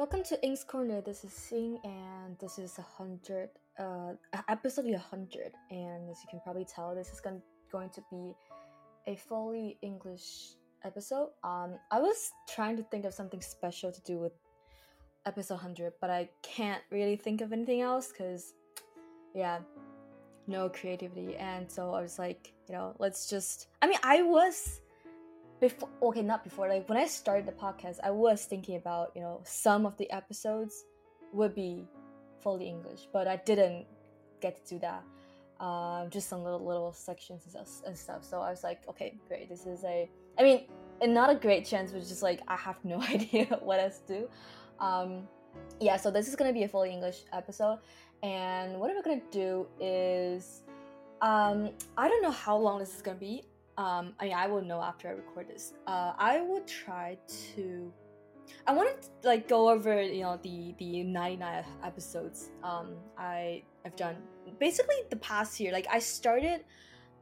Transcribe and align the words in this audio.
Welcome 0.00 0.22
to 0.22 0.38
Yin's 0.42 0.64
Corner. 0.64 1.02
This 1.02 1.24
is 1.24 1.52
Yin, 1.52 1.78
and 1.84 2.34
this 2.38 2.58
is 2.58 2.78
a 2.78 2.86
hundred, 2.96 3.50
uh, 3.78 4.12
episode 4.48 4.86
hundred. 4.94 5.52
And 5.70 6.08
as 6.10 6.16
you 6.22 6.28
can 6.30 6.40
probably 6.40 6.64
tell, 6.64 6.94
this 6.94 7.12
is 7.12 7.20
going 7.20 7.42
going 7.70 7.90
to 7.90 8.02
be 8.10 8.32
a 9.06 9.16
fully 9.16 9.76
English 9.82 10.54
episode. 10.84 11.28
Um, 11.44 11.74
I 11.90 12.00
was 12.00 12.32
trying 12.48 12.78
to 12.78 12.82
think 12.84 13.04
of 13.04 13.12
something 13.12 13.42
special 13.42 13.92
to 13.92 14.00
do 14.00 14.18
with 14.18 14.32
episode 15.26 15.56
hundred, 15.56 15.92
but 16.00 16.08
I 16.08 16.30
can't 16.40 16.82
really 16.90 17.16
think 17.16 17.42
of 17.42 17.52
anything 17.52 17.82
else 17.82 18.10
because, 18.10 18.54
yeah, 19.34 19.58
no 20.46 20.70
creativity. 20.70 21.36
And 21.36 21.70
so 21.70 21.92
I 21.92 22.00
was 22.00 22.18
like, 22.18 22.54
you 22.70 22.74
know, 22.74 22.96
let's 22.98 23.28
just. 23.28 23.66
I 23.82 23.86
mean, 23.86 23.98
I 24.02 24.22
was 24.22 24.80
before 25.60 25.88
okay 26.02 26.22
not 26.22 26.42
before 26.42 26.68
like 26.68 26.88
when 26.88 26.98
i 26.98 27.06
started 27.06 27.46
the 27.46 27.52
podcast 27.52 27.98
i 28.02 28.10
was 28.10 28.44
thinking 28.44 28.76
about 28.76 29.12
you 29.14 29.20
know 29.20 29.40
some 29.44 29.84
of 29.84 29.96
the 29.98 30.10
episodes 30.10 30.84
would 31.32 31.54
be 31.54 31.86
fully 32.42 32.66
english 32.66 33.08
but 33.12 33.28
i 33.28 33.36
didn't 33.36 33.86
get 34.40 34.64
to 34.64 34.74
do 34.74 34.80
that. 34.80 35.04
Um, 35.64 36.08
just 36.08 36.28
some 36.28 36.42
little 36.42 36.64
little 36.64 36.92
sections 36.92 37.42
and 37.44 37.52
stuff, 37.52 37.86
and 37.86 37.96
stuff. 37.96 38.24
So 38.24 38.40
i 38.40 38.50
was 38.50 38.64
like 38.64 38.88
okay 38.88 39.18
great 39.28 39.48
this 39.48 39.66
is 39.66 39.84
a 39.84 40.08
i 40.38 40.42
mean 40.42 40.64
and 41.02 41.12
not 41.12 41.28
a 41.30 41.34
great 41.34 41.66
chance 41.66 41.92
but 41.92 42.00
just 42.00 42.22
like 42.22 42.40
i 42.48 42.56
have 42.56 42.82
no 42.82 43.00
idea 43.16 43.44
what 43.62 43.78
else 43.78 43.98
to 44.06 44.20
do. 44.20 44.28
Um, 44.84 45.28
yeah 45.80 45.96
so 45.96 46.10
this 46.10 46.28
is 46.28 46.36
gonna 46.36 46.52
be 46.52 46.62
a 46.62 46.68
fully 46.68 46.90
english 46.90 47.24
episode 47.32 47.80
and 48.22 48.78
what 48.78 48.90
we're 48.94 49.02
gonna 49.02 49.20
do 49.30 49.66
is 49.80 50.62
um, 51.20 51.70
i 51.98 52.08
don't 52.08 52.22
know 52.22 52.30
how 52.30 52.56
long 52.56 52.78
this 52.78 52.94
is 52.94 53.02
gonna 53.02 53.18
be 53.18 53.42
um, 53.80 54.12
I 54.20 54.24
mean, 54.24 54.34
I 54.34 54.46
will 54.46 54.60
know 54.60 54.82
after 54.82 55.08
I 55.08 55.12
record 55.12 55.48
this. 55.48 55.72
Uh, 55.86 56.12
I 56.18 56.42
will 56.42 56.60
try 56.60 57.16
to. 57.54 57.90
I 58.66 58.72
wanted 58.74 59.00
to 59.00 59.08
like 59.22 59.48
go 59.48 59.70
over 59.70 60.02
you 60.02 60.22
know 60.22 60.38
the 60.42 60.74
the 60.76 61.04
99 61.04 61.64
episodes 61.84 62.50
um 62.64 62.96
I 63.16 63.62
I've 63.84 63.94
done 63.94 64.16
basically 64.58 64.96
the 65.08 65.16
past 65.16 65.60
year 65.60 65.72
like 65.72 65.86
I 65.88 66.00
started 66.00 66.64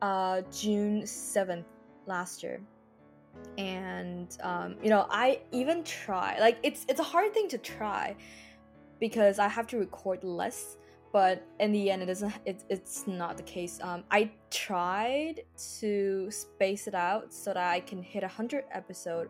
uh 0.00 0.41
June 0.50 1.02
7th 1.02 1.66
last 2.06 2.42
year 2.42 2.62
and 3.58 4.34
um 4.42 4.77
you 4.83 4.88
know 4.88 5.06
I 5.11 5.42
even 5.52 5.84
try 5.84 6.38
like 6.40 6.56
it's 6.62 6.86
it's 6.88 7.00
a 7.00 7.08
hard 7.14 7.34
thing 7.34 7.46
to 7.48 7.58
try 7.58 8.16
because 8.98 9.38
I 9.38 9.48
have 9.48 9.66
to 9.66 9.77
record 9.77 10.24
less 10.24 10.78
but 11.12 11.47
in 11.61 11.73
the 11.73 11.91
end 11.91 12.03
it 12.03 12.06
doesn't 12.06 12.33
it, 12.45 12.64
it's 12.69 13.06
not 13.06 13.37
the 13.37 13.42
case. 13.42 13.78
Um, 13.83 14.05
i 14.11 14.31
tried 14.51 15.42
to 15.81 16.31
space 16.31 16.87
it 16.87 16.95
out 16.95 17.33
so 17.33 17.53
that 17.53 17.69
i 17.69 17.81
can 17.81 18.03
hit 18.03 18.23
a 18.23 18.27
100 18.27 18.64
episode 18.73 19.29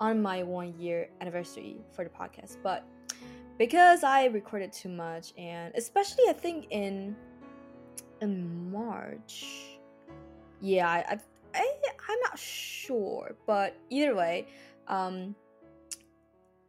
on 0.00 0.20
my 0.20 0.42
one 0.42 0.74
year 0.78 1.08
anniversary 1.20 1.76
for 1.94 2.04
the 2.04 2.10
podcast 2.10 2.56
but 2.62 2.86
because 3.58 4.02
i 4.04 4.26
recorded 4.26 4.72
too 4.72 4.88
much 4.88 5.32
and 5.38 5.72
especially 5.76 6.24
i 6.28 6.32
think 6.32 6.66
in 6.70 7.14
in 8.20 8.70
march 8.70 9.78
yeah 10.60 10.88
i, 10.88 11.18
I 11.54 11.72
i'm 12.08 12.18
not 12.22 12.38
sure 12.38 13.36
but 13.46 13.76
either 13.90 14.14
way 14.14 14.46
um 14.88 15.34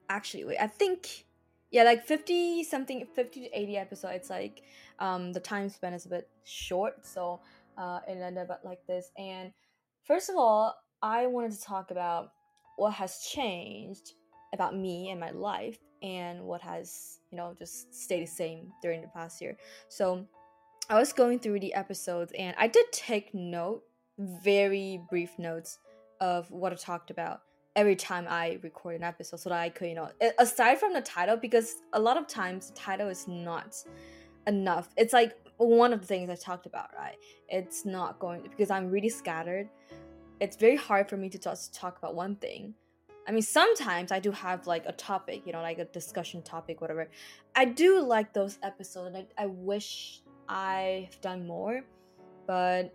actually 0.10 0.46
wait 0.46 0.58
i 0.60 0.68
think 0.68 1.26
yeah 1.74 1.84
like 1.84 2.06
50 2.06 2.64
something 2.64 3.06
50 3.14 3.42
to 3.42 3.60
80 3.60 3.78
episodes 3.78 4.30
like 4.30 4.62
um 5.00 5.34
the 5.34 5.40
time 5.40 5.68
span 5.68 5.94
is 5.94 6.06
a 6.06 6.10
bit 6.10 6.30
short 6.46 7.06
so 7.06 7.42
uh 7.78 8.00
it 8.08 8.18
ended 8.18 8.50
up 8.50 8.62
like 8.64 8.86
this. 8.88 9.12
And 9.18 9.52
first 10.06 10.30
of 10.30 10.38
all 10.38 10.76
i 11.02 11.26
wanted 11.26 11.52
to 11.52 11.62
talk 11.62 11.92
about 11.92 12.32
what 12.78 12.94
has 12.94 13.28
changed 13.34 14.14
about 14.54 14.78
me 14.78 15.10
and 15.10 15.20
my 15.20 15.32
life 15.32 15.80
and 16.04 16.44
what 16.44 16.62
has 16.62 17.20
you 17.32 17.38
know 17.38 17.56
just 17.58 17.94
stayed 17.94 18.22
the 18.22 18.28
same 18.28 18.72
during 18.82 19.02
the 19.02 19.08
past 19.08 19.42
year. 19.42 19.58
So 19.90 20.26
i 20.90 21.00
was 21.00 21.12
going 21.12 21.40
through 21.40 21.60
the 21.60 21.74
episodes 21.74 22.34
and 22.38 22.56
i 22.60 22.68
did 22.68 22.86
take 22.92 23.34
note 23.34 23.84
very 24.20 25.02
brief 25.10 25.40
notes 25.40 25.80
of 26.20 26.52
what 26.52 26.72
i 26.72 26.76
talked 26.76 27.10
about 27.10 27.42
every 27.76 27.96
time 27.96 28.28
I 28.30 28.60
record 28.62 28.96
an 28.96 29.04
episode 29.04 29.40
so 29.40 29.50
that 29.50 29.60
I 29.60 29.70
could, 29.70 29.88
you 29.90 29.96
know, 29.96 30.10
aside 30.38 30.80
from 30.80 30.94
the 30.94 31.02
title, 31.02 31.38
because 31.38 31.76
a 31.94 32.00
lot 32.00 32.18
of 32.18 32.28
times 32.28 32.70
the 32.70 32.76
title 32.76 33.08
is 33.08 33.28
not 33.28 33.76
enough. 34.48 34.90
It's 34.98 35.14
like 35.14 35.34
one 35.58 35.94
of 35.94 36.02
the 36.02 36.08
things 36.08 36.30
I 36.30 36.36
talked 36.36 36.66
about, 36.66 36.90
right? 36.98 37.16
It's 37.50 37.86
not 37.86 38.20
going 38.20 38.42
because 38.44 38.70
I'm 38.70 38.90
really 38.90 39.10
scattered. 39.10 39.70
It's 40.40 40.58
very 40.58 40.76
hard 40.76 41.10
for 41.10 41.18
me 41.18 41.30
to 41.30 41.40
just 41.40 41.74
talk 41.74 41.98
about 41.98 42.16
one 42.16 42.36
thing. 42.36 42.76
I 43.28 43.32
mean, 43.32 43.42
sometimes 43.42 44.12
I 44.12 44.20
do 44.20 44.32
have 44.32 44.68
like 44.68 44.86
a 44.86 44.92
topic, 44.92 45.44
you 45.46 45.54
know, 45.54 45.62
like 45.62 45.80
a 45.80 45.86
discussion 45.86 46.42
topic, 46.42 46.82
whatever. 46.82 47.10
I 47.56 47.66
do 47.66 48.02
like 48.02 48.34
those 48.34 48.60
episodes, 48.64 49.16
and 49.16 49.26
I, 49.38 49.44
I 49.44 49.46
wish 49.46 50.22
I've 50.50 51.20
done 51.22 51.48
more, 51.48 51.82
but 52.46 52.94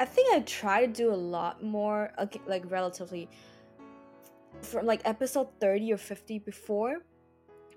I 0.00 0.04
think 0.04 0.34
I 0.34 0.40
try 0.40 0.84
to 0.84 0.92
do 0.92 1.12
a 1.12 1.14
lot 1.14 1.62
more, 1.62 2.10
like 2.46 2.68
relatively 2.70 3.28
from 4.60 4.86
like 4.86 5.02
episode 5.04 5.48
30 5.60 5.92
or 5.92 5.96
50 5.96 6.38
before. 6.40 6.98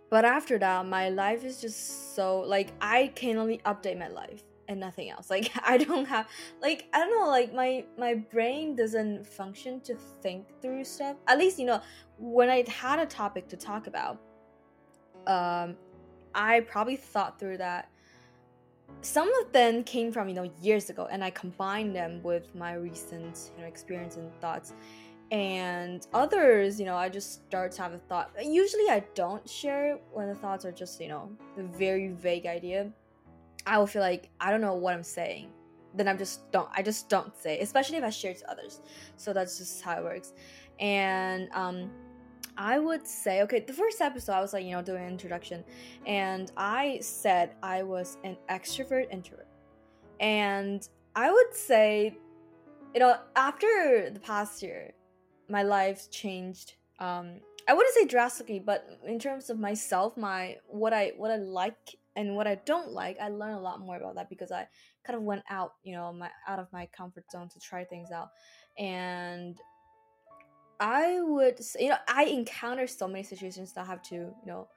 But 0.09 0.25
after 0.25 0.58
that 0.59 0.86
my 0.86 1.09
life 1.09 1.44
is 1.44 1.59
just 1.62 2.16
so 2.16 2.40
like 2.41 2.72
i 2.80 3.12
can 3.16 3.38
only 3.38 3.59
update 3.66 3.97
my 3.97 4.08
life 4.08 4.44
and 4.68 4.80
nothing 4.80 5.09
else. 5.09 5.30
Like 5.36 5.52
i 5.63 5.78
don't 5.78 6.06
have 6.06 6.28
like 6.62 6.88
i 6.94 7.00
don't 7.00 7.12
know 7.19 7.28
like 7.30 7.53
my 7.53 7.86
my 7.97 8.13
brain 8.16 8.75
doesn't 8.75 9.25
function 9.25 9.81
to 9.81 9.96
think 10.22 10.47
through 10.62 10.84
stuff. 10.84 11.18
At 11.28 11.38
least 11.38 11.59
you 11.59 11.66
know 11.66 11.81
when 12.18 12.50
i 12.50 12.63
had 12.68 13.00
a 13.00 13.06
topic 13.06 13.47
to 13.50 13.57
talk 13.57 13.88
about 13.88 14.19
um 15.28 15.75
i 16.34 16.62
probably 16.62 16.96
thought 16.96 17.40
through 17.40 17.57
that. 17.57 17.90
Some 19.02 19.31
of 19.42 19.52
them 19.52 19.84
came 19.84 20.12
from 20.12 20.30
you 20.30 20.36
know 20.36 20.50
years 20.62 20.90
ago 20.90 21.07
and 21.12 21.24
i 21.24 21.31
combined 21.31 21.96
them 21.96 22.22
with 22.24 22.53
my 22.56 22.75
recent 22.75 23.52
you 23.56 23.62
know 23.62 23.68
experience 23.68 24.16
and 24.16 24.31
thoughts 24.40 24.74
and 25.31 26.06
others 26.13 26.80
you 26.80 26.86
know 26.86 26.96
i 26.96 27.09
just 27.09 27.46
start 27.47 27.72
to 27.72 27.81
have 27.81 27.94
a 27.94 27.97
thought. 27.97 28.31
Usually 28.41 28.90
i 28.90 29.03
don't 29.16 29.47
share 29.50 29.97
when 30.13 30.28
the 30.28 30.36
thoughts 30.36 30.66
are 30.66 30.72
just 30.72 31.02
you 31.02 31.08
know 31.08 31.30
a 31.58 31.63
very 31.63 32.09
vague 32.09 32.46
idea. 32.46 32.91
I 33.66 33.80
will 33.80 33.88
feel 33.88 34.02
like 34.02 34.30
i 34.40 34.52
don't 34.52 34.62
know 34.62 34.75
what 34.75 34.94
i'm 34.94 35.03
saying. 35.03 35.50
Then 35.96 36.08
i'm 36.08 36.18
just 36.18 36.52
don't 36.52 36.69
i 36.74 36.81
just 36.84 37.09
don't 37.09 37.36
say 37.36 37.59
especially 37.59 37.97
if 37.97 38.03
i 38.03 38.09
share 38.09 38.34
to 38.34 38.52
others. 38.52 38.81
So 39.18 39.34
that's 39.34 39.58
just 39.58 39.81
how 39.81 39.97
it 39.97 40.03
works. 40.03 40.34
And 40.80 41.50
um 41.53 41.90
i 42.57 42.78
would 42.80 43.06
say 43.06 43.42
okay 43.42 43.59
the 43.59 43.74
first 43.74 44.00
episode 44.00 44.31
i 44.31 44.40
was 44.40 44.53
like 44.53 44.63
you 44.63 44.72
know 44.72 44.84
doing 44.84 45.03
an 45.03 45.09
introduction. 45.09 45.63
And 46.06 46.52
i 46.56 47.00
said 47.02 47.56
i 47.63 47.81
was 47.81 48.18
an 48.24 48.38
extrovert 48.50 49.12
introvert. 49.12 49.47
And 50.19 50.88
i 51.16 51.31
would 51.31 51.53
say 51.53 52.16
you 52.94 53.00
know 53.00 53.18
after 53.36 54.12
the 54.13 54.19
past 54.19 54.62
year 54.62 54.94
my 55.50 55.63
life 55.63 56.09
changed 56.11 56.75
um 57.00 57.39
i 57.67 57.73
wouldn't 57.73 57.94
say 57.94 58.06
drastically 58.06 58.59
but 58.59 58.88
in 59.06 59.19
terms 59.19 59.50
of 59.50 59.59
myself 59.59 60.16
my 60.17 60.56
what 60.67 60.94
i 60.94 61.11
what 61.17 61.31
i 61.31 61.35
like 61.35 61.95
and 62.16 62.35
what 62.35 62.47
i 62.47 62.56
don't 62.66 62.91
like 62.91 63.17
i 63.19 63.29
learned 63.29 63.56
a 63.56 63.59
lot 63.59 63.79
more 63.79 63.97
about 63.97 64.16
that 64.16 64.29
because 64.29 64.51
i 64.51 64.67
kind 65.06 65.17
of 65.17 65.23
went 65.23 65.44
out 65.50 65.73
you 65.83 65.94
know 65.94 66.11
my 66.11 66.29
out 66.47 66.59
of 66.59 66.67
my 66.72 66.88
comfort 66.95 67.29
zone 67.31 67.50
to 67.50 67.59
try 67.59 67.83
things 67.83 68.11
out. 68.11 68.29
And 68.78 69.57
i 70.79 71.22
would 71.22 71.63
say, 71.63 71.83
you 71.83 71.89
know 71.89 71.97
i 72.07 72.25
encounter 72.25 72.88
so 72.88 73.07
many 73.07 73.23
situations 73.23 73.73
that 73.73 73.81
I 73.81 73.88
have 73.88 74.01
to 74.03 74.16
you 74.16 74.33
know 74.45 74.67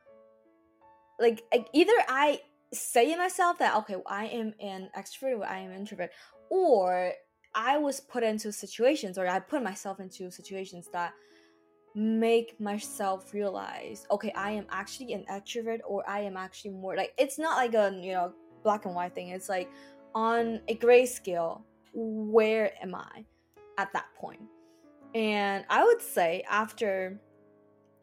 like 1.18 1.42
either 1.72 1.92
i 2.08 2.40
say 2.72 3.10
in 3.12 3.18
myself 3.18 3.58
that 3.58 3.74
okay 3.76 3.96
i 4.06 4.26
am 4.26 4.54
an 4.60 4.90
extrovert 4.96 5.38
or 5.38 5.46
i 5.46 5.58
am 5.58 5.70
an 5.70 5.78
introvert 5.78 6.10
or 6.50 7.12
I 7.58 7.76
was 7.76 7.98
put 7.98 8.22
into 8.22 8.52
situations 8.52 9.18
or 9.18 9.26
I 9.26 9.40
put 9.40 9.64
myself 9.64 9.98
into 9.98 10.30
situations 10.30 10.88
that 10.92 11.12
make 11.96 12.58
myself 12.60 13.34
realize 13.34 14.06
okay 14.12 14.30
I 14.36 14.52
am 14.52 14.66
actually 14.70 15.12
an 15.14 15.24
extrovert 15.28 15.80
or 15.84 16.08
I 16.08 16.20
am 16.20 16.36
actually 16.36 16.70
more 16.70 16.94
like 16.94 17.12
it's 17.18 17.36
not 17.36 17.56
like 17.56 17.74
a 17.74 17.98
you 18.00 18.12
know 18.12 18.32
black 18.62 18.86
and 18.86 18.94
white 18.94 19.12
thing. 19.12 19.30
It's 19.30 19.48
like 19.48 19.68
on 20.14 20.60
a 20.68 20.74
gray 20.74 21.04
scale 21.04 21.64
where 21.92 22.70
am 22.80 22.94
I 22.94 23.24
at 23.76 23.92
that 23.92 24.06
point? 24.16 24.42
And 25.16 25.64
I 25.68 25.82
would 25.82 26.00
say 26.00 26.44
after 26.48 27.20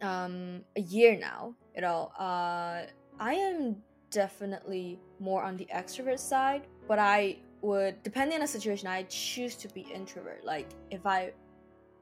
um 0.02 0.66
a 0.76 0.82
year 0.82 1.18
now 1.18 1.56
you 1.74 1.82
know 1.82 2.12
uh 2.20 2.88
I 3.22 3.34
am 3.34 3.78
definitely 4.12 5.00
more 5.22 5.42
on 5.44 5.56
the 5.56 5.68
extrovert 5.74 6.20
side 6.20 6.68
but 6.90 7.00
I 7.00 7.38
would 7.62 8.02
depending 8.04 8.36
on 8.36 8.42
the 8.42 8.48
situation 8.48 8.88
i 8.88 9.04
choose 9.04 9.56
to 9.56 9.68
be 9.70 9.82
introvert. 9.82 10.44
Like 10.44 10.70
if 10.92 11.06
i 11.06 11.32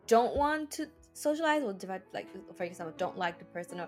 don't 0.08 0.36
want 0.36 0.72
to 0.72 0.88
socialize 1.14 1.64
or 1.64 1.76
if 1.80 1.90
I, 1.90 2.02
like 2.14 2.28
for 2.56 2.64
example 2.64 2.94
don't 2.98 3.18
like 3.18 3.40
the 3.40 3.46
person 3.46 3.80
or 3.80 3.88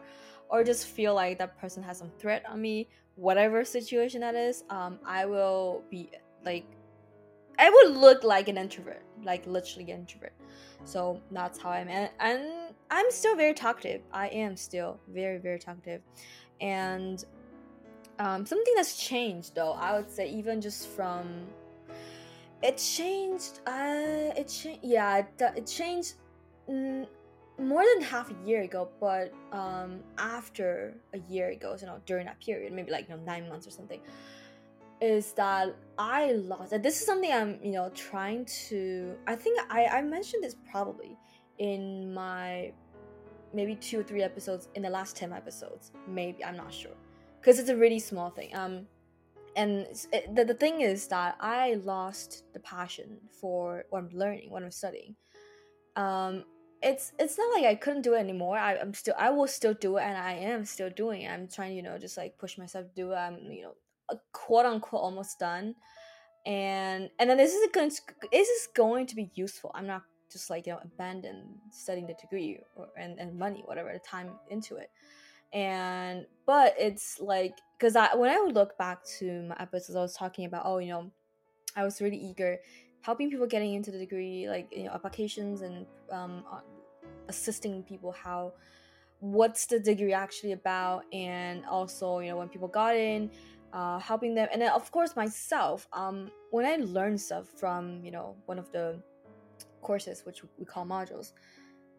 or 0.49 0.63
just 0.63 0.87
feel 0.87 1.15
like 1.15 1.39
that 1.39 1.59
person 1.59 1.81
has 1.83 1.97
some 1.97 2.11
threat 2.19 2.43
on 2.47 2.61
me 2.61 2.87
whatever 3.15 3.65
situation 3.65 4.21
that 4.21 4.35
is 4.35 4.63
um 4.69 4.99
i 5.05 5.25
will 5.25 5.83
be 5.89 6.11
like 6.45 6.65
i 7.57 7.69
would 7.69 7.97
look 7.97 8.23
like 8.23 8.47
an 8.47 8.57
introvert 8.57 9.01
like 9.23 9.45
literally 9.47 9.91
an 9.91 9.99
introvert. 9.99 10.33
So 10.83 11.19
that's 11.31 11.59
how 11.59 11.71
i'm 11.71 11.87
and, 11.87 12.09
and 12.19 12.75
I'm 12.91 13.09
still 13.09 13.35
very 13.35 13.53
talkative. 13.53 14.01
I 14.11 14.27
am 14.27 14.55
still 14.55 14.99
very 15.07 15.39
very 15.39 15.59
talkative, 15.59 16.01
and 16.61 17.23
um, 18.19 18.45
something 18.45 18.73
that's 18.75 18.97
changed 18.97 19.55
though. 19.55 19.73
I 19.73 19.95
would 19.95 20.09
say 20.09 20.29
even 20.29 20.61
just 20.61 20.87
from 20.89 21.47
it 22.61 22.77
changed. 22.77 23.59
Uh, 23.67 24.33
it 24.35 24.47
changed. 24.47 24.79
Yeah, 24.83 25.17
it, 25.17 25.27
it 25.55 25.67
changed. 25.67 26.15
Mm, 26.69 27.07
more 27.59 27.83
than 27.93 28.03
half 28.03 28.31
a 28.31 28.35
year 28.45 28.63
ago, 28.63 28.89
but 28.99 29.33
um, 29.51 29.99
after 30.17 30.93
a 31.13 31.19
year 31.29 31.49
ago, 31.49 31.77
you 31.79 31.87
know, 31.87 32.01
during 32.05 32.25
that 32.25 32.39
period, 32.41 32.73
maybe 32.73 32.91
like 32.91 33.07
you 33.07 33.15
know 33.15 33.21
nine 33.23 33.47
months 33.47 33.67
or 33.67 33.71
something, 33.71 34.01
is 35.01 35.33
that 35.33 35.75
I 35.97 36.31
lost. 36.33 36.73
And 36.73 36.83
this 36.83 36.99
is 36.99 37.05
something 37.05 37.31
I'm 37.31 37.59
you 37.63 37.73
know 37.73 37.89
trying 37.93 38.45
to. 38.69 39.15
I 39.27 39.35
think 39.35 39.59
I 39.69 39.85
I 39.85 40.01
mentioned 40.01 40.43
this 40.43 40.55
probably 40.71 41.17
in 41.59 42.13
my 42.13 42.71
maybe 43.53 43.75
two 43.75 43.99
or 43.99 44.03
three 44.03 44.23
episodes 44.23 44.69
in 44.75 44.81
the 44.81 44.89
last 44.89 45.15
ten 45.15 45.31
episodes. 45.31 45.91
Maybe 46.07 46.43
I'm 46.43 46.57
not 46.57 46.73
sure 46.73 46.97
because 47.45 47.59
it's 47.59 47.69
a 47.69 47.77
really 47.77 47.99
small 47.99 48.31
thing. 48.31 48.55
Um, 48.55 48.87
and 49.55 49.85
it, 50.11 50.35
the 50.35 50.43
the 50.43 50.53
thing 50.55 50.81
is 50.81 51.07
that 51.07 51.37
I 51.39 51.75
lost 51.75 52.43
the 52.53 52.59
passion 52.59 53.19
for 53.39 53.85
what 53.91 53.99
I'm 53.99 54.09
learning, 54.09 54.49
what 54.49 54.63
I'm 54.63 54.71
studying. 54.71 55.15
Um, 55.95 56.43
it's 56.81 57.13
it's 57.19 57.37
not 57.37 57.53
like 57.53 57.65
I 57.65 57.75
couldn't 57.75 58.01
do 58.01 58.15
it 58.15 58.19
anymore. 58.19 58.57
I, 58.57 58.77
I'm 58.77 58.93
still 58.95 59.13
I 59.17 59.29
will 59.29 59.47
still 59.47 59.75
do 59.75 59.97
it, 59.97 60.03
and 60.03 60.17
I 60.17 60.33
am 60.33 60.65
still 60.65 60.89
doing 60.89 61.21
it. 61.21 61.31
I'm 61.31 61.47
trying, 61.47 61.75
you 61.75 61.83
know, 61.83 61.99
just 61.99 62.17
like 62.17 62.37
push 62.39 62.57
myself 62.57 62.87
to 62.87 62.95
do 62.95 63.11
it. 63.11 63.15
I'm 63.15 63.37
you 63.51 63.61
know, 63.63 64.19
quote 64.33 64.65
unquote 64.65 65.01
almost 65.01 65.39
done, 65.39 65.75
and 66.45 67.09
and 67.19 67.29
then 67.29 67.37
this 67.37 67.53
is 67.53 67.69
going 67.71 67.91
this 68.31 68.49
is 68.49 68.67
going 68.75 69.05
to 69.05 69.15
be 69.15 69.31
useful. 69.35 69.71
I'm 69.75 69.87
not 69.87 70.01
just 70.31 70.49
like 70.49 70.65
you 70.65 70.73
know 70.73 70.79
abandon 70.83 71.59
studying 71.69 72.07
the 72.07 72.15
degree 72.19 72.59
or, 72.75 72.87
and 72.97 73.19
and 73.19 73.37
money 73.37 73.61
whatever 73.65 73.93
the 73.93 73.99
time 73.99 74.31
into 74.49 74.75
it, 74.77 74.89
and 75.55 76.27
but 76.45 76.75
it's 76.77 77.19
like 77.19 77.57
because 77.79 77.95
I 77.95 78.13
when 78.15 78.29
I 78.29 78.39
would 78.39 78.53
look 78.53 78.77
back 78.77 79.03
to 79.19 79.43
my 79.43 79.55
episodes, 79.59 79.95
I 79.95 80.01
was 80.01 80.13
talking 80.13 80.45
about 80.45 80.63
oh 80.65 80.77
you 80.77 80.89
know, 80.89 81.11
I 81.75 81.83
was 81.83 82.01
really 82.01 82.17
eager 82.17 82.59
helping 83.01 83.29
people 83.29 83.47
getting 83.47 83.73
into 83.75 83.91
the 83.91 83.99
degree 83.99 84.49
like 84.49 84.67
you 84.75 84.83
know 84.83 84.91
applications 84.91 85.61
and 85.61 85.85
um, 86.11 86.43
assisting 87.29 87.83
people 87.83 88.11
how 88.11 88.51
what's 89.19 89.65
the 89.67 89.79
degree 89.79 90.11
actually 90.11 90.51
about 90.51 91.03
and 91.13 91.65
also 91.65 92.19
you 92.19 92.29
know 92.29 92.37
when 92.37 92.49
people 92.49 92.67
got 92.67 92.95
in 92.95 93.29
uh, 93.73 93.99
helping 93.99 94.33
them 94.33 94.47
and 94.51 94.61
then 94.61 94.71
of 94.71 94.91
course 94.91 95.15
myself 95.15 95.87
um, 95.93 96.31
when 96.51 96.65
i 96.65 96.75
learned 96.77 97.19
stuff 97.19 97.47
from 97.59 98.03
you 98.03 98.11
know 98.11 98.35
one 98.47 98.57
of 98.57 98.71
the 98.71 98.99
courses 99.81 100.25
which 100.25 100.41
we 100.57 100.65
call 100.65 100.85
modules 100.85 101.33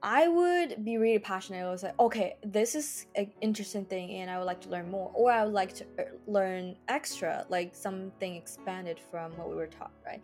i 0.07 0.29
would 0.29 0.85
be 0.85 0.99
really 0.99 1.19
passionate. 1.19 1.67
I 1.67 1.71
was 1.71 1.83
like 1.83 1.99
okay 1.99 2.37
this 2.45 2.75
is 2.77 3.07
an 3.17 3.31
interesting 3.41 3.85
thing 3.85 4.13
and 4.13 4.31
i 4.31 4.39
would 4.39 4.45
like 4.45 4.61
to 4.63 4.69
learn 4.69 4.89
more 4.89 5.11
or 5.15 5.33
i 5.33 5.45
would 5.45 5.53
like 5.53 5.75
to 5.75 5.85
uh, 5.99 6.05
learn 6.29 6.77
extra 6.89 7.45
like 7.49 7.75
something 7.75 8.37
expanded 8.37 8.99
from 9.11 9.37
what 9.37 9.51
we 9.51 9.57
were 9.57 9.67
taught 9.67 9.91
right? 10.07 10.23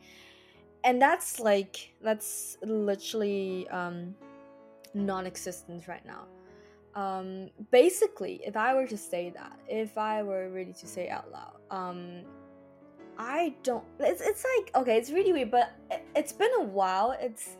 And 0.84 1.00
that's 1.00 1.38
like 1.38 1.94
that's 2.00 2.58
literally 2.62 3.69
um 3.69 4.14
non-existent 4.94 5.88
right 5.88 6.05
now. 6.05 6.23
Um 6.94 7.50
basically 7.70 8.40
if 8.44 8.56
i 8.56 8.75
were 8.75 8.87
to 8.87 8.96
say 8.96 9.31
that 9.31 9.58
if 9.69 9.96
i 9.99 10.23
were 10.23 10.49
really 10.50 10.75
to 10.75 10.87
say 10.87 11.08
out 11.08 11.28
loud 11.32 11.56
um 11.70 12.23
i 13.19 13.55
don't 13.62 13.85
it's, 13.99 14.20
it's 14.20 14.44
like 14.52 14.67
okay 14.76 14.96
it's 14.99 15.11
really 15.11 15.32
weird 15.32 15.50
but 15.50 15.73
it, 15.90 16.05
it's 16.14 16.32
been 16.32 16.55
a 16.58 16.64
while. 16.64 17.17
It's 17.19 17.56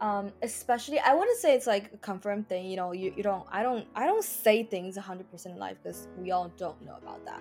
um 0.00 0.32
especially 0.42 0.98
i 1.00 1.14
wouldn't 1.14 1.38
say 1.38 1.54
it's 1.54 1.66
like 1.66 1.92
a 1.92 1.96
confirmed 1.98 2.48
thing 2.48 2.66
you 2.66 2.76
know 2.76 2.92
you, 2.92 3.12
you 3.16 3.22
don't 3.22 3.46
i 3.50 3.62
don't 3.62 3.86
i 3.94 4.06
don't 4.06 4.24
say 4.24 4.62
things 4.62 4.96
100% 4.96 5.46
in 5.46 5.58
life 5.58 5.76
because 5.82 6.08
we 6.18 6.30
all 6.30 6.50
don't 6.56 6.80
know 6.84 6.96
about 7.00 7.24
that 7.24 7.40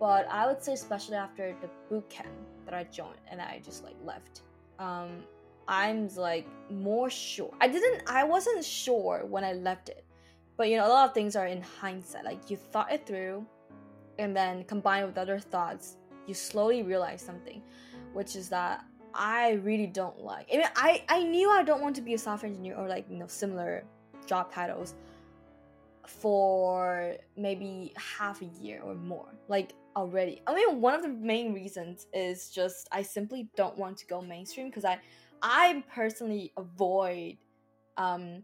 but 0.00 0.26
i 0.30 0.46
would 0.46 0.62
say 0.62 0.72
especially 0.72 1.16
after 1.16 1.54
the 1.60 1.68
boot 1.88 2.08
camp 2.08 2.28
that 2.64 2.74
i 2.74 2.82
joined 2.84 3.20
and 3.30 3.40
i 3.40 3.60
just 3.64 3.84
like 3.84 3.96
left 4.04 4.42
um 4.78 5.22
I'm 5.68 6.08
like 6.16 6.46
more 6.70 7.10
sure. 7.10 7.52
I 7.60 7.68
didn't 7.68 8.02
I 8.06 8.24
wasn't 8.24 8.64
sure 8.64 9.24
when 9.24 9.44
I 9.44 9.52
left 9.52 9.88
it. 9.88 10.04
But 10.56 10.68
you 10.68 10.76
know, 10.76 10.86
a 10.86 10.88
lot 10.88 11.08
of 11.08 11.14
things 11.14 11.36
are 11.36 11.46
in 11.46 11.62
hindsight. 11.62 12.24
Like 12.24 12.50
you 12.50 12.56
thought 12.56 12.92
it 12.92 13.06
through 13.06 13.46
and 14.18 14.36
then 14.36 14.64
combined 14.64 15.06
with 15.06 15.18
other 15.18 15.38
thoughts, 15.38 15.96
you 16.26 16.34
slowly 16.34 16.82
realize 16.82 17.22
something, 17.22 17.62
which 18.12 18.36
is 18.36 18.48
that 18.50 18.84
I 19.14 19.52
really 19.52 19.86
don't 19.86 20.20
like. 20.20 20.48
I 20.52 20.56
mean, 20.56 20.66
I 20.76 21.04
I 21.08 21.22
knew 21.22 21.50
I 21.50 21.62
don't 21.62 21.82
want 21.82 21.96
to 21.96 22.02
be 22.02 22.14
a 22.14 22.18
software 22.18 22.50
engineer 22.50 22.76
or 22.76 22.88
like, 22.88 23.06
you 23.10 23.16
know, 23.16 23.26
similar 23.26 23.84
job 24.26 24.52
titles 24.52 24.94
for 26.06 27.16
maybe 27.36 27.92
half 27.96 28.42
a 28.42 28.46
year 28.60 28.80
or 28.82 28.94
more. 28.94 29.28
Like 29.48 29.74
already. 29.96 30.42
I 30.46 30.54
mean, 30.54 30.80
one 30.80 30.94
of 30.94 31.02
the 31.02 31.08
main 31.08 31.52
reasons 31.52 32.06
is 32.12 32.50
just 32.50 32.88
I 32.92 33.02
simply 33.02 33.48
don't 33.56 33.76
want 33.76 33.98
to 33.98 34.06
go 34.06 34.20
mainstream 34.20 34.68
because 34.68 34.84
I 34.84 34.98
I 35.42 35.84
personally 35.94 36.52
avoid 36.56 37.36
um 37.96 38.42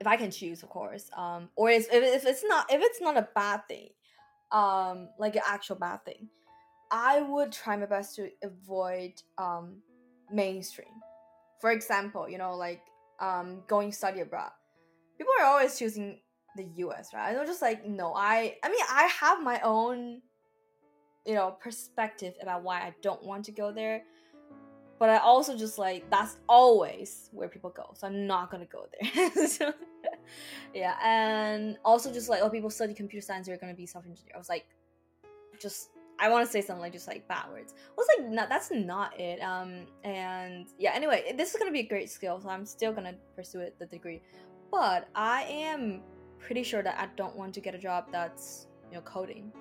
if 0.00 0.06
I 0.06 0.16
can 0.16 0.30
choose, 0.30 0.62
of 0.62 0.68
course. 0.68 1.10
Um 1.16 1.48
or 1.56 1.70
if, 1.70 1.86
if 1.92 2.24
it's 2.24 2.44
not 2.44 2.66
if 2.70 2.80
it's 2.82 3.00
not 3.00 3.16
a 3.16 3.28
bad 3.34 3.66
thing, 3.68 3.90
um 4.52 5.08
like 5.18 5.36
an 5.36 5.42
actual 5.46 5.76
bad 5.76 6.04
thing, 6.04 6.28
I 6.90 7.22
would 7.22 7.52
try 7.52 7.76
my 7.76 7.86
best 7.86 8.16
to 8.16 8.30
avoid 8.42 9.12
um 9.38 9.76
mainstream. 10.32 10.94
For 11.60 11.70
example, 11.70 12.28
you 12.28 12.38
know, 12.38 12.54
like 12.56 12.82
um 13.20 13.62
going 13.66 13.92
study 13.92 14.20
abroad. 14.20 14.52
People 15.18 15.32
are 15.40 15.46
always 15.46 15.78
choosing 15.78 16.20
the 16.56 16.64
US, 16.76 17.10
right? 17.14 17.36
I'm 17.36 17.46
just 17.46 17.62
like, 17.62 17.86
no, 17.86 18.14
I 18.14 18.56
I 18.62 18.68
mean 18.68 18.84
I 18.90 19.04
have 19.20 19.42
my 19.42 19.60
own 19.60 20.22
you 21.26 21.34
know 21.34 21.56
perspective 21.60 22.34
about 22.40 22.62
why 22.62 22.80
I 22.80 22.94
don't 23.02 23.22
want 23.22 23.44
to 23.44 23.52
go 23.52 23.72
there 23.72 24.02
but 25.00 25.08
I 25.08 25.16
also 25.16 25.56
just 25.56 25.78
like 25.78 26.08
that's 26.10 26.36
always 26.46 27.30
where 27.32 27.48
people 27.48 27.70
go, 27.70 27.94
so 27.94 28.06
I'm 28.06 28.26
not 28.26 28.50
gonna 28.50 28.66
go 28.66 28.86
there. 29.00 29.46
so, 29.48 29.72
yeah, 30.74 30.96
and 31.02 31.78
also 31.86 32.12
just 32.12 32.28
like 32.28 32.42
oh, 32.42 32.50
people 32.50 32.68
study 32.68 32.92
computer 32.92 33.24
science, 33.24 33.46
they're 33.46 33.56
gonna 33.56 33.72
be 33.72 33.86
software 33.86 34.10
engineer. 34.10 34.34
I 34.34 34.38
was 34.38 34.50
like, 34.50 34.66
just 35.58 35.88
I 36.20 36.28
want 36.28 36.44
to 36.44 36.52
say 36.52 36.60
something 36.60 36.82
like 36.82 36.92
just 36.92 37.08
like 37.08 37.26
backwards. 37.26 37.74
Was 37.96 38.06
like, 38.18 38.28
no, 38.28 38.46
that's 38.48 38.70
not 38.70 39.18
it. 39.18 39.40
Um, 39.40 39.86
and 40.04 40.66
yeah, 40.78 40.92
anyway, 40.94 41.32
this 41.36 41.52
is 41.52 41.56
gonna 41.58 41.72
be 41.72 41.80
a 41.80 41.88
great 41.88 42.10
skill, 42.10 42.40
so 42.40 42.48
I'm 42.50 42.66
still 42.66 42.92
gonna 42.92 43.14
pursue 43.34 43.60
it, 43.60 43.78
the 43.78 43.86
degree. 43.86 44.20
But 44.70 45.08
I 45.14 45.42
am 45.44 46.02
pretty 46.38 46.62
sure 46.62 46.82
that 46.82 46.98
I 46.98 47.08
don't 47.16 47.34
want 47.36 47.54
to 47.54 47.60
get 47.60 47.74
a 47.74 47.78
job 47.78 48.06
that's 48.12 48.66
you 48.90 48.96
know 48.96 49.02
coding 49.02 49.52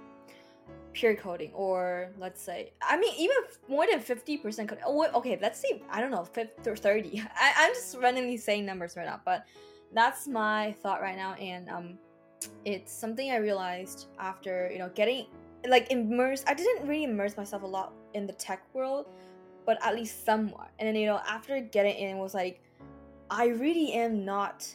pure 0.93 1.15
coding 1.15 1.51
or 1.53 2.11
let's 2.17 2.41
say 2.41 2.71
i 2.81 2.97
mean 2.97 3.13
even 3.17 3.35
more 3.67 3.85
than 3.89 3.99
50% 3.99 4.67
coding 4.67 4.83
oh, 4.85 5.07
okay 5.13 5.37
let's 5.41 5.59
see 5.59 5.83
i 5.89 6.01
don't 6.01 6.11
know 6.11 6.23
50 6.23 6.69
or 6.69 6.75
30 6.75 7.23
I, 7.35 7.53
i'm 7.57 7.73
just 7.73 7.97
randomly 7.97 8.37
saying 8.37 8.65
numbers 8.65 8.95
right 8.97 9.05
now 9.05 9.21
but 9.23 9.45
that's 9.93 10.27
my 10.27 10.75
thought 10.81 11.01
right 11.01 11.15
now 11.15 11.33
and 11.33 11.69
um 11.69 11.97
it's 12.65 12.91
something 12.91 13.31
i 13.31 13.37
realized 13.37 14.07
after 14.19 14.69
you 14.71 14.79
know 14.79 14.89
getting 14.95 15.27
like 15.67 15.91
immerse 15.91 16.43
i 16.47 16.53
didn't 16.53 16.87
really 16.87 17.03
immerse 17.03 17.35
myself 17.37 17.63
a 17.63 17.65
lot 17.65 17.93
in 18.13 18.25
the 18.25 18.33
tech 18.33 18.63
world 18.73 19.07
but 19.65 19.77
at 19.85 19.95
least 19.95 20.25
somewhat 20.25 20.71
and 20.79 20.87
then 20.87 20.95
you 20.95 21.05
know 21.05 21.19
after 21.27 21.59
getting 21.59 21.95
in 21.95 22.17
was 22.17 22.33
like 22.33 22.61
i 23.29 23.47
really 23.47 23.93
am 23.93 24.23
not 24.23 24.67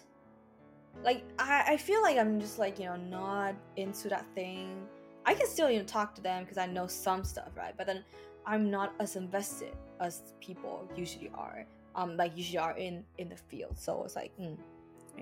like 1.03 1.25
I, 1.39 1.65
I 1.69 1.77
feel 1.77 2.03
like 2.03 2.19
i'm 2.19 2.41
just 2.41 2.59
like 2.59 2.79
you 2.79 2.87
know 2.87 2.97
not 2.97 3.55
into 3.77 4.09
that 4.09 4.27
thing 4.35 4.87
I 5.27 5.35
can 5.35 5.47
still 5.47 5.71
you 5.71 5.79
know 5.79 5.85
talk 5.85 6.15
to 6.17 6.21
them 6.21 6.45
because 6.45 6.59
I 6.59 6.67
know 6.67 6.87
some 6.87 7.25
stuff, 7.25 7.51
right? 7.57 7.75
But 7.77 7.87
then 7.87 8.05
I'm 8.47 8.71
not 8.71 8.93
as 9.01 9.17
invested 9.17 9.73
as 10.01 10.35
people 10.41 10.89
usually 10.97 11.31
are. 11.35 11.67
Um, 11.97 12.17
like 12.17 12.37
usually 12.37 12.59
are 12.59 12.77
in 12.77 13.05
in 13.19 13.29
the 13.29 13.37
field. 13.37 13.79
So 13.79 14.03
it's 14.05 14.17
like, 14.17 14.33
mm. 14.39 14.57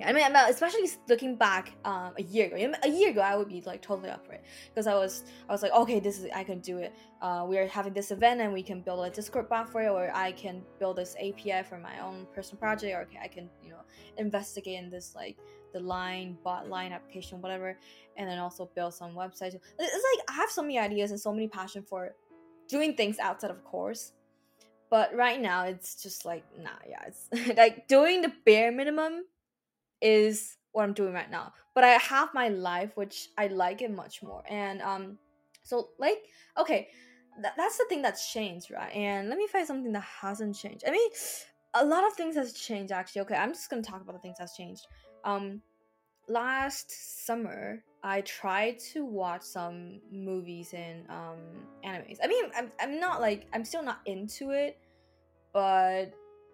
I 0.05 0.13
mean, 0.13 0.25
especially 0.35 0.89
looking 1.09 1.37
back 1.37 1.75
um, 1.85 2.13
a 2.19 2.23
year 2.23 2.47
ago. 2.47 2.73
A 2.83 2.89
year 2.89 3.11
ago, 3.11 3.21
I 3.21 3.37
would 3.37 3.49
be 3.49 3.61
like 3.67 3.83
totally 3.83 4.11
up 4.11 4.27
for 4.27 4.33
it 4.33 4.45
because 4.69 4.87
I 4.87 4.95
was 4.95 5.25
I 5.49 5.53
was 5.53 5.63
like, 5.63 5.73
okay, 5.73 6.01
this 6.01 6.19
is 6.19 6.29
I 6.35 6.45
can 6.45 6.61
do 6.61 6.79
it. 6.79 6.95
Uh, 7.21 7.45
we 7.49 7.59
are 7.59 7.67
having 7.67 7.93
this 7.93 8.11
event 8.11 8.41
and 8.41 8.53
we 8.53 8.63
can 8.63 8.81
build 8.81 9.05
a 9.05 9.11
Discord 9.11 9.49
bot 9.49 9.69
for 9.71 9.83
it, 9.83 9.89
or 9.89 10.11
I 10.15 10.33
can 10.33 10.63
build 10.79 10.97
this 10.97 11.15
API 11.17 11.63
for 11.69 11.79
my 11.79 12.01
own 12.01 12.27
personal 12.35 12.59
project, 12.59 12.95
or 12.95 13.07
I 13.21 13.29
can 13.29 13.51
you 13.63 13.71
know 13.71 13.83
investigate 14.17 14.83
in 14.83 14.91
this 14.91 15.15
like 15.15 15.37
the 15.73 15.81
line 15.81 16.37
bot 16.45 16.69
line 16.69 16.93
application 16.93 17.41
whatever 17.41 17.79
and 18.17 18.29
then 18.29 18.39
also 18.39 18.71
build 18.75 18.93
some 18.93 19.13
websites 19.15 19.55
it's 19.55 19.59
like 19.79 20.29
i 20.29 20.33
have 20.33 20.51
so 20.51 20.63
many 20.63 20.79
ideas 20.79 21.11
and 21.11 21.21
so 21.21 21.33
many 21.33 21.49
passion 21.49 21.83
for 21.83 22.15
doing 22.69 22.95
things 22.95 23.19
outside 23.19 23.51
of 23.51 23.65
course 23.65 24.13
but 24.91 25.15
right 25.15 25.41
now 25.41 25.65
it's 25.65 26.03
just 26.03 26.25
like 26.25 26.45
nah 26.59 26.71
yeah 26.87 27.03
it's 27.07 27.57
like 27.57 27.89
doing 27.89 28.21
the 28.21 28.33
bare 28.45 28.71
minimum 28.71 29.23
is 30.03 30.57
what 30.73 30.85
i'm 30.85 30.93
doing 30.93 31.13
right 31.13 31.31
now 31.31 31.53
but 31.75 31.85
i 31.85 31.91
have 31.91 32.29
my 32.35 32.49
life 32.49 32.97
which 32.97 33.29
i 33.39 33.47
like 33.47 33.83
it 33.83 33.91
much 33.91 34.23
more 34.23 34.43
and 34.49 34.83
um 34.83 35.19
so 35.63 35.91
like 35.99 36.19
okay 36.59 36.89
th- 37.41 37.55
that's 37.57 37.79
the 37.79 37.85
thing 37.89 38.03
that's 38.03 38.33
changed 38.33 38.71
right 38.71 38.95
and 38.95 39.29
let 39.29 39.39
me 39.39 39.47
find 39.47 39.67
something 39.67 39.93
that 39.93 40.03
hasn't 40.03 40.57
changed 40.57 40.85
i 40.87 40.91
mean 40.91 41.11
a 41.75 41.85
lot 41.85 42.07
of 42.07 42.13
things 42.15 42.37
has 42.37 42.53
changed 42.53 42.93
actually 42.93 43.23
okay 43.23 43.37
i'm 43.37 43.53
just 43.53 43.71
gonna 43.71 43.83
talk 43.83 44.03
about 44.03 44.15
the 44.15 44.19
things 44.19 44.37
that's 44.39 44.57
changed 44.57 44.87
Um, 45.25 45.63
last 46.29 46.91
summer 47.27 47.85
I 48.03 48.23
tried 48.23 48.79
to 48.93 49.05
watch 49.05 49.43
some 49.43 50.01
movies 50.11 50.75
and 50.75 51.09
um 51.09 51.39
animes. 51.85 52.19
I 52.23 52.27
mean, 52.27 52.47
I'm 52.57 52.71
I'm 52.81 52.99
not 52.99 53.21
like 53.21 53.47
I'm 53.53 53.65
still 53.65 53.83
not 53.83 54.01
into 54.07 54.51
it, 54.51 54.79
but 55.53 56.13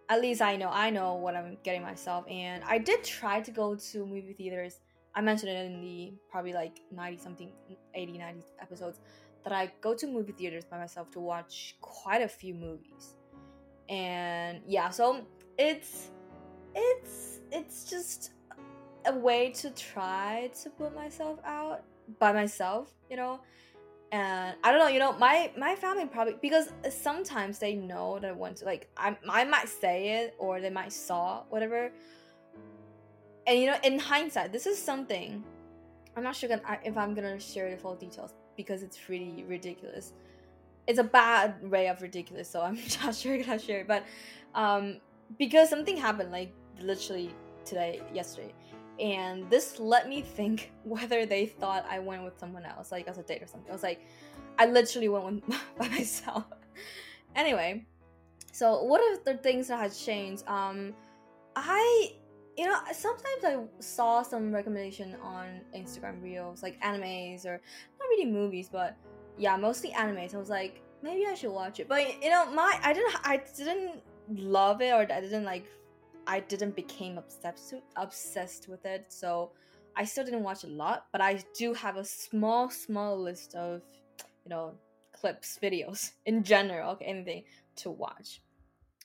at 0.08 0.20
least 0.20 0.40
I 0.40 0.56
know 0.56 0.70
I 0.70 0.90
know 0.90 1.14
what 1.14 1.36
I'm 1.36 1.56
getting 1.62 1.82
myself. 1.82 2.24
And 2.28 2.62
I 2.64 2.78
did 2.78 3.04
try 3.04 3.40
to 3.40 3.50
go 3.50 3.74
to 3.74 4.06
movie 4.06 4.34
theaters. 4.36 4.80
I 5.14 5.20
mentioned 5.20 5.50
it 5.50 5.66
in 5.66 5.80
the 5.80 6.12
probably 6.30 6.52
like 6.52 6.80
90 6.92 7.18
something 7.18 7.50
80 7.94 8.18
90 8.18 8.42
episodes 8.60 9.00
that 9.44 9.52
I 9.52 9.72
go 9.80 9.94
to 9.94 10.06
movie 10.06 10.32
theaters 10.32 10.64
by 10.64 10.78
myself 10.78 11.10
to 11.12 11.20
watch 11.20 11.76
quite 11.80 12.22
a 12.22 12.28
few 12.28 12.54
movies. 12.54 13.16
And 13.88 14.60
yeah, 14.66 14.90
so 14.90 15.26
it's 15.58 16.10
it's 16.74 17.40
it's 17.50 17.84
just 17.88 18.32
a 19.06 19.14
way 19.14 19.50
to 19.52 19.70
try 19.70 20.50
to 20.62 20.70
put 20.70 20.94
myself 20.94 21.38
out 21.44 21.82
by 22.18 22.32
myself, 22.32 22.92
you 23.10 23.16
know. 23.16 23.40
And 24.10 24.56
I 24.64 24.72
don't 24.72 24.80
know, 24.80 24.88
you 24.88 24.98
know, 24.98 25.12
my 25.18 25.50
my 25.56 25.74
family 25.74 26.06
probably 26.06 26.36
because 26.40 26.72
sometimes 26.90 27.58
they 27.58 27.74
know 27.74 28.18
that 28.20 28.30
I 28.30 28.32
want 28.32 28.56
to 28.58 28.64
like 28.64 28.88
I 28.96 29.16
I 29.28 29.44
might 29.44 29.68
say 29.68 30.20
it 30.20 30.34
or 30.38 30.60
they 30.60 30.70
might 30.70 30.92
saw 30.92 31.42
whatever. 31.50 31.90
And 33.46 33.58
you 33.58 33.66
know, 33.66 33.76
in 33.84 33.98
hindsight, 33.98 34.52
this 34.52 34.66
is 34.66 34.80
something 34.80 35.44
I'm 36.16 36.24
not 36.24 36.34
sure 36.34 36.50
if 36.84 36.96
I'm 36.96 37.14
gonna 37.14 37.38
share 37.38 37.70
the 37.70 37.76
full 37.76 37.94
details 37.94 38.34
because 38.56 38.82
it's 38.82 39.08
really 39.08 39.44
ridiculous. 39.46 40.14
It's 40.86 40.98
a 40.98 41.04
bad 41.04 41.70
way 41.70 41.88
of 41.88 42.02
ridiculous, 42.02 42.48
so 42.50 42.60
I'm 42.66 42.78
not 43.04 43.14
sure 43.14 43.38
gonna 43.38 43.58
share 43.58 43.80
it. 43.80 43.88
But 43.88 44.04
um, 44.54 45.00
because 45.38 45.68
something 45.68 45.96
happened 45.96 46.32
like 46.32 46.52
literally 46.80 47.34
today, 47.64 48.00
yesterday, 48.12 48.52
and 49.00 49.48
this 49.50 49.78
let 49.78 50.08
me 50.08 50.22
think 50.22 50.72
whether 50.84 51.26
they 51.26 51.46
thought 51.46 51.86
I 51.88 51.98
went 51.98 52.24
with 52.24 52.38
someone 52.38 52.64
else, 52.64 52.92
like 52.92 53.08
as 53.08 53.18
a 53.18 53.22
date 53.22 53.42
or 53.42 53.46
something. 53.46 53.70
I 53.70 53.72
was 53.72 53.82
like, 53.82 54.06
I 54.58 54.66
literally 54.66 55.08
went 55.08 55.46
with, 55.46 55.60
by 55.78 55.88
myself. 55.88 56.44
anyway, 57.36 57.86
so 58.52 58.82
what 58.82 59.00
are 59.00 59.22
the 59.24 59.38
things 59.38 59.68
that 59.68 59.78
has 59.78 59.98
changed? 60.04 60.42
Um, 60.48 60.94
I, 61.54 62.12
you 62.56 62.66
know, 62.66 62.76
sometimes 62.92 63.44
I 63.44 63.58
saw 63.80 64.22
some 64.22 64.52
recommendation 64.52 65.16
on 65.22 65.60
Instagram 65.76 66.22
reels, 66.22 66.62
like 66.62 66.80
animes 66.82 67.44
or 67.44 67.60
not 67.98 68.08
really 68.10 68.26
movies, 68.26 68.68
but 68.70 68.96
yeah, 69.36 69.56
mostly 69.56 69.90
animes. 69.90 70.34
I 70.34 70.38
was 70.38 70.50
like, 70.50 70.82
maybe 71.02 71.26
I 71.26 71.34
should 71.34 71.52
watch 71.52 71.80
it. 71.80 71.88
But 71.88 72.22
you 72.22 72.30
know, 72.30 72.50
my 72.52 72.78
I 72.82 72.92
didn't 72.92 73.16
I 73.24 73.42
didn't 73.56 74.02
love 74.34 74.80
it 74.80 74.90
or 74.90 75.00
I 75.00 75.20
didn't 75.20 75.44
like 75.44 75.66
I 76.28 76.40
didn't 76.40 76.76
became 76.76 77.16
obsessed 77.16 77.74
obsessed 77.96 78.68
with 78.68 78.84
it, 78.84 79.06
so 79.08 79.52
I 79.96 80.04
still 80.04 80.24
didn't 80.24 80.42
watch 80.42 80.62
a 80.64 80.68
lot. 80.68 81.06
But 81.10 81.22
I 81.22 81.42
do 81.56 81.72
have 81.72 81.96
a 81.96 82.04
small 82.04 82.70
small 82.70 83.18
list 83.18 83.54
of 83.54 83.82
you 84.44 84.50
know 84.50 84.74
clips, 85.18 85.58
videos 85.60 86.12
in 86.26 86.44
general, 86.44 86.92
okay, 86.92 87.06
anything 87.06 87.44
to 87.76 87.90
watch. 87.90 88.42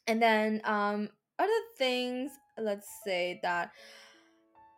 And 0.06 0.22
then 0.22 0.62
um, 0.66 1.10
other 1.40 1.62
things, 1.78 2.32
let's 2.58 2.90
say 3.06 3.40
that 3.42 3.72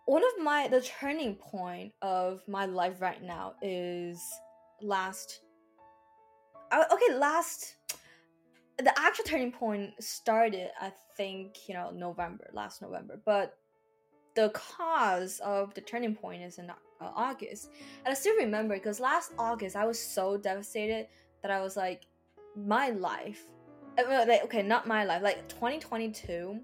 one 0.05 0.21
of 0.23 0.43
my 0.43 0.67
the 0.67 0.81
turning 0.81 1.35
point 1.35 1.93
of 2.01 2.41
my 2.47 2.65
life 2.65 3.01
right 3.01 3.23
now 3.23 3.55
is 3.63 4.21
last 4.81 5.41
uh, 6.71 6.83
okay 6.91 7.17
last 7.17 7.74
the 8.77 8.93
actual 8.99 9.25
turning 9.25 9.51
point 9.51 9.91
started 10.03 10.69
i 10.79 10.91
think 11.15 11.67
you 11.67 11.73
know 11.73 11.91
november 11.91 12.49
last 12.53 12.81
november 12.81 13.19
but 13.25 13.57
the 14.35 14.49
cause 14.49 15.39
of 15.43 15.73
the 15.75 15.81
turning 15.81 16.13
point 16.13 16.43
is 16.43 16.57
in 16.57 16.69
uh, 16.69 16.73
august. 17.01 17.69
And 18.03 18.11
i 18.11 18.13
still 18.13 18.35
remember 18.35 18.75
because 18.75 18.99
last 18.99 19.31
august 19.37 19.75
i 19.75 19.85
was 19.85 19.99
so 19.99 20.37
devastated 20.37 21.07
that 21.41 21.51
i 21.51 21.61
was 21.61 21.77
like 21.77 22.05
my 22.55 22.89
life 22.89 23.43
uh, 23.97 24.25
like, 24.27 24.43
okay 24.43 24.61
not 24.61 24.87
my 24.87 25.05
life 25.05 25.21
like 25.21 25.47
2022 25.47 26.59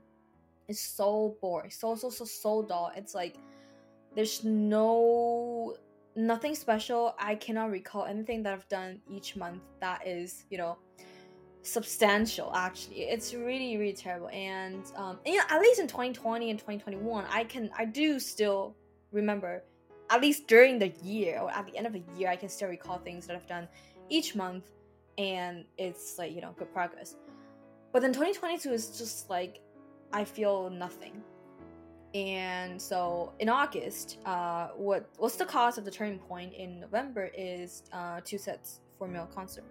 is 0.68 0.80
so 0.80 1.38
boring 1.41 1.72
so 1.72 1.96
so 1.96 2.10
so 2.10 2.25
so 2.25 2.63
dull. 2.63 2.91
It's 2.96 3.13
like 3.13 3.38
there's 4.15 4.44
no 4.44 5.75
nothing 6.15 6.56
special. 6.56 7.15
I 7.18 7.36
cannot 7.36 7.72
recall 7.72 8.06
anything 8.06 8.44
that 8.44 8.53
i've 8.53 8.68
done 8.68 9.01
each 9.10 9.36
month 9.36 9.62
that 9.80 10.06
is 10.08 10.46
you 10.50 10.58
know 10.58 10.77
substantial 11.63 12.51
actually. 12.56 13.01
It's 13.01 13.34
really 13.34 13.77
really 13.77 13.94
terrible. 13.94 14.30
And 14.30 14.84
um 14.96 15.20
you 15.25 15.38
know 15.38 15.44
at 15.50 15.60
least 15.62 15.80
in 15.80 15.88
2020 15.88 16.50
and 16.50 16.60
2021 16.60 17.25
i 17.32 17.44
can 17.44 17.70
i 17.77 17.86
do 17.86 18.20
still 18.20 18.75
remember 19.12 19.63
at 20.10 20.22
least 20.22 20.48
during 20.48 20.80
the 20.80 20.89
year 21.03 21.39
or 21.39 21.51
at 21.51 21.65
the 21.65 21.77
end 21.77 21.88
of 21.88 21.94
the 21.94 22.03
year 22.18 22.30
i 22.30 22.36
can 22.36 22.50
still 22.50 22.70
recall 22.70 22.98
things 22.98 23.27
that 23.27 23.36
i've 23.36 23.48
done 23.48 23.68
each 24.10 24.36
month 24.36 24.72
and 25.18 25.65
it's 25.77 26.18
like 26.18 26.34
you 26.34 26.41
know 26.41 26.53
good 26.58 26.74
progress. 26.74 27.15
But 27.91 28.01
then 28.01 28.13
2022 28.13 28.72
is 28.72 28.98
just 28.98 29.30
like 29.30 29.60
i 30.13 30.24
feel 30.24 30.70
nothing. 30.70 31.22
And 32.13 32.82
so 32.82 33.32
in 33.39 33.48
august 33.48 34.18
uh 34.25 34.70
what 34.75 35.10
what's 35.18 35.38
the 35.38 35.46
cause 35.46 35.77
of 35.77 35.86
the 35.86 35.91
turning 35.91 36.20
point 36.20 36.53
in 36.53 36.82
november 36.82 37.30
is 37.38 37.84
uh 37.94 38.20
two 38.25 38.38
sets 38.38 38.82
for 38.98 39.08
male 39.08 39.30
concert 39.34 39.63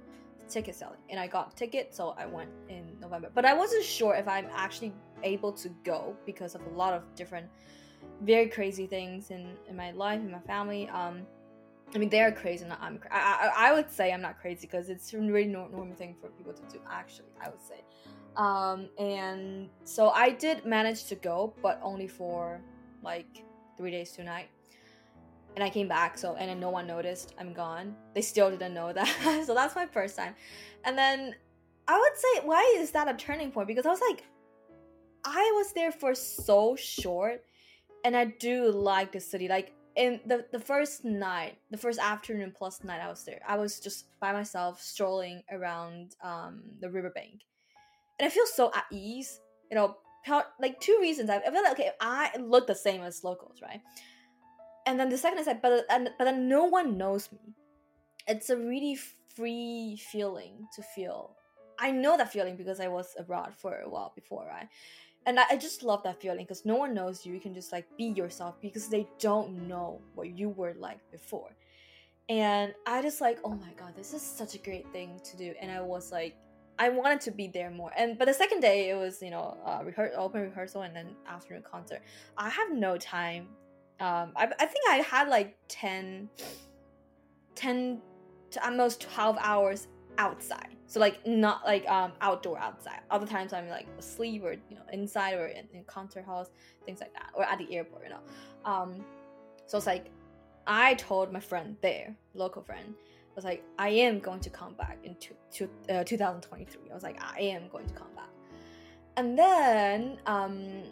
ticket 0.50 0.74
selling 0.74 0.98
and 1.08 1.18
I 1.18 1.26
got 1.26 1.52
a 1.52 1.56
ticket 1.56 1.94
so 1.94 2.14
I 2.18 2.26
went 2.26 2.50
in 2.68 2.98
November. 3.00 3.30
But 3.34 3.44
I 3.44 3.54
wasn't 3.54 3.84
sure 3.84 4.14
if 4.14 4.28
I'm 4.28 4.48
actually 4.54 4.92
able 5.22 5.52
to 5.52 5.68
go 5.84 6.16
because 6.26 6.54
of 6.54 6.62
a 6.66 6.70
lot 6.70 6.92
of 6.92 7.02
different 7.14 7.46
very 8.22 8.48
crazy 8.48 8.86
things 8.86 9.30
in, 9.30 9.56
in 9.68 9.76
my 9.76 9.90
life 9.92 10.20
in 10.20 10.30
my 10.30 10.40
family. 10.40 10.88
Um 10.88 11.22
I 11.94 11.98
mean 11.98 12.08
they're 12.08 12.32
crazy 12.32 12.64
not 12.64 12.80
I'm 12.80 13.00
I, 13.10 13.50
I, 13.56 13.68
I 13.68 13.72
would 13.72 13.90
say 13.90 14.12
I'm 14.12 14.22
not 14.22 14.40
crazy 14.40 14.66
because 14.66 14.90
it's 14.90 15.12
a 15.14 15.18
really 15.18 15.48
normal 15.48 15.94
thing 15.96 16.16
for 16.20 16.28
people 16.30 16.52
to 16.52 16.62
do 16.72 16.80
actually 16.90 17.32
I 17.42 17.48
would 17.48 17.62
say. 17.62 17.80
Um 18.36 18.88
and 18.98 19.68
so 19.84 20.10
I 20.10 20.30
did 20.30 20.64
manage 20.64 21.04
to 21.06 21.14
go 21.14 21.54
but 21.62 21.80
only 21.82 22.08
for 22.08 22.60
like 23.02 23.44
3 23.76 23.90
days 23.90 24.12
2 24.12 24.24
nights 24.24 24.59
and 25.56 25.64
I 25.64 25.70
came 25.70 25.88
back, 25.88 26.16
so 26.16 26.36
and 26.36 26.48
then 26.48 26.60
no 26.60 26.70
one 26.70 26.86
noticed 26.86 27.34
I'm 27.38 27.52
gone. 27.52 27.94
They 28.14 28.22
still 28.22 28.50
didn't 28.50 28.74
know 28.74 28.92
that. 28.92 29.42
so 29.46 29.54
that's 29.54 29.74
my 29.74 29.86
first 29.86 30.16
time. 30.16 30.34
And 30.84 30.96
then 30.96 31.34
I 31.88 31.98
would 31.98 32.16
say, 32.16 32.46
why 32.46 32.76
is 32.78 32.92
that 32.92 33.08
a 33.08 33.14
turning 33.14 33.50
point? 33.50 33.66
Because 33.66 33.86
I 33.86 33.90
was 33.90 34.00
like, 34.08 34.24
I 35.24 35.52
was 35.56 35.72
there 35.72 35.92
for 35.92 36.14
so 36.14 36.76
short, 36.76 37.42
and 38.04 38.16
I 38.16 38.26
do 38.26 38.70
like 38.70 39.12
the 39.12 39.20
city. 39.20 39.48
Like 39.48 39.74
in 39.96 40.20
the 40.24 40.46
the 40.52 40.60
first 40.60 41.04
night, 41.04 41.58
the 41.70 41.76
first 41.76 41.98
afternoon 41.98 42.54
plus 42.56 42.82
night 42.84 43.00
I 43.00 43.08
was 43.08 43.24
there, 43.24 43.40
I 43.46 43.56
was 43.56 43.80
just 43.80 44.06
by 44.20 44.32
myself 44.32 44.80
strolling 44.80 45.42
around 45.50 46.14
um 46.22 46.62
the 46.80 46.90
riverbank, 46.90 47.42
and 48.18 48.26
I 48.26 48.30
feel 48.30 48.46
so 48.46 48.70
at 48.74 48.84
ease. 48.90 49.40
You 49.70 49.76
know, 49.76 49.96
like 50.60 50.80
two 50.80 50.98
reasons. 51.00 51.30
I 51.30 51.40
feel 51.40 51.62
like 51.62 51.72
okay, 51.72 51.90
I 52.00 52.30
look 52.38 52.66
the 52.66 52.74
same 52.74 53.02
as 53.02 53.24
locals, 53.24 53.60
right? 53.62 53.80
And 54.90 54.98
then 54.98 55.08
the 55.08 55.16
second 55.16 55.38
is 55.38 55.46
like 55.46 55.62
but 55.62 55.84
and 55.88 56.10
but 56.18 56.24
then 56.24 56.48
no 56.48 56.64
one 56.64 56.98
knows 56.98 57.30
me. 57.30 57.54
It's 58.26 58.50
a 58.50 58.56
really 58.56 58.96
free 59.36 59.96
feeling 60.10 60.66
to 60.74 60.82
feel. 60.82 61.36
I 61.78 61.92
know 61.92 62.16
that 62.16 62.32
feeling 62.32 62.56
because 62.56 62.80
i 62.80 62.88
was 62.88 63.14
abroad 63.16 63.54
for 63.56 63.80
a 63.80 63.88
while 63.88 64.12
before 64.16 64.44
right? 64.46 64.68
And 65.26 65.38
i, 65.38 65.56
just 65.56 65.84
love 65.84 66.02
that 66.02 66.20
feeling 66.20 66.44
because 66.44 66.66
no 66.66 66.74
one 66.74 66.92
knows 66.92 67.24
you. 67.24 67.32
You 67.32 67.40
can 67.40 67.54
just 67.54 67.70
like 67.70 67.86
be 67.96 68.06
yourself 68.06 68.56
because 68.60 68.88
they 68.88 69.06
don't 69.20 69.68
know 69.68 70.00
what 70.14 70.36
you 70.36 70.48
were 70.48 70.74
like 70.76 70.98
before. 71.12 71.50
And 72.28 72.74
i 72.86 73.00
just 73.00 73.20
like 73.20 73.38
oh 73.44 73.54
my 73.66 73.72
god 73.78 73.94
this 73.96 74.12
is 74.12 74.22
such 74.22 74.56
a 74.56 74.58
great 74.58 74.86
thing 74.92 75.20
to 75.30 75.36
do. 75.36 75.54
And 75.60 75.70
i 75.70 75.80
was 75.80 76.10
like 76.10 76.34
I 76.80 76.88
wanted 76.88 77.20
to 77.26 77.30
be 77.30 77.46
there 77.46 77.70
more. 77.70 77.92
And 77.94 78.18
but 78.18 78.24
the 78.24 78.34
second 78.34 78.60
day 78.60 78.90
it 78.90 78.96
was 78.96 79.22
you 79.22 79.30
know 79.30 79.56
uh, 79.64 79.80
rehear- 79.82 80.16
open 80.16 80.40
rehearsal 80.40 80.82
and 80.82 80.96
then 80.96 81.08
afternoon 81.28 81.62
concert. 81.70 82.00
I 82.36 82.48
have 82.48 82.72
no 82.72 82.96
time 82.96 83.48
um 84.00 84.32
I, 84.36 84.48
I 84.58 84.66
think 84.66 84.84
I 84.88 84.96
had 84.96 85.28
like 85.28 85.56
10 85.68 86.28
10 87.54 88.00
to 88.52 88.64
almost 88.64 89.00
12 89.02 89.36
hours 89.40 89.88
outside. 90.18 90.76
So 90.86 90.98
like 90.98 91.24
not 91.26 91.64
like 91.64 91.88
um 91.88 92.12
outdoor 92.20 92.58
outside. 92.58 93.00
Other 93.10 93.26
times 93.26 93.52
i'm 93.52 93.68
like 93.68 93.86
asleep 93.98 94.42
or 94.42 94.52
you 94.52 94.76
know 94.76 94.82
inside 94.92 95.34
or 95.34 95.46
in, 95.46 95.66
in 95.72 95.84
concert 95.84 96.24
halls 96.24 96.50
things 96.84 97.00
like 97.00 97.12
that 97.14 97.30
or 97.34 97.44
at 97.44 97.58
the 97.58 97.72
airport 97.74 98.02
you 98.04 98.10
know. 98.10 98.20
Um 98.64 99.04
so 99.66 99.76
it's 99.76 99.86
like 99.86 100.06
i 100.66 100.94
told 100.94 101.32
my 101.32 101.40
friend 101.40 101.76
there 101.80 102.14
local 102.34 102.62
friend 102.62 102.94
I 102.98 103.34
was 103.36 103.44
like 103.44 103.62
i 103.78 103.88
am 103.88 104.18
going 104.18 104.40
to 104.40 104.50
come 104.50 104.74
back 104.74 104.98
in 105.04 105.14
two, 105.16 105.34
two, 105.52 105.70
uh, 105.88 106.02
2023 106.02 106.90
i 106.90 106.94
was 106.94 107.04
like 107.04 107.18
i 107.22 107.40
am 107.40 107.68
going 107.68 107.86
to 107.86 107.94
come 107.94 108.12
back. 108.16 108.28
And 109.16 109.38
then 109.38 110.18
um 110.26 110.82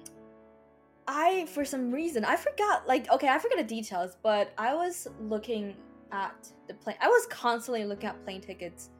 I 1.09 1.47
for 1.47 1.65
some 1.65 1.91
reason 1.91 2.25
I 2.25 2.37
forgot 2.37 2.87
like 2.87 3.11
okay 3.11 3.29
I 3.29 3.39
forgot 3.39 3.57
the 3.57 3.65
details 3.65 4.17
but 4.23 4.53
I 4.59 4.75
was 4.75 5.09
looking 5.23 5.75
at 6.13 6.49
the 6.69 6.75
plane 6.75 6.97
I 7.01 7.09
was 7.09 7.27
constantly 7.27 7.85
looking 7.85 8.11
at 8.11 8.23
plane 8.25 8.43
tickets 8.43 8.91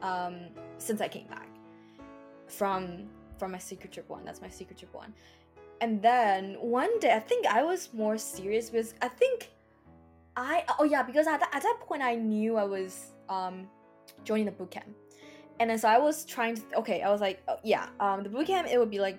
um 0.00 0.36
since 0.78 1.00
I 1.00 1.08
came 1.08 1.26
back 1.26 1.48
from 2.46 3.08
from 3.38 3.50
my 3.50 3.58
secret 3.58 3.92
trip 3.92 4.08
one 4.08 4.24
that's 4.24 4.40
my 4.40 4.48
secret 4.48 4.78
trip 4.78 4.94
one. 4.94 5.12
And 5.80 6.00
then 6.00 6.54
one 6.60 6.98
day 7.00 7.12
I 7.12 7.20
think 7.20 7.46
I 7.46 7.64
was 7.64 7.92
more 7.92 8.16
serious 8.16 8.70
because 8.70 8.94
I 9.02 9.08
think 9.08 9.50
I 10.36 10.64
oh 10.78 10.84
yeah 10.84 11.02
because 11.02 11.26
at 11.26 11.40
that, 11.40 11.50
at 11.52 11.62
that 11.62 11.78
point 11.80 12.02
I 12.02 12.14
knew 12.14 12.56
I 12.56 12.64
was 12.64 13.12
um 13.28 13.66
joining 14.24 14.44
the 14.46 14.52
boot 14.52 14.70
camp, 14.70 14.94
and 15.58 15.68
then 15.70 15.78
so 15.78 15.88
I 15.88 15.98
was 15.98 16.24
trying 16.24 16.56
to 16.56 16.62
okay 16.76 17.02
I 17.02 17.10
was 17.10 17.20
like 17.20 17.42
oh, 17.48 17.56
yeah 17.64 17.88
um 17.98 18.22
the 18.22 18.28
boot 18.28 18.46
camp 18.46 18.68
it 18.70 18.78
would 18.78 18.90
be 18.90 19.00
like 19.00 19.18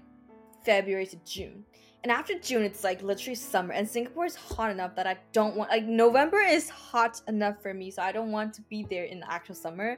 February 0.63 1.07
to 1.07 1.17
June, 1.25 1.65
and 2.03 2.11
after 2.11 2.37
June 2.39 2.63
it's 2.63 2.83
like 2.83 3.03
literally 3.03 3.35
summer, 3.35 3.73
and 3.73 3.87
Singapore 3.87 4.25
is 4.25 4.35
hot 4.35 4.71
enough 4.71 4.95
that 4.95 5.05
I 5.05 5.17
don't 5.33 5.55
want 5.55 5.69
like 5.69 5.85
November 5.85 6.39
is 6.39 6.69
hot 6.69 7.21
enough 7.27 7.61
for 7.61 7.73
me, 7.73 7.91
so 7.91 8.01
I 8.01 8.11
don't 8.11 8.31
want 8.31 8.53
to 8.55 8.61
be 8.63 8.85
there 8.89 9.03
in 9.03 9.19
the 9.19 9.31
actual 9.31 9.55
summer. 9.55 9.97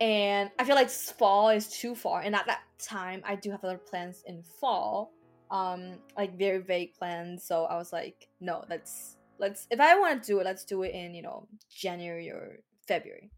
And 0.00 0.50
I 0.58 0.64
feel 0.64 0.76
like 0.76 0.90
fall 0.90 1.48
is 1.48 1.68
too 1.68 1.94
far, 1.94 2.20
and 2.20 2.34
at 2.34 2.46
that 2.46 2.62
time 2.78 3.22
I 3.24 3.34
do 3.34 3.50
have 3.50 3.64
other 3.64 3.78
plans 3.78 4.22
in 4.26 4.42
fall, 4.42 5.12
um, 5.50 5.98
like 6.16 6.38
very 6.38 6.58
vague 6.58 6.94
plans. 6.94 7.44
So 7.44 7.64
I 7.64 7.76
was 7.76 7.92
like, 7.92 8.28
no, 8.40 8.64
let's 8.70 9.16
let's 9.38 9.66
if 9.72 9.80
I 9.80 9.98
want 9.98 10.22
to 10.22 10.26
do 10.26 10.38
it, 10.38 10.44
let's 10.44 10.64
do 10.64 10.84
it 10.84 10.94
in 10.94 11.12
you 11.14 11.22
know 11.22 11.48
January 11.74 12.30
or 12.30 12.60
February. 12.86 13.30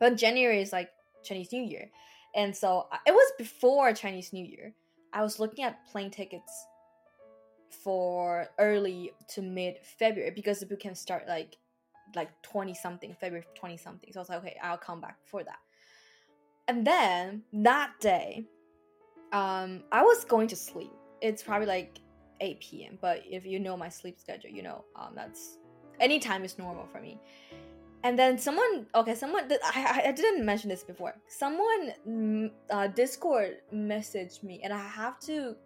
But 0.00 0.16
January 0.16 0.62
is 0.62 0.72
like 0.72 0.88
Chinese 1.24 1.52
New 1.52 1.62
Year, 1.62 1.90
and 2.34 2.56
so 2.56 2.86
it 3.06 3.12
was 3.12 3.32
before 3.36 3.92
Chinese 3.92 4.32
New 4.32 4.46
Year. 4.46 4.72
I 5.12 5.22
was 5.22 5.38
looking 5.38 5.64
at 5.64 5.86
plane 5.90 6.10
tickets 6.10 6.66
for 7.82 8.48
early 8.58 9.12
to 9.28 9.42
mid 9.42 9.78
February 9.98 10.30
because 10.30 10.60
the 10.60 10.66
boot 10.66 10.80
camp 10.80 10.96
start 10.96 11.24
like 11.28 11.56
like 12.14 12.30
20 12.42 12.74
something 12.74 13.14
February 13.20 13.44
20 13.54 13.76
something. 13.76 14.12
So 14.12 14.20
I 14.20 14.22
was 14.22 14.28
like, 14.28 14.38
okay, 14.38 14.56
I'll 14.62 14.78
come 14.78 15.00
back 15.00 15.18
for 15.24 15.42
that. 15.42 15.58
And 16.68 16.86
then 16.86 17.42
that 17.52 17.92
day, 18.00 18.44
um, 19.32 19.82
I 19.92 20.02
was 20.02 20.24
going 20.24 20.48
to 20.48 20.56
sleep. 20.56 20.92
It's 21.20 21.42
probably 21.42 21.66
like 21.66 22.00
8 22.40 22.60
p.m. 22.60 22.98
But 23.00 23.22
if 23.28 23.46
you 23.46 23.58
know 23.58 23.76
my 23.76 23.88
sleep 23.88 24.18
schedule, 24.18 24.50
you 24.50 24.62
know 24.62 24.84
um, 24.96 25.12
that's 25.14 25.58
anytime 26.00 26.44
is 26.44 26.58
normal 26.58 26.86
for 26.86 27.00
me. 27.00 27.18
And 28.04 28.16
then 28.16 28.38
someone, 28.38 28.86
okay, 28.94 29.14
someone, 29.16 29.50
I, 29.64 30.02
I 30.06 30.12
didn't 30.12 30.44
mention 30.44 30.70
this 30.70 30.84
before. 30.84 31.16
Someone, 31.26 31.92
mm, 32.08 32.50
uh, 32.70 32.86
Discord 32.88 33.56
messaged 33.74 34.44
me, 34.44 34.60
and 34.62 34.72
I 34.72 34.78
have 34.78 35.18
to, 35.20 35.56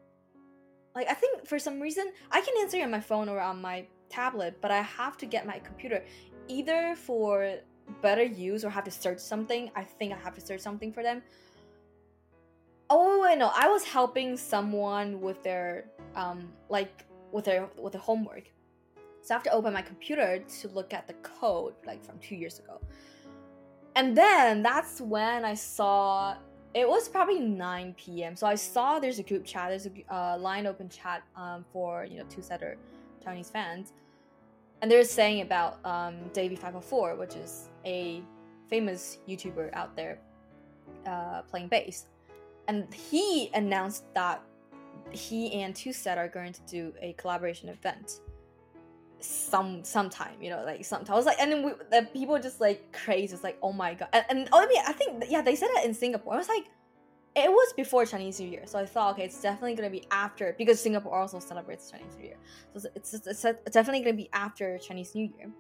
like, 0.94 1.08
I 1.08 1.14
think 1.14 1.46
for 1.46 1.58
some 1.58 1.80
reason, 1.80 2.12
I 2.30 2.40
can 2.40 2.54
answer 2.60 2.82
on 2.82 2.90
my 2.90 3.00
phone 3.00 3.28
or 3.28 3.40
on 3.40 3.60
my 3.60 3.86
tablet, 4.08 4.58
but 4.60 4.70
I 4.70 4.82
have 4.82 5.16
to 5.18 5.26
get 5.26 5.46
my 5.46 5.58
computer 5.58 6.04
either 6.48 6.94
for 6.96 7.58
better 8.02 8.24
use 8.24 8.64
or 8.64 8.70
have 8.70 8.84
to 8.84 8.90
search 8.90 9.18
something. 9.18 9.70
I 9.74 9.84
think 9.84 10.12
I 10.12 10.16
have 10.16 10.34
to 10.34 10.40
search 10.40 10.60
something 10.60 10.92
for 10.92 11.02
them. 11.02 11.22
Oh 12.88 13.20
wait, 13.20 13.38
no, 13.38 13.52
I 13.54 13.68
was 13.68 13.84
helping 13.84 14.36
someone 14.36 15.20
with 15.20 15.42
their 15.44 15.84
um 16.16 16.52
like 16.68 17.06
with 17.30 17.44
their 17.44 17.68
with 17.78 17.92
their 17.92 18.02
homework. 18.02 18.50
So 19.22 19.34
I 19.34 19.36
have 19.36 19.44
to 19.44 19.52
open 19.52 19.72
my 19.72 19.82
computer 19.82 20.38
to 20.60 20.68
look 20.68 20.92
at 20.92 21.06
the 21.06 21.14
code 21.14 21.74
like 21.86 22.04
from 22.04 22.18
two 22.18 22.34
years 22.34 22.58
ago. 22.58 22.80
And 23.94 24.16
then 24.16 24.62
that's 24.62 25.00
when 25.00 25.44
I 25.44 25.54
saw 25.54 26.36
it 26.74 26.88
was 26.88 27.08
probably 27.08 27.40
9 27.40 27.94
p.m. 27.96 28.36
So 28.36 28.46
I 28.46 28.54
saw 28.54 28.98
there's 28.98 29.18
a 29.18 29.22
group 29.22 29.44
chat, 29.44 29.70
there's 29.70 29.86
a 29.86 30.14
uh, 30.14 30.38
line 30.38 30.66
open 30.66 30.88
chat 30.88 31.22
um, 31.36 31.64
for 31.72 32.04
you 32.04 32.18
know 32.18 32.24
two 32.28 32.42
setter 32.42 32.76
Chinese 33.22 33.50
fans, 33.50 33.92
and 34.80 34.90
they're 34.90 35.04
saying 35.04 35.42
about 35.42 35.78
um, 35.84 36.16
Davie504, 36.32 37.18
which 37.18 37.34
is 37.34 37.68
a 37.84 38.22
famous 38.68 39.18
YouTuber 39.28 39.70
out 39.74 39.96
there 39.96 40.18
uh, 41.06 41.42
playing 41.42 41.68
bass, 41.68 42.06
and 42.68 42.92
he 42.94 43.50
announced 43.54 44.04
that 44.14 44.42
he 45.10 45.52
and 45.62 45.74
Two 45.74 45.92
Set 45.92 46.18
are 46.18 46.28
going 46.28 46.52
to 46.52 46.60
do 46.62 46.92
a 47.00 47.14
collaboration 47.14 47.68
event 47.68 48.20
some 49.20 49.84
sometime 49.84 50.34
you 50.40 50.50
know 50.50 50.62
like 50.64 50.84
sometime. 50.84 51.14
I 51.14 51.16
was 51.16 51.26
like 51.26 51.38
and 51.40 51.52
then 51.52 51.62
we, 51.64 51.72
the 51.90 52.06
people 52.12 52.38
just 52.38 52.60
like 52.60 52.92
crazy. 52.92 53.34
It's 53.34 53.44
like 53.44 53.58
oh 53.62 53.72
my 53.72 53.94
god. 53.94 54.08
And, 54.12 54.24
and 54.28 54.48
I 54.52 54.66
mean, 54.66 54.82
i 54.86 54.92
think 54.92 55.24
yeah 55.28 55.42
they 55.42 55.56
said 55.56 55.68
it 55.72 55.84
in 55.84 55.94
singapore. 55.94 56.34
I 56.34 56.36
was 56.36 56.48
like 56.48 56.66
it 57.36 57.50
was 57.50 57.72
before 57.74 58.04
chinese 58.06 58.40
new 58.40 58.48
year. 58.48 58.62
So 58.66 58.78
i 58.78 58.86
thought 58.86 59.14
okay 59.14 59.24
it's 59.24 59.40
definitely 59.40 59.76
to 59.76 59.90
be 59.90 60.04
after 60.10 60.54
because 60.58 60.80
singapore 60.80 61.18
also 61.18 61.38
celebrates 61.38 61.90
chinese 61.90 62.16
new 62.18 62.24
year. 62.24 62.36
So 62.76 62.88
it's, 62.94 63.14
it's, 63.14 63.44
it's 63.44 63.70
definitely 63.70 64.04
to 64.04 64.12
be 64.12 64.28
after 64.32 64.78
chinese 64.78 65.14
new 65.14 65.30
year. 65.36 65.50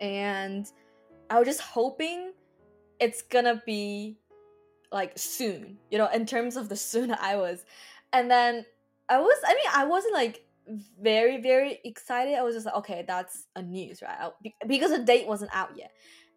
And 0.00 0.70
i 1.30 1.38
was 1.38 1.46
just 1.46 1.60
hoping 1.60 2.32
it's 3.00 3.22
gonna 3.22 3.62
be 3.66 4.16
like 4.92 5.12
soon 5.16 5.76
you 5.90 5.98
know 5.98 6.08
in 6.08 6.24
terms 6.24 6.56
of 6.56 6.68
the 6.68 6.76
soon 6.92 7.14
i 7.20 7.36
was. 7.36 7.64
And 8.12 8.30
then 8.30 8.64
i 9.08 9.18
was 9.18 9.36
i 9.46 9.54
mean 9.54 9.66
i 9.74 9.84
wasn't 9.84 10.14
like 10.14 10.45
very 11.00 11.40
very 11.40 11.78
excited. 11.84 12.34
I 12.34 12.42
was 12.42 12.54
just 12.54 12.66
like 12.66 12.74
okay 12.76 13.04
that's 13.06 13.46
a 13.54 13.62
news 13.62 14.02
right? 14.02 14.30
Because 14.66 14.90
the 14.90 14.98
date 14.98 15.26
wasn't 15.26 15.50
out 15.54 15.76
yet. 15.76 15.92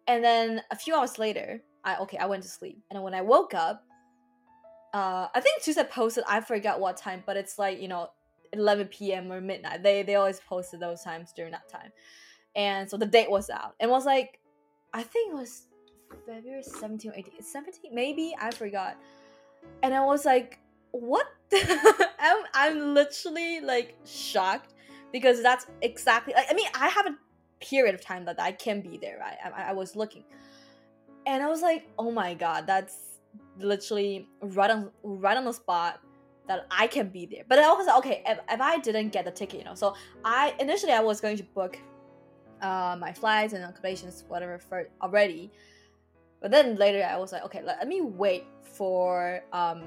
And 0.06 0.24
then 0.24 0.62
a 0.70 0.76
few 0.76 0.94
hours 0.94 1.18
later 1.18 1.62
i 1.84 1.96
okay 1.96 2.18
i 2.18 2.26
went 2.26 2.42
to 2.42 2.48
sleep. 2.48 2.78
And 2.90 3.02
when 3.02 3.14
i 3.14 3.22
woke 3.22 3.54
up 3.54 3.84
uh 4.94 5.28
i 5.34 5.40
think 5.40 5.62
TwoSet 5.62 5.90
posted 5.90 6.24
i 6.28 6.40
forgot 6.40 6.80
what 6.80 6.96
time 6.96 7.22
but 7.24 7.36
it's 7.36 7.58
like 7.58 7.80
you 7.80 7.86
know 7.88 8.08
11 8.52 8.88
p.m 8.88 9.30
or 9.32 9.40
midnight. 9.40 9.82
They 9.82 10.02
they 10.02 10.16
always 10.16 10.40
posted 10.40 10.80
those 10.80 11.02
times 11.02 11.32
during 11.34 11.52
that 11.52 11.68
time. 11.68 11.90
And 12.56 12.90
so 12.90 12.96
the 12.96 13.06
date 13.06 13.30
was 13.30 13.50
out. 13.50 13.74
And 13.80 13.90
was 13.90 14.04
like 14.06 14.40
i 14.92 15.02
think 15.02 15.32
it 15.32 15.36
was 15.36 15.66
february 16.26 16.62
17 16.62 17.10
or 17.10 17.14
18 17.14 17.42
17 17.42 17.94
maybe? 17.94 18.34
I 18.40 18.50
forgot. 18.50 18.96
And 19.82 19.94
i 19.94 20.00
was 20.00 20.24
like 20.24 20.58
what 20.92 21.26
I'm, 21.52 22.44
I'm 22.54 22.94
literally 22.94 23.60
like 23.60 23.96
shocked 24.04 24.74
because 25.12 25.42
that's 25.42 25.66
exactly 25.82 26.34
like, 26.34 26.46
i 26.50 26.54
mean 26.54 26.66
i 26.74 26.88
have 26.88 27.06
a 27.06 27.16
period 27.60 27.94
of 27.94 28.00
time 28.00 28.24
that 28.24 28.40
i 28.40 28.52
can 28.52 28.80
be 28.80 28.98
there 28.98 29.18
right? 29.18 29.36
I, 29.44 29.70
I 29.70 29.72
was 29.72 29.96
looking. 29.96 30.24
And 31.26 31.42
i 31.42 31.48
was 31.48 31.62
like 31.62 31.88
oh 31.98 32.10
my 32.10 32.34
god 32.34 32.66
that's 32.66 33.18
literally 33.58 34.28
right 34.40 34.70
on 34.70 34.90
right 35.02 35.36
on 35.36 35.44
the 35.44 35.52
spot 35.52 36.00
that 36.48 36.66
i 36.70 36.86
can 36.86 37.08
be 37.08 37.26
there. 37.26 37.44
But 37.48 37.58
i 37.58 37.72
was 37.72 37.86
like 37.86 37.98
okay 37.98 38.22
if, 38.26 38.38
if 38.50 38.60
i 38.60 38.78
didn't 38.78 39.10
get 39.10 39.24
the 39.24 39.30
ticket 39.30 39.60
you 39.60 39.64
know? 39.64 39.74
So 39.74 39.94
i 40.24 40.54
initially 40.58 40.92
i 40.92 41.00
was 41.00 41.20
going 41.20 41.36
to 41.36 41.44
book 41.44 41.78
uh, 42.62 42.96
my 43.00 43.12
flights 43.12 43.54
and 43.54 43.64
accommodations 43.64 44.24
whatever 44.28 44.58
for 44.58 44.88
already. 45.00 45.50
But 46.40 46.50
then 46.50 46.76
later 46.76 47.06
i 47.08 47.16
was 47.16 47.32
like 47.32 47.44
okay 47.44 47.62
let, 47.62 47.78
let 47.78 47.88
me 47.88 48.00
wait 48.00 48.44
for 48.62 49.42
um 49.52 49.84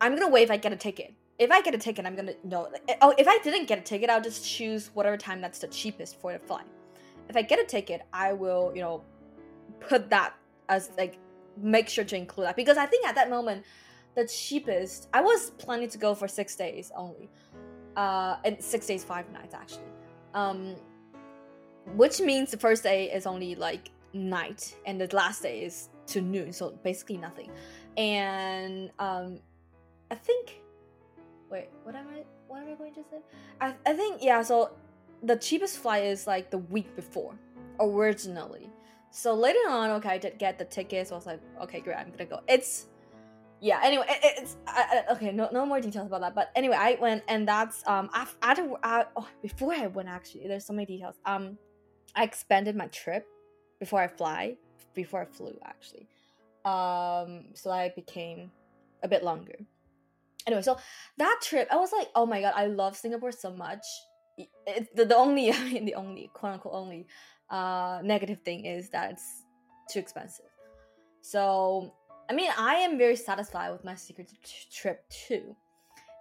I'm 0.00 0.14
gonna 0.14 0.30
wait 0.30 0.44
if 0.44 0.50
I 0.50 0.56
get 0.56 0.72
a 0.72 0.76
ticket. 0.76 1.14
If 1.38 1.50
I 1.50 1.60
get 1.62 1.74
a 1.74 1.78
ticket, 1.78 2.06
I'm 2.06 2.16
gonna 2.16 2.34
know. 2.44 2.68
Eh, 2.88 2.96
oh, 3.02 3.14
if 3.18 3.28
I 3.28 3.38
didn't 3.38 3.66
get 3.66 3.78
a 3.78 3.82
ticket, 3.82 4.10
I'll 4.10 4.20
just 4.20 4.48
choose 4.48 4.90
whatever 4.94 5.16
time 5.16 5.40
that's 5.40 5.58
the 5.58 5.68
cheapest 5.68 6.20
for 6.20 6.32
the 6.32 6.38
flight. 6.38 6.66
If 7.28 7.36
I 7.36 7.42
get 7.42 7.58
a 7.60 7.64
ticket, 7.64 8.02
I 8.12 8.32
will, 8.32 8.72
you 8.74 8.80
know, 8.80 9.02
put 9.80 10.10
that 10.10 10.34
as 10.68 10.90
like 10.96 11.18
make 11.56 11.88
sure 11.88 12.04
to 12.04 12.16
include 12.16 12.46
that 12.46 12.56
because 12.56 12.78
I 12.78 12.86
think 12.86 13.06
at 13.06 13.14
that 13.14 13.28
moment, 13.30 13.64
the 14.14 14.26
cheapest 14.26 15.08
I 15.12 15.20
was 15.20 15.50
planning 15.52 15.88
to 15.90 15.98
go 15.98 16.14
for 16.14 16.28
six 16.28 16.56
days 16.56 16.90
only, 16.96 17.28
uh, 17.96 18.36
and 18.44 18.62
six 18.62 18.86
days 18.86 19.04
five 19.04 19.30
nights 19.30 19.54
actually, 19.54 19.84
um, 20.34 20.76
which 21.94 22.20
means 22.20 22.50
the 22.50 22.58
first 22.58 22.82
day 22.82 23.10
is 23.10 23.26
only 23.26 23.54
like 23.54 23.90
night 24.12 24.76
and 24.86 25.00
the 25.00 25.14
last 25.14 25.42
day 25.42 25.62
is 25.62 25.88
to 26.08 26.20
noon, 26.20 26.52
so 26.52 26.70
basically 26.82 27.16
nothing, 27.16 27.50
and 27.96 28.90
um 28.98 29.40
I 30.10 30.14
think. 30.14 30.60
Wait, 31.50 31.68
what 31.82 31.94
am 31.94 32.06
I? 32.08 32.24
What 32.48 32.62
am 32.62 32.68
I 32.68 32.74
going 32.74 32.94
to 32.94 33.02
say? 33.10 33.18
I 33.60 33.74
I 33.86 33.92
think 33.92 34.22
yeah. 34.22 34.42
So 34.42 34.70
the 35.22 35.36
cheapest 35.36 35.78
flight 35.78 36.04
is 36.04 36.26
like 36.26 36.50
the 36.50 36.58
week 36.58 36.94
before 36.96 37.34
originally. 37.78 38.70
So 39.10 39.34
later 39.34 39.58
on, 39.68 39.90
okay, 39.90 40.10
I 40.10 40.18
did 40.18 40.38
get 40.38 40.58
the 40.58 40.64
tickets. 40.64 41.10
I 41.10 41.16
was 41.16 41.26
like, 41.26 41.40
okay, 41.62 41.80
great, 41.80 41.96
I'm 41.96 42.10
gonna 42.10 42.26
go. 42.26 42.40
It's 42.48 42.86
yeah. 43.60 43.80
Anyway, 43.82 44.04
it, 44.08 44.34
it's 44.38 44.56
I, 44.66 45.04
I, 45.08 45.12
okay. 45.12 45.32
No, 45.32 45.48
no 45.52 45.66
more 45.66 45.80
details 45.80 46.06
about 46.06 46.20
that. 46.20 46.34
But 46.34 46.50
anyway, 46.54 46.76
I 46.78 46.96
went, 47.00 47.24
and 47.28 47.46
that's 47.46 47.86
um 47.86 48.10
after 48.14 48.70
uh, 48.82 49.04
oh, 49.16 49.28
before 49.42 49.74
I 49.74 49.88
went 49.88 50.08
actually. 50.08 50.46
There's 50.46 50.66
so 50.66 50.72
many 50.72 50.86
details. 50.86 51.16
Um, 51.26 51.58
I 52.14 52.24
expanded 52.24 52.76
my 52.76 52.86
trip 52.86 53.26
before 53.78 54.00
I 54.00 54.08
fly. 54.08 54.56
Before 54.94 55.22
I 55.22 55.24
flew 55.24 55.56
actually. 55.64 56.08
Um, 56.64 57.46
so 57.54 57.70
I 57.70 57.90
became 57.96 58.50
a 59.02 59.08
bit 59.08 59.24
longer 59.24 59.56
anyway 60.46 60.62
so 60.62 60.76
that 61.18 61.38
trip 61.42 61.68
i 61.70 61.76
was 61.76 61.92
like 61.92 62.08
oh 62.14 62.26
my 62.26 62.40
god 62.40 62.52
i 62.56 62.66
love 62.66 62.96
singapore 62.96 63.32
so 63.32 63.50
much. 63.50 63.84
The, 64.94 65.04
the 65.04 65.16
only 65.16 65.52
i 65.52 65.64
mean 65.64 65.84
the 65.84 65.94
only 65.94 66.30
quote 66.32 66.54
unquote 66.54 66.74
only 66.74 67.06
uh 67.50 68.00
negative 68.02 68.40
thing 68.44 68.64
is 68.64 68.88
that 68.90 69.12
it's 69.12 69.44
too 69.90 69.98
expensive. 69.98 70.46
So 71.22 71.92
i 72.28 72.32
mean 72.32 72.50
i 72.56 72.74
am 72.76 72.96
very 72.96 73.16
satisfied 73.16 73.70
with 73.70 73.84
my 73.84 73.94
secret 73.94 74.30
trip 74.72 75.04
too. 75.10 75.56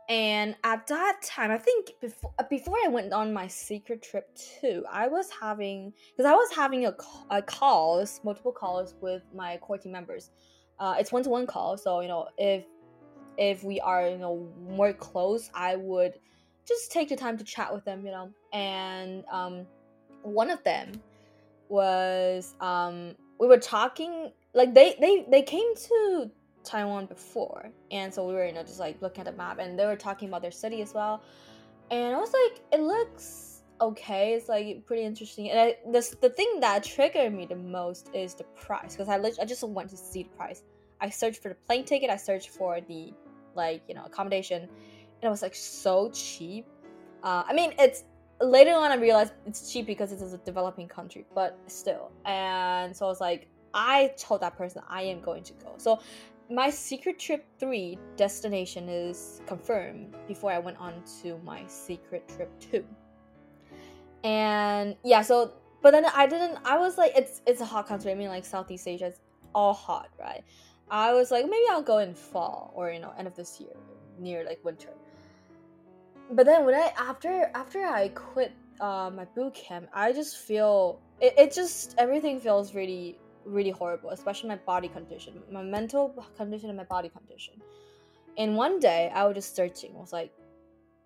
And 0.10 0.56
at 0.64 0.88
that 0.88 1.22
time 1.24 1.52
i 1.52 1.58
think 1.58 1.92
before 2.02 2.34
before 2.50 2.76
i 2.84 2.88
went 2.88 3.14
on 3.14 3.32
my 3.32 3.48
secret 3.48 4.02
trip 4.02 4.28
too 4.36 4.84
i 4.92 5.08
was 5.08 5.30
having 5.40 5.94
because 6.12 6.28
i 6.28 6.34
was 6.34 6.50
having 6.52 6.88
a, 6.88 6.96
a 7.30 7.44
calls 7.44 8.20
multiple 8.24 8.52
calls 8.52 8.96
with 9.02 9.22
my 9.34 9.58
core 9.58 9.78
team 9.78 9.92
members. 9.92 10.32
Uh, 10.80 10.96
it's 10.98 11.12
one-to-one 11.12 11.46
call 11.46 11.78
so 11.78 12.00
you 12.00 12.08
know 12.08 12.28
if 12.38 12.66
if 13.40 13.64
we 13.64 13.80
are 13.80 14.08
you 14.08 14.18
know 14.18 14.48
more 14.68 14.94
close 14.94 15.50
i 15.56 15.76
would 15.76 16.14
just 16.70 16.92
take 16.92 17.10
the 17.10 17.16
time 17.16 17.38
to 17.38 17.44
chat 17.44 17.74
with 17.74 17.84
them 17.84 18.06
you 18.06 18.12
know. 18.12 18.30
And 18.54 19.26
um 19.32 19.66
one 20.22 20.50
of 20.50 20.64
them 20.64 20.92
was 21.68 22.54
um 22.62 23.16
we 23.40 23.48
were 23.48 23.58
talking 23.58 24.32
like 24.54 24.74
they 24.74 24.96
they 25.02 25.26
they 25.30 25.42
came 25.42 25.76
to 25.76 26.32
taiwan 26.64 27.08
before. 27.08 27.72
And 27.92 28.14
so 28.14 28.28
we 28.28 28.34
were 28.34 28.46
you 28.46 28.54
know 28.54 28.64
just 28.64 28.80
like 28.80 29.02
looking 29.02 29.22
at 29.26 29.32
the 29.32 29.38
map 29.38 29.60
and 29.60 29.78
they 29.78 29.86
were 29.86 29.96
talking 29.96 30.30
about 30.30 30.42
their 30.42 30.52
city 30.52 30.82
as 30.82 30.94
well. 30.94 31.24
And 31.92 32.16
i 32.16 32.20
was 32.20 32.32
like 32.32 32.62
it 32.72 32.82
looks 32.82 33.64
okay. 33.82 34.34
It's 34.34 34.50
like 34.50 34.86
pretty 34.86 35.04
interesting. 35.04 35.50
And 35.50 35.60
I, 35.60 35.78
this 35.90 36.10
the 36.22 36.30
thing 36.30 36.60
that 36.60 36.84
triggered 36.84 37.34
me 37.34 37.46
the 37.46 37.56
most 37.56 38.10
is 38.14 38.36
the 38.36 38.44
price 38.44 38.96
because 38.96 39.08
I, 39.08 39.42
I 39.42 39.46
just 39.46 39.64
went 39.64 39.90
to 39.92 39.98
see 39.98 40.24
the 40.24 40.30
price. 40.30 40.64
I 41.02 41.10
searched 41.10 41.42
for 41.42 41.48
the 41.50 41.56
plane 41.56 41.86
ticket. 41.86 42.10
I 42.10 42.18
searched 42.18 42.50
for 42.50 42.82
the 42.82 43.14
like 43.56 43.82
you 43.88 43.96
know 43.96 44.04
accommodation 44.06 44.64
and 44.64 45.24
it 45.24 45.30
was 45.30 45.42
like 45.42 45.56
so 45.56 46.10
cheap. 46.12 46.66
Uh, 47.24 47.44
i 47.48 47.54
mean 47.54 47.74
it's 47.78 48.06
later 48.42 48.72
on 48.72 48.92
i 48.92 48.96
realized 48.96 49.34
it's 49.46 49.72
cheap 49.72 49.86
because 49.86 50.14
it's 50.14 50.22
a 50.22 50.38
developing 50.40 50.88
country 50.88 51.26
but 51.36 51.58
still. 51.68 52.12
And 52.26 52.96
so 52.96 53.06
i 53.06 53.10
was 53.10 53.20
like 53.20 53.48
i 53.74 54.14
told 54.18 54.42
that 54.42 54.58
person 54.58 54.82
i 54.90 55.02
am 55.02 55.22
going 55.22 55.44
to 55.44 55.54
go. 55.54 55.74
So 55.78 56.00
my 56.50 56.70
secret 56.70 57.20
trip 57.20 57.46
3 57.60 57.98
destination 58.16 58.90
is 58.90 59.42
confirmed 59.46 60.16
before 60.28 60.52
i 60.52 60.58
went 60.58 60.78
on 60.80 61.04
to 61.22 61.38
my 61.44 61.64
secret 61.68 62.28
trip 62.28 62.52
2 62.60 62.84
and 64.24 64.96
yeah 65.04 65.22
so 65.22 65.54
but 65.82 65.92
then 65.92 66.06
i 66.16 66.26
didn't 66.26 66.58
i 66.66 66.78
was 66.78 66.98
like 66.98 67.12
it's 67.16 67.42
it's 67.46 67.62
a 67.62 67.66
hot 67.66 67.88
country. 67.88 68.12
I 68.12 68.16
mean 68.16 68.30
like 68.30 68.46
southeast 68.46 68.88
asia 68.88 69.08
is 69.08 69.20
all 69.54 69.74
hot 69.74 70.10
right 70.20 70.44
i 70.92 71.14
was 71.14 71.32
like 71.32 71.46
maybe 71.46 71.66
i'll 71.70 71.82
go 71.82 72.00
in 72.00 72.14
fall 72.14 72.72
or 72.76 72.92
you 72.92 73.00
know 73.00 73.14
end 73.18 73.28
of 73.28 73.36
this 73.36 73.60
year 73.60 73.76
near 74.20 74.44
like 74.46 74.60
winter. 74.64 74.90
But 76.32 76.46
then 76.46 76.66
when 76.66 76.76
i 76.76 76.92
after 76.98 77.50
after 77.56 77.86
i 77.86 78.10
quit 78.10 78.54
uh, 78.80 79.10
my 79.14 79.26
boot 79.36 79.54
camp 79.54 79.90
i 79.94 80.14
just 80.14 80.38
feel 80.38 81.00
it, 81.20 81.34
it 81.38 81.54
just 81.54 81.96
everything 81.98 82.40
feels 82.40 82.76
really 82.76 83.18
really 83.46 83.72
horrible 83.72 84.12
especially 84.12 84.50
my 84.50 84.58
body 84.58 84.88
condition 84.88 85.42
my 85.52 85.64
mental 85.64 86.14
condition 86.38 86.70
and 86.70 86.78
my 86.78 86.84
body 86.84 87.10
condition. 87.10 87.56
And 88.38 88.56
one 88.56 88.80
day 88.80 89.12
i 89.14 89.26
was 89.26 89.36
just 89.36 89.56
searching 89.56 89.92
I 89.96 90.00
was 90.00 90.14
like 90.14 90.32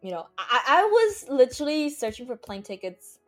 you 0.01 0.11
know 0.11 0.27
I, 0.37 0.61
I 0.67 0.83
was 0.83 1.25
literally 1.29 1.89
searching 1.89 2.27
for 2.27 2.35
plane 2.35 2.63
tickets 2.63 3.19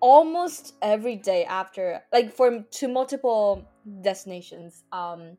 almost 0.00 0.74
every 0.80 1.16
day 1.16 1.44
after 1.44 2.02
like 2.12 2.32
for 2.32 2.62
to 2.62 2.88
multiple 2.88 3.68
destinations 4.00 4.82
um 4.92 5.36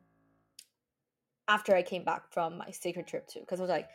after 1.48 1.74
i 1.74 1.82
came 1.82 2.04
back 2.04 2.22
from 2.30 2.58
my 2.58 2.70
secret 2.70 3.06
trip 3.06 3.26
too 3.26 3.40
because 3.40 3.60
i 3.60 3.62
was 3.62 3.70
like 3.70 3.88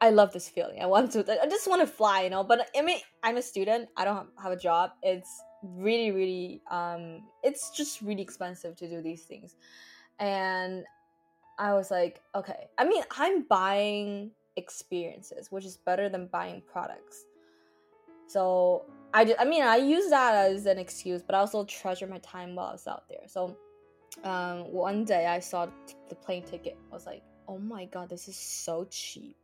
i 0.00 0.08
love 0.08 0.32
this 0.32 0.48
feeling. 0.48 0.80
I 0.80 0.86
want 0.86 1.12
to 1.12 1.42
i 1.42 1.46
just 1.46 1.68
want 1.68 1.82
to 1.82 1.86
fly 1.86 2.22
you 2.22 2.30
know? 2.30 2.42
But 2.42 2.68
i 2.76 2.82
mean 2.82 2.98
i'm 3.22 3.36
a 3.36 3.42
student. 3.42 3.88
I 3.96 4.04
don't 4.04 4.28
have 4.42 4.52
a 4.52 4.56
job. 4.56 4.92
It's 5.02 5.42
really 5.62 6.10
really 6.10 6.62
um 6.70 7.22
it's 7.42 7.70
just 7.70 8.00
really 8.00 8.22
expensive 8.22 8.76
to 8.76 8.88
do 8.88 9.02
these 9.02 9.22
things. 9.22 9.56
And 10.18 10.84
i 11.58 11.74
was 11.74 11.90
like 11.90 12.22
okay. 12.34 12.68
I 12.78 12.84
mean 12.84 13.02
i'm 13.10 13.42
buying 13.42 14.30
experiences, 14.56 15.50
which 15.50 15.64
is 15.64 15.76
better 15.76 16.08
than 16.08 16.26
buying 16.26 16.62
products. 16.72 17.24
So 18.26 18.84
I, 19.12 19.24
just, 19.24 19.40
I 19.40 19.44
mean, 19.44 19.62
I 19.62 19.76
use 19.76 20.08
that 20.10 20.34
as 20.34 20.66
an 20.66 20.78
excuse, 20.78 21.20
but 21.20 21.34
I 21.34 21.38
also 21.38 21.64
treasure 21.64 22.06
my 22.06 22.18
time 22.18 22.54
while 22.54 22.68
I 22.68 22.72
was 22.72 22.86
out 22.86 23.08
there. 23.08 23.26
So 23.26 23.56
um, 24.24 24.70
one 24.72 25.04
day 25.04 25.26
I 25.26 25.38
saw 25.38 25.68
the 26.08 26.14
plane 26.14 26.42
ticket. 26.42 26.76
I 26.90 26.94
was 26.94 27.06
like, 27.06 27.22
oh 27.48 27.58
my 27.58 27.86
god, 27.86 28.08
this 28.08 28.28
is 28.28 28.36
so 28.36 28.86
cheap. 28.90 29.36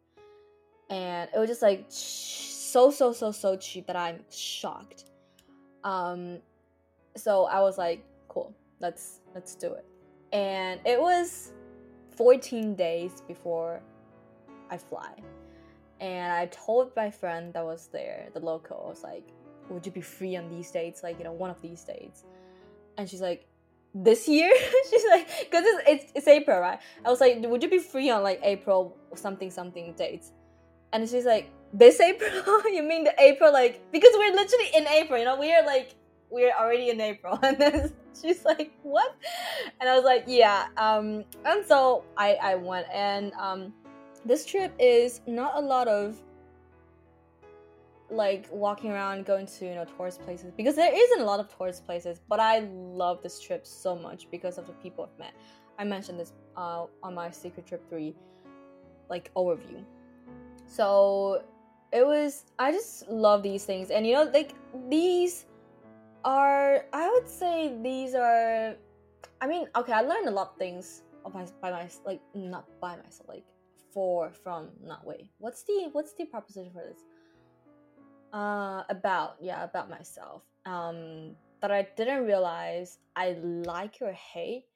And 0.91 1.29
it 1.35 1.39
was 1.39 1.49
just 1.49 1.63
like 1.63 1.85
so, 1.89 2.91
so, 2.91 3.13
so, 3.13 3.33
so 3.33 3.57
cheap 3.57 3.87
that 3.87 3.97
I'm 3.97 4.21
shocked. 4.31 5.05
Um, 5.83 6.39
so 7.17 7.45
I 7.47 7.61
was 7.61 7.79
like, 7.79 8.05
cool, 8.29 8.55
let's 8.81 9.21
let's 9.35 9.55
do 9.55 9.73
it. 9.73 9.85
And 10.33 10.81
it 10.85 11.01
was 11.01 11.53
14 12.17 12.75
days 12.75 13.23
before 13.27 13.81
I 14.71 14.77
fly. 14.77 15.13
And 16.01 16.33
I 16.33 16.47
told 16.47 16.95
my 16.95 17.11
friend 17.11 17.53
that 17.55 17.65
was 17.65 17.89
there, 17.91 18.29
the 18.35 18.41
local, 18.41 18.83
I 18.87 18.91
was 18.91 19.03
like, 19.03 19.27
would 19.71 19.87
you 19.87 19.93
be 19.93 20.01
free 20.01 20.37
on 20.37 20.49
these 20.51 20.71
dates? 20.71 21.03
Like, 21.03 21.19
you 21.19 21.25
know, 21.25 21.33
one 21.33 21.51
of 21.51 21.61
these 21.63 21.83
dates. 21.85 22.25
And 22.99 23.09
she's 23.09 23.21
like, 23.21 23.47
this 24.05 24.29
year? 24.29 24.53
she's 24.91 25.05
like, 25.11 25.29
because 25.41 25.65
it's, 25.65 25.83
it's, 25.89 26.13
it's 26.15 26.29
April, 26.29 26.61
right? 26.61 26.79
I 27.05 27.11
was 27.11 27.21
like, 27.21 27.39
would 27.41 27.63
you 27.63 27.71
be 27.71 27.79
free 27.79 28.11
on 28.11 28.23
like 28.23 28.41
April 28.43 28.97
something 29.15 29.51
something 29.51 29.95
dates? 29.95 30.33
And 30.93 31.09
she's 31.09 31.25
like, 31.25 31.51
this 31.73 32.01
April? 32.01 32.31
you 32.73 32.83
mean 32.83 33.05
the 33.05 33.15
April 33.19 33.53
like 33.53 33.81
because 33.93 34.11
we're 34.15 34.33
literally 34.33 34.71
in 34.75 34.87
April, 34.89 35.19
you 35.19 35.25
know, 35.25 35.39
we 35.39 35.53
are 35.53 35.65
like 35.65 35.95
we're 36.31 36.53
already 36.53 36.91
in 36.91 37.01
April. 37.01 37.39
And 37.43 37.59
then 37.59 37.93
she's 38.21 38.45
like, 38.45 38.73
what? 38.83 39.15
And 39.81 39.89
I 39.89 39.95
was 39.95 40.05
like, 40.05 40.25
yeah. 40.27 40.67
Um, 40.77 41.25
and 41.45 41.65
so 41.67 42.05
I 42.17 42.35
I 42.43 42.55
went 42.55 42.87
and 42.93 43.33
um 43.35 43.73
this 44.25 44.45
trip 44.45 44.75
is 44.79 45.21
not 45.27 45.53
a 45.55 45.61
lot 45.61 45.87
of 45.87 46.17
like 48.11 48.47
walking 48.53 48.91
around 48.91 49.27
going 49.27 49.47
to 49.47 49.67
you 49.67 49.75
know 49.75 49.85
tourist 49.85 50.23
places 50.23 50.53
because 50.57 50.77
there 50.77 50.93
isn't 50.95 51.21
a 51.21 51.25
lot 51.25 51.41
of 51.41 51.57
tourist 51.57 51.85
places 51.85 52.21
but 52.29 52.39
i 52.39 52.61
love 52.71 53.21
this 53.23 53.41
trip 53.41 53.67
so 53.67 53.97
much 53.97 54.31
because 54.31 54.59
of 54.59 54.67
the 54.67 54.73
people 54.75 55.09
i've 55.11 55.19
met. 55.19 55.35
I 55.79 55.85
mentioned 55.85 56.19
this 56.19 56.33
uh, 56.57 56.87
on 57.03 57.15
my 57.15 57.31
secret 57.31 57.67
trip 57.67 57.87
3 57.91 58.15
like 59.11 59.31
overview. 59.35 59.85
So 60.67 61.43
it 61.93 62.05
was 62.05 62.45
i 62.59 62.73
just 62.73 63.09
love 63.09 63.43
these 63.43 63.65
things 63.65 63.91
and 63.91 64.07
you 64.07 64.13
know 64.13 64.25
like 64.35 64.55
these 64.89 65.47
are 66.25 66.85
i 66.93 67.09
would 67.11 67.29
say 67.29 67.77
these 67.83 68.15
are 68.15 68.75
i 69.41 69.47
mean 69.47 69.67
okay 69.77 69.93
i 69.93 70.01
learned 70.01 70.29
a 70.29 70.31
lot 70.31 70.51
of 70.53 70.57
things 70.59 71.03
by, 71.33 71.47
by 71.63 71.71
my 71.71 71.89
like 72.05 72.21
not 72.35 72.67
by 72.81 72.97
myself 72.97 73.29
like 73.29 73.45
for 73.93 74.31
from 74.31 74.69
not 74.85 75.07
wait 75.07 75.31
what's 75.39 75.63
the 75.63 75.89
what's 75.93 76.13
the 76.15 76.25
proposition 76.25 76.71
for 76.73 76.83
this 76.83 77.01
uh 78.37 78.83
about 78.91 79.37
yeah 79.41 79.65
about 79.65 79.89
myself. 79.89 80.43
Um 80.67 81.35
that 81.63 81.71
i 81.71 81.89
didn't 81.97 82.27
realize 82.27 82.99
i 83.17 83.37
like 83.43 83.97
or 84.03 84.13
hate. 84.13 84.67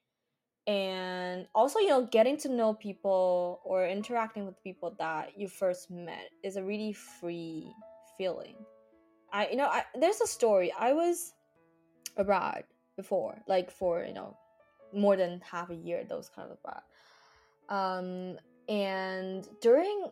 And 0.67 1.47
also 1.55 1.79
you 1.79 1.89
know 1.89 2.07
getting 2.07 2.37
to 2.39 2.49
know 2.49 2.75
people 2.75 3.61
or 3.65 3.87
interacting 3.87 4.47
with 4.47 4.63
people 4.65 4.95
that 4.99 5.33
you 5.37 5.47
first 5.49 5.91
met 5.91 6.31
is 6.43 6.57
a 6.57 6.63
really 6.65 6.93
free 6.93 7.71
feeling. 8.17 8.57
I 9.33 9.49
you 9.51 9.57
know 9.57 9.67
I, 9.67 9.85
there's 9.99 10.21
a 10.23 10.27
story. 10.27 10.73
I 10.79 10.93
was 10.93 11.35
abroad 12.17 12.65
before 12.97 13.43
like 13.47 13.71
for 13.71 14.05
you 14.05 14.15
know 14.15 14.37
more 14.93 15.17
than 15.17 15.41
half 15.41 15.71
a 15.71 15.75
year 15.75 16.05
those 16.09 16.31
kind 16.35 16.51
of 16.51 16.57
abroad. 16.59 16.85
Um 17.69 18.39
and 18.69 19.49
during 19.61 20.07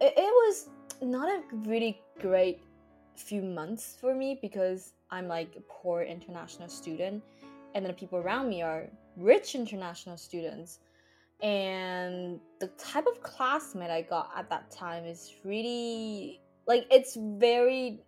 it, 0.00 0.14
it 0.16 0.32
was 0.44 0.68
not 1.02 1.28
a 1.28 1.42
really 1.68 2.00
great 2.20 2.60
few 3.16 3.42
months 3.42 3.96
for 4.00 4.14
me 4.14 4.38
because 4.40 4.92
I'm 5.10 5.28
like 5.28 5.54
a 5.56 5.60
poor 5.60 6.02
international 6.02 6.68
student, 6.68 7.22
and 7.74 7.84
then 7.84 7.92
the 7.92 7.98
people 7.98 8.18
around 8.18 8.48
me 8.48 8.62
are 8.62 8.88
rich 9.16 9.54
international 9.54 10.16
students. 10.16 10.80
And 11.42 12.40
the 12.60 12.68
type 12.78 13.06
of 13.06 13.22
classmate 13.22 13.90
I 13.90 14.02
got 14.02 14.30
at 14.34 14.48
that 14.48 14.70
time 14.70 15.04
is 15.04 15.34
really 15.44 16.40
like 16.66 16.86
it's 16.90 17.16
very 17.16 18.00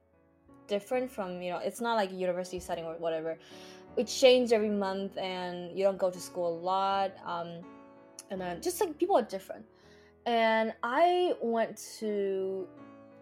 different 0.66 1.10
from 1.10 1.42
you 1.42 1.50
know 1.50 1.58
it's 1.58 1.80
not 1.80 1.94
like 1.94 2.10
a 2.10 2.14
university 2.14 2.60
setting 2.60 2.84
or 2.84 2.94
whatever. 2.94 3.38
It 3.96 4.06
changed 4.06 4.52
every 4.52 4.70
month, 4.70 5.16
and 5.18 5.76
you 5.76 5.84
don't 5.84 5.98
go 5.98 6.10
to 6.10 6.20
school 6.20 6.48
a 6.48 6.58
lot. 6.60 7.12
Um, 7.24 7.60
and 8.30 8.40
then 8.40 8.60
just 8.62 8.80
like 8.80 8.98
people 8.98 9.16
are 9.16 9.22
different 9.22 9.64
and 10.28 10.74
I 10.82 11.34
went 11.40 11.80
to 12.00 12.68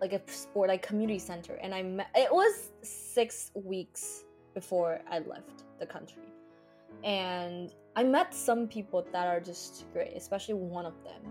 like 0.01 0.13
a 0.13 0.21
sport 0.31 0.69
like 0.69 0.83
community 0.83 1.19
center 1.19 1.55
and 1.63 1.75
I 1.75 1.83
met 1.83 2.09
it 2.15 2.31
was 2.31 2.71
6 2.83 3.53
weeks 3.55 4.25
before 4.55 5.01
I 5.11 5.19
left 5.21 5.65
the 5.79 5.87
country. 5.87 6.23
And 7.05 7.73
I 7.95 8.03
met 8.03 8.35
some 8.35 8.67
people 8.67 9.07
that 9.13 9.27
are 9.27 9.41
just 9.41 9.85
great, 9.93 10.15
especially 10.17 10.55
one 10.55 10.87
of 10.87 10.95
them. 11.05 11.23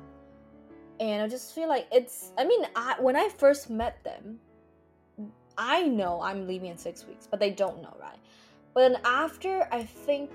And 0.99 1.21
I 1.21 1.28
just 1.28 1.54
feel 1.54 1.67
like 1.67 1.88
it's 1.91 2.32
I 2.38 2.45
mean, 2.45 2.65
I 2.75 2.95
when 2.99 3.15
I 3.15 3.30
first 3.30 3.69
met 3.69 4.04
them, 4.04 4.39
I 5.58 5.84
know 5.84 6.21
I'm 6.21 6.47
leaving 6.47 6.69
in 6.69 6.78
6 6.78 7.06
weeks, 7.08 7.28
but 7.30 7.39
they 7.39 7.49
don't 7.49 7.82
know, 7.82 7.95
right? 7.99 8.19
But 8.73 8.82
then 8.89 9.01
after 9.04 9.67
I 9.71 9.84
think 9.84 10.32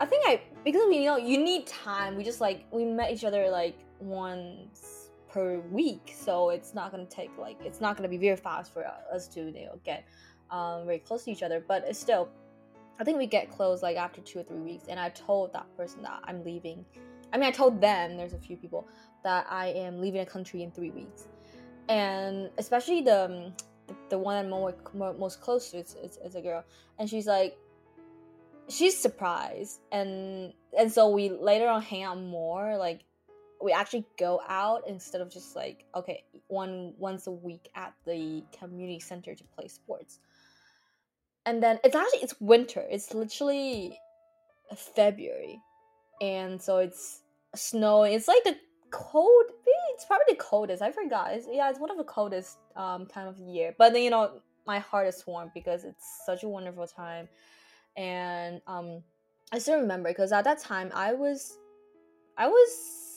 I 0.00 0.06
think 0.06 0.26
I 0.26 0.42
because 0.64 0.82
you 0.92 1.04
know 1.04 1.16
you 1.16 1.38
need 1.38 1.66
time. 1.66 2.16
We 2.16 2.24
just 2.24 2.40
like 2.40 2.66
we 2.70 2.84
met 2.84 3.12
each 3.12 3.24
other 3.24 3.48
like 3.50 3.78
once 4.00 5.03
per 5.34 5.58
week 5.72 6.14
so 6.16 6.50
it's 6.50 6.74
not 6.74 6.92
gonna 6.92 7.04
take 7.06 7.36
like 7.36 7.58
it's 7.64 7.80
not 7.80 7.96
gonna 7.96 8.08
be 8.08 8.16
very 8.16 8.36
fast 8.36 8.72
for 8.72 8.86
us 9.12 9.26
to 9.26 9.40
you 9.40 9.66
know 9.66 9.80
get 9.84 10.04
um, 10.52 10.86
very 10.86 11.00
close 11.00 11.24
to 11.24 11.32
each 11.32 11.42
other 11.42 11.64
but 11.66 11.82
it's 11.88 11.98
still 11.98 12.28
i 13.00 13.04
think 13.04 13.18
we 13.18 13.26
get 13.26 13.50
close 13.50 13.82
like 13.82 13.96
after 13.96 14.20
two 14.20 14.38
or 14.38 14.44
three 14.44 14.60
weeks 14.60 14.84
and 14.88 15.00
i 15.00 15.08
told 15.08 15.52
that 15.52 15.66
person 15.76 16.00
that 16.02 16.20
i'm 16.24 16.44
leaving 16.44 16.84
I 17.34 17.36
mean, 17.36 17.48
I 17.48 17.50
told 17.50 17.80
them 17.80 18.16
there's 18.16 18.32
a 18.32 18.38
few 18.38 18.56
people 18.56 18.86
that 19.24 19.44
I 19.50 19.66
am 19.66 20.00
leaving 20.00 20.20
a 20.20 20.26
country 20.26 20.62
in 20.62 20.70
three 20.70 20.90
weeks, 20.90 21.26
and 21.88 22.48
especially 22.58 23.00
the 23.00 23.24
um, 23.24 23.52
the, 23.88 23.94
the 24.10 24.18
one 24.18 24.36
I'm 24.36 24.48
more, 24.48 24.72
more, 24.94 25.12
most 25.14 25.40
close 25.40 25.70
to 25.72 25.78
is, 25.78 25.96
is, 26.00 26.18
is 26.24 26.36
a 26.36 26.40
girl, 26.40 26.64
and 27.00 27.10
she's 27.10 27.26
like, 27.26 27.58
she's 28.68 28.96
surprised, 28.96 29.80
and 29.90 30.52
and 30.78 30.92
so 30.92 31.08
we 31.08 31.28
later 31.28 31.66
on 31.66 31.82
hang 31.82 32.04
out 32.04 32.20
more, 32.20 32.76
like 32.78 33.04
we 33.64 33.72
actually 33.72 34.04
go 34.18 34.40
out 34.46 34.82
instead 34.86 35.22
of 35.22 35.32
just 35.32 35.56
like 35.56 35.86
okay 35.94 36.22
one 36.48 36.92
once 36.98 37.26
a 37.26 37.32
week 37.32 37.70
at 37.74 37.94
the 38.06 38.44
community 38.56 39.00
center 39.00 39.34
to 39.34 39.44
play 39.56 39.66
sports. 39.68 40.20
And 41.46 41.62
then 41.62 41.78
it's 41.82 41.96
actually 41.96 42.20
it's 42.20 42.38
winter. 42.40 42.84
It's 42.90 43.14
literally 43.14 43.98
february. 44.76 45.58
And 46.20 46.60
so 46.60 46.78
it's 46.78 47.22
snowing. 47.54 48.12
It's 48.12 48.28
like 48.28 48.44
the 48.44 48.56
cold 48.90 49.44
it's 49.94 50.04
probably 50.04 50.24
the 50.28 50.36
coldest. 50.36 50.82
I 50.82 50.92
forgot. 50.92 51.32
It's, 51.32 51.46
yeah 51.50 51.70
it's 51.70 51.80
one 51.80 51.90
of 51.90 51.96
the 51.96 52.04
coldest 52.04 52.58
um 52.76 53.06
time 53.06 53.26
of 53.26 53.38
year. 53.38 53.74
But 53.78 53.94
then 53.94 54.02
you 54.02 54.10
know 54.10 54.42
my 54.66 54.78
heart 54.78 55.08
is 55.08 55.24
warm 55.26 55.50
because 55.54 55.84
it's 55.84 56.22
such 56.26 56.42
a 56.42 56.48
wonderful 56.48 56.86
time. 56.86 57.28
And 57.96 58.60
um 58.66 59.02
i 59.52 59.58
still 59.58 59.78
remember 59.78 60.08
because 60.08 60.32
at 60.32 60.42
that 60.42 60.58
time 60.58 60.90
i 60.94 61.12
was 61.12 61.58
i 62.36 62.48
was 62.48 63.13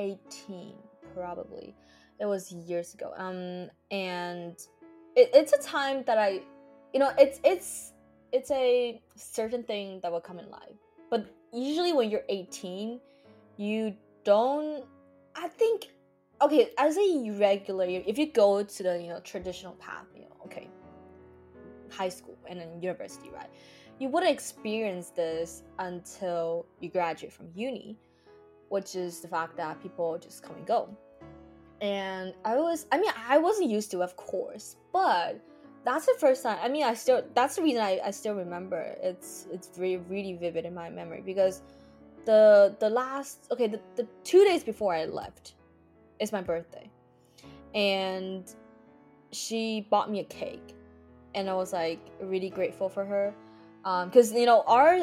18 0.00 0.74
probably. 1.14 1.74
It 2.18 2.26
was 2.26 2.52
years 2.52 2.94
ago 2.94 3.12
um 3.16 3.70
and 3.90 4.56
it, 5.16 5.30
it's 5.32 5.52
a 5.52 5.62
time 5.62 6.02
that 6.06 6.18
i 6.18 6.40
you 6.92 7.00
know 7.00 7.12
it's 7.18 7.40
it's 7.44 7.92
it's 8.32 8.50
a 8.50 9.00
certain 9.16 9.62
thing 9.62 10.00
that 10.02 10.12
will 10.12 10.20
come 10.20 10.38
in 10.38 10.48
life. 10.50 10.78
But 11.10 11.26
usually 11.52 11.92
when 11.92 12.10
you're 12.10 12.24
18 12.28 13.00
you 13.56 13.94
don't 14.24 14.84
i 15.36 15.48
think 15.48 15.88
okay 16.40 16.70
as 16.78 16.96
a 16.96 17.30
regular 17.38 17.86
if 17.86 18.18
you 18.18 18.32
go 18.32 18.62
to 18.62 18.82
the 18.82 19.00
you 19.00 19.08
know 19.08 19.20
traditional 19.20 19.74
path 19.74 20.06
you 20.14 20.22
know 20.22 20.36
okay 20.44 20.68
high 21.90 22.08
school 22.08 22.38
and 22.48 22.60
then 22.60 22.80
university 22.80 23.30
right 23.30 23.50
you 23.98 24.08
wouldn't 24.08 24.32
experience 24.32 25.10
this 25.10 25.62
until 25.78 26.66
you 26.80 26.88
graduate 26.88 27.32
from 27.32 27.48
uni 27.54 27.96
which 28.70 28.96
is 28.96 29.20
the 29.20 29.28
fact 29.28 29.56
that 29.58 29.80
people 29.82 30.18
just 30.18 30.42
come 30.42 30.56
and 30.56 30.66
go. 30.66 30.88
And 31.80 32.34
i 32.44 32.56
was 32.56 32.86
i 32.92 32.98
mean 32.98 33.10
i 33.26 33.38
wasn't 33.38 33.70
used 33.70 33.90
to 33.92 34.02
of 34.02 34.14
course 34.14 34.76
but 34.92 35.40
that's 35.82 36.04
the 36.04 36.14
first 36.18 36.42
time 36.42 36.58
i 36.62 36.68
mean 36.68 36.84
i 36.84 36.92
still 36.92 37.24
that's 37.32 37.56
the 37.56 37.62
reason 37.62 37.80
i, 37.80 37.98
I 38.04 38.10
still 38.10 38.34
remember 38.34 38.80
it's 39.02 39.46
it's 39.50 39.68
very 39.78 39.96
really 39.96 40.34
vivid 40.34 40.66
in 40.66 40.74
my 40.74 40.90
memory 40.90 41.22
because 41.24 41.62
the 42.26 42.76
the 42.80 42.90
last 42.90 43.46
okay 43.50 43.66
the, 43.66 43.80
the 43.96 44.06
two 44.24 44.44
days 44.44 44.62
before 44.62 44.94
i 44.94 45.06
left 45.06 45.54
is 46.20 46.32
my 46.32 46.42
birthday. 46.42 46.88
And 47.74 48.44
she 49.32 49.86
bought 49.90 50.10
me 50.10 50.20
a 50.20 50.24
cake 50.24 50.74
and 51.34 51.48
i 51.48 51.54
was 51.54 51.72
like 51.72 52.00
really 52.20 52.50
grateful 52.50 52.88
for 52.88 53.04
her. 53.04 53.34
Because 54.04 54.32
um, 54.32 54.36
you 54.36 54.46
know 54.46 54.62
our 54.66 54.98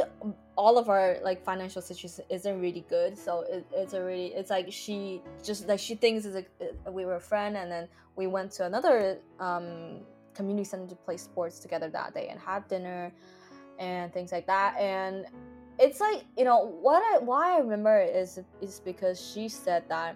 all 0.57 0.77
of 0.77 0.89
our 0.89 1.17
like 1.23 1.43
financial 1.43 1.81
situation 1.81 2.23
isn't 2.29 2.59
really 2.59 2.85
good 2.89 3.17
so 3.17 3.41
it, 3.49 3.65
it's 3.73 3.93
a 3.93 4.03
really 4.03 4.27
it's 4.27 4.49
like 4.49 4.71
she 4.71 5.21
just 5.43 5.67
like 5.67 5.79
she 5.79 5.95
thinks 5.95 6.25
it's 6.25 6.47
a, 6.85 6.91
we 6.91 7.05
were 7.05 7.15
a 7.15 7.19
friend 7.19 7.55
and 7.55 7.71
then 7.71 7.87
we 8.15 8.27
went 8.27 8.51
to 8.51 8.65
another 8.65 9.19
um 9.39 9.99
community 10.33 10.63
center 10.63 10.87
to 10.87 10.95
play 10.95 11.17
sports 11.17 11.59
together 11.59 11.89
that 11.89 12.13
day 12.13 12.27
and 12.29 12.39
have 12.39 12.67
dinner 12.67 13.11
and 13.79 14.11
things 14.13 14.31
like 14.31 14.47
that 14.47 14.75
and 14.79 15.25
it's 15.79 15.99
like 15.99 16.23
you 16.35 16.43
know 16.43 16.65
what 16.81 17.03
I 17.13 17.19
why 17.19 17.55
I 17.55 17.59
remember 17.59 18.01
is 18.01 18.39
is 18.61 18.81
because 18.83 19.21
she 19.21 19.47
said 19.47 19.83
that 19.89 20.15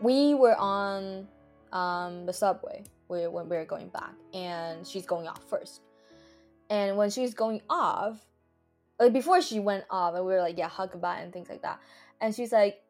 we 0.00 0.34
were 0.34 0.56
on 0.56 1.26
um, 1.72 2.26
the 2.26 2.32
subway 2.32 2.84
when 3.08 3.48
we 3.48 3.56
were 3.56 3.64
going 3.64 3.88
back 3.88 4.14
and 4.32 4.86
she's 4.86 5.06
going 5.06 5.28
off 5.28 5.42
first. 5.48 5.82
And 6.70 6.96
when 6.96 7.10
she's 7.10 7.34
going 7.34 7.60
off 7.68 8.18
like 8.98 9.12
before 9.12 9.40
she 9.40 9.60
went 9.60 9.84
off 9.90 10.14
and 10.14 10.24
we 10.24 10.32
were 10.32 10.40
like 10.40 10.58
yeah 10.58 10.68
hug 10.68 10.92
goodbye 10.92 11.20
and 11.20 11.32
things 11.32 11.48
like 11.48 11.62
that 11.62 11.80
and 12.20 12.34
she's 12.34 12.52
like 12.52 12.80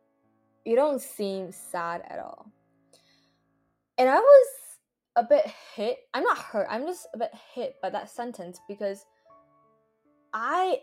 you 0.64 0.76
don't 0.76 1.00
seem 1.00 1.52
sad 1.52 2.02
at 2.08 2.18
all 2.18 2.50
and 3.98 4.08
i 4.08 4.16
was 4.18 4.46
a 5.16 5.22
bit 5.22 5.46
hit. 5.74 5.98
I'm 6.12 6.24
not 6.24 6.38
hurt. 6.38 6.66
I'm 6.70 6.86
just 6.86 7.06
a 7.14 7.18
bit 7.18 7.30
hit 7.54 7.76
by 7.80 7.90
that 7.90 8.10
sentence 8.10 8.60
because 8.68 9.04
I 10.32 10.80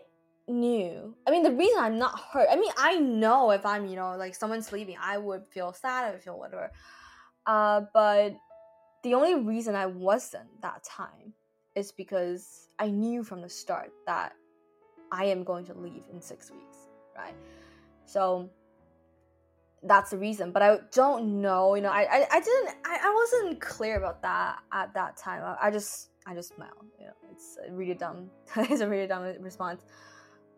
knew. 0.48 1.14
I 1.26 1.30
mean, 1.30 1.42
the 1.42 1.52
reason 1.52 1.78
I'm 1.78 1.98
not 1.98 2.18
hurt. 2.18 2.48
I 2.50 2.56
mean, 2.56 2.72
I 2.78 2.98
know 2.98 3.50
if 3.50 3.66
I'm, 3.66 3.86
you 3.86 3.96
know, 3.96 4.16
like 4.16 4.34
someone's 4.34 4.72
leaving, 4.72 4.96
I 5.00 5.18
would 5.18 5.44
feel 5.50 5.72
sad. 5.72 6.04
I 6.04 6.10
would 6.12 6.22
feel 6.22 6.38
whatever. 6.38 6.70
Uh, 7.46 7.82
but 7.92 8.34
the 9.02 9.14
only 9.14 9.34
reason 9.34 9.74
I 9.74 9.86
wasn't 9.86 10.62
that 10.62 10.82
time 10.84 11.34
is 11.74 11.92
because 11.92 12.68
I 12.78 12.88
knew 12.88 13.24
from 13.24 13.42
the 13.42 13.48
start 13.48 13.90
that 14.06 14.32
I 15.12 15.26
am 15.26 15.44
going 15.44 15.64
to 15.66 15.74
leave 15.74 16.02
in 16.12 16.20
six 16.20 16.50
weeks, 16.50 16.88
right? 17.16 17.34
So 18.06 18.50
that's 19.84 20.10
the 20.10 20.16
reason 20.16 20.52
but 20.52 20.62
i 20.62 20.78
don't 20.92 21.40
know 21.40 21.74
you 21.74 21.82
know 21.82 21.90
i 21.90 22.02
i, 22.02 22.26
I 22.30 22.40
didn't 22.40 22.68
I, 22.84 22.98
I 23.02 23.14
wasn't 23.14 23.60
clear 23.60 23.96
about 23.96 24.22
that 24.22 24.60
at 24.72 24.94
that 24.94 25.16
time. 25.16 25.42
I, 25.42 25.66
I 25.66 25.70
just 25.70 26.10
i 26.26 26.34
just 26.34 26.54
smiled 26.54 26.86
you 27.00 27.06
know 27.06 27.12
it's 27.30 27.58
really 27.70 27.94
dumb 27.94 28.30
it's 28.56 28.80
a 28.80 28.88
really 28.88 29.06
dumb 29.06 29.24
response. 29.40 29.82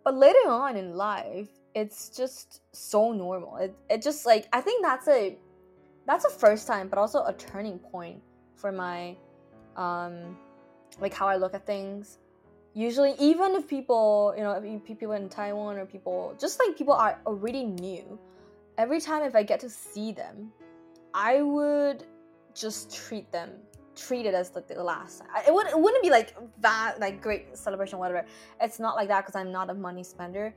But 0.04 0.14
later 0.16 0.48
on 0.48 0.76
in 0.76 0.94
life 0.94 1.48
it's 1.74 2.10
just 2.10 2.60
so 2.72 3.12
normal. 3.12 3.56
It, 3.56 3.74
it 3.88 4.02
just 4.02 4.26
like 4.26 4.46
i 4.52 4.60
think 4.60 4.84
that's 4.84 5.08
a 5.08 5.38
that's 6.06 6.26
a 6.26 6.30
first 6.30 6.66
time 6.66 6.88
but 6.88 6.98
also 6.98 7.24
a 7.24 7.32
turning 7.32 7.78
point 7.78 8.20
for 8.56 8.70
my 8.70 9.16
um 9.76 10.36
like 11.00 11.14
how 11.14 11.26
i 11.26 11.36
look 11.36 11.54
at 11.54 11.66
things 11.66 12.18
usually 12.74 13.14
even 13.18 13.54
if 13.54 13.68
people 13.68 14.34
you 14.36 14.42
know 14.42 14.80
people 14.84 15.12
in 15.12 15.28
taiwan 15.28 15.78
or 15.78 15.86
people 15.86 16.34
just 16.38 16.58
like 16.58 16.76
people 16.76 16.92
are 16.92 17.20
already 17.24 17.64
new 17.64 18.18
every 18.78 19.00
time 19.00 19.22
if 19.22 19.34
I 19.34 19.42
get 19.42 19.60
to 19.60 19.70
see 19.70 20.12
them, 20.12 20.52
I 21.12 21.42
would 21.42 22.04
just 22.54 22.94
treat 22.94 23.30
them 23.32 23.50
treat 23.96 24.26
it 24.26 24.34
as 24.34 24.52
like 24.56 24.66
the 24.66 24.82
last. 24.82 25.22
It 25.46 25.54
would 25.54 25.68
it 25.68 25.78
wouldn't 25.78 26.02
be 26.02 26.10
like 26.10 26.36
that 26.60 26.98
like 26.98 27.22
great 27.22 27.56
celebration 27.56 27.98
whatever. 27.98 28.26
It's 28.60 28.80
not 28.80 28.96
like 28.96 29.06
that 29.06 29.24
because 29.24 29.36
I'm 29.36 29.52
not 29.52 29.70
a 29.70 29.74
money 29.74 30.02
spender. 30.02 30.52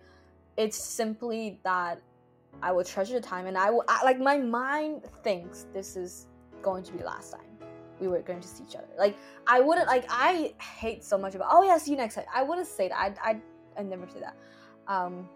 It's 0.57 0.77
simply 0.83 1.59
that 1.63 2.01
I 2.63 2.71
will 2.71 2.83
treasure 2.83 3.13
the 3.13 3.21
time 3.21 3.45
and 3.45 3.55
I 3.55 3.69
will 3.69 3.83
I, 3.87 4.03
like 4.03 4.19
my 4.19 4.39
mind 4.39 5.03
thinks 5.23 5.67
this 5.71 5.95
is 5.95 6.25
going 6.63 6.83
to 6.83 6.91
be 6.91 6.97
the 6.97 7.05
last 7.05 7.31
time 7.31 7.46
we 7.99 8.07
were 8.07 8.21
going 8.21 8.39
to 8.41 8.47
see 8.47 8.63
each 8.67 8.75
other. 8.75 8.87
Like 8.97 9.17
I 9.47 9.59
wouldn't 9.59 9.87
like 9.87 10.05
I 10.09 10.53
hate 10.61 11.03
so 11.03 11.17
much 11.17 11.35
about 11.35 11.49
oh 11.51 11.63
yeah 11.63 11.77
see 11.77 11.91
you 11.91 11.97
next 11.97 12.15
time. 12.15 12.25
I 12.33 12.43
wouldn't 12.43 12.67
say 12.67 12.89
that. 12.89 13.17
I 13.21 13.31
I 13.31 13.41
I 13.79 13.83
never 13.83 14.07
say 14.07 14.19
that. 14.19 14.35
Um 14.87 15.27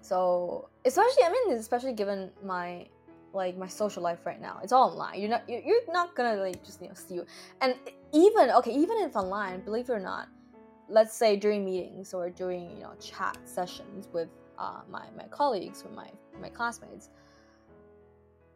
so 0.00 0.70
especially, 0.86 1.22
I 1.24 1.30
mean, 1.30 1.58
especially 1.58 1.92
given 1.92 2.30
my 2.42 2.86
like 3.34 3.58
my 3.58 3.66
social 3.66 4.02
life 4.02 4.24
right 4.24 4.40
now, 4.40 4.58
it's 4.62 4.72
all 4.72 4.90
online. 4.90 5.20
You're 5.20 5.30
not 5.30 5.42
you're 5.48 5.92
not 5.92 6.14
gonna 6.14 6.40
like 6.40 6.64
just 6.64 6.80
you 6.80 6.88
know 6.88 6.94
see 6.94 7.16
you. 7.16 7.26
And 7.60 7.74
even 8.12 8.50
okay, 8.50 8.72
even 8.72 8.98
if 8.98 9.16
online, 9.16 9.60
believe 9.60 9.90
it 9.90 9.92
or 9.92 10.00
not, 10.00 10.28
let's 10.88 11.14
say 11.14 11.36
during 11.36 11.64
meetings 11.64 12.14
or 12.14 12.30
during 12.30 12.70
you 12.70 12.82
know 12.82 12.92
chat 13.00 13.36
sessions 13.44 14.08
with 14.12 14.28
uh, 14.58 14.80
my 14.90 15.04
my 15.16 15.24
colleagues, 15.24 15.84
with 15.84 15.94
my 15.94 16.10
my 16.40 16.48
classmates, 16.48 17.10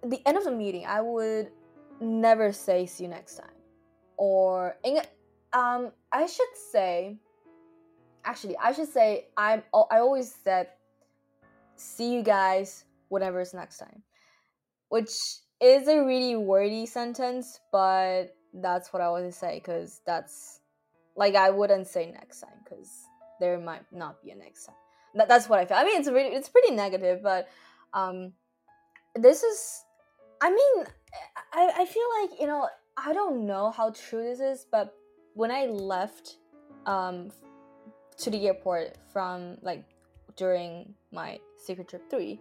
at 0.02 0.10
the 0.10 0.22
end 0.26 0.38
of 0.38 0.44
the 0.44 0.50
meeting, 0.50 0.86
I 0.86 1.00
would 1.00 1.50
never 2.02 2.52
say 2.52 2.86
see 2.86 3.04
you 3.04 3.10
next 3.10 3.36
time, 3.36 3.56
or 4.16 4.76
um 5.52 5.92
I 6.12 6.26
should 6.26 6.54
say 6.70 7.18
actually 8.24 8.56
I 8.58 8.72
should 8.72 8.88
say 8.88 9.28
I'm 9.36 9.62
I 9.90 9.98
always 9.98 10.34
said 10.44 10.68
see 11.76 12.14
you 12.14 12.22
guys 12.22 12.84
whenever 13.08 13.40
it's 13.40 13.54
next 13.54 13.78
time. 13.78 14.02
Which 14.88 15.12
is 15.60 15.88
a 15.88 16.04
really 16.04 16.36
wordy 16.36 16.86
sentence, 16.86 17.60
but 17.70 18.34
that's 18.52 18.92
what 18.92 19.00
I 19.00 19.08
want 19.08 19.24
to 19.24 19.32
say 19.32 19.54
because 19.54 20.00
that's 20.04 20.60
like 21.16 21.34
I 21.34 21.50
wouldn't 21.50 21.86
say 21.86 22.10
next 22.10 22.40
time 22.40 22.58
because 22.64 23.06
there 23.40 23.58
might 23.58 23.84
not 23.92 24.22
be 24.22 24.30
a 24.30 24.34
next 24.34 24.66
time. 24.66 24.76
That, 25.14 25.28
that's 25.28 25.48
what 25.48 25.58
I 25.58 25.64
feel. 25.64 25.76
I 25.76 25.84
mean, 25.84 25.98
it's 25.98 26.08
really 26.08 26.34
it's 26.34 26.48
pretty 26.48 26.72
negative, 26.72 27.22
but 27.22 27.48
um, 27.92 28.32
this 29.14 29.42
is. 29.42 29.84
I 30.40 30.50
mean, 30.50 30.86
I 31.52 31.72
I 31.78 31.84
feel 31.84 32.08
like 32.20 32.40
you 32.40 32.46
know 32.46 32.68
I 32.96 33.12
don't 33.12 33.46
know 33.46 33.70
how 33.70 33.90
true 33.90 34.22
this 34.22 34.40
is, 34.40 34.66
but 34.70 34.94
when 35.34 35.50
I 35.50 35.66
left 35.66 36.36
um 36.86 37.30
to 38.18 38.30
the 38.30 38.46
airport 38.46 38.96
from 39.12 39.56
like 39.62 39.84
during 40.36 40.94
my 41.12 41.38
secret 41.56 41.88
trip 41.88 42.08
3 42.10 42.38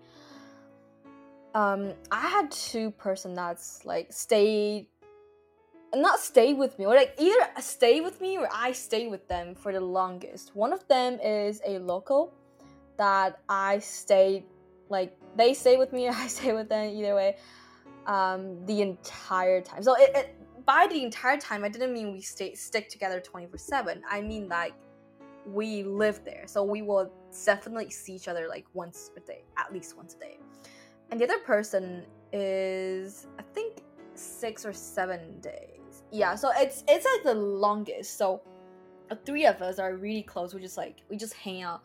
um 1.54 1.94
i 2.12 2.28
had 2.28 2.50
two 2.52 2.92
person 2.92 3.34
that's 3.34 3.86
like 3.86 4.12
stayed 4.12 4.88
not 5.94 6.20
stay 6.20 6.54
with 6.54 6.78
me 6.80 6.86
or 6.86 6.96
like 6.96 7.14
either 7.20 7.48
stay 7.60 8.00
with 8.02 8.20
me 8.22 8.38
or 8.38 8.48
i 8.54 8.72
stay 8.72 9.08
with 9.08 9.28
them 9.28 9.54
for 9.54 9.72
the 9.74 9.80
longest 9.80 10.56
one 10.56 10.72
of 10.72 10.88
them 10.88 11.20
is 11.22 11.62
a 11.66 11.78
local 11.80 12.34
that 12.98 13.40
i 13.50 13.78
stayed 13.80 14.44
like 14.92 15.18
they 15.36 15.54
stay 15.54 15.78
with 15.78 15.94
me, 15.94 16.08
I 16.24 16.28
stay 16.28 16.54
with 16.54 16.70
them. 16.70 16.94
Either 16.94 17.16
way, 17.16 17.38
um, 18.08 18.66
the 18.66 18.82
entire 18.82 19.62
time. 19.62 19.84
So 19.84 19.96
it, 19.96 20.12
it 20.16 20.66
by 20.66 20.88
the 20.88 21.04
entire 21.04 21.38
time, 21.38 21.64
I 21.64 21.70
didn't 21.70 21.94
mean 21.94 22.12
we 22.12 22.22
stay 22.22 22.54
stick 22.56 22.90
together 22.90 23.20
twenty 23.20 23.48
four 23.48 23.58
seven. 23.58 24.02
I 24.10 24.22
mean 24.22 24.48
like 24.48 24.74
we 25.46 25.84
live 25.84 26.22
there, 26.24 26.44
so 26.46 26.64
we 26.64 26.82
will 26.82 27.12
definitely 27.46 27.90
see 27.90 28.14
each 28.14 28.28
other 28.28 28.48
like 28.48 28.66
once 28.74 29.12
a 29.18 29.20
day, 29.22 29.44
at 29.58 29.74
least 29.74 29.98
once 29.98 30.16
a 30.16 30.20
day. 30.20 30.38
And 31.10 31.20
the 31.20 31.26
other 31.26 31.40
person 31.40 32.06
is 32.32 33.28
I 33.40 33.44
think 33.54 33.84
six 34.14 34.66
or 34.66 34.74
seven 34.74 35.40
days. 35.42 36.04
Yeah, 36.12 36.36
so 36.36 36.52
it's 36.56 36.84
it's 36.88 37.06
like 37.06 37.24
the 37.24 37.40
longest. 37.40 38.18
So 38.18 38.42
the 39.10 39.16
three 39.26 39.46
of 39.46 39.62
us 39.62 39.80
are 39.80 39.96
really 39.96 40.24
close. 40.24 40.54
We 40.54 40.62
just 40.62 40.78
like 40.78 41.02
we 41.10 41.18
just 41.18 41.34
hang 41.34 41.64
out 41.64 41.82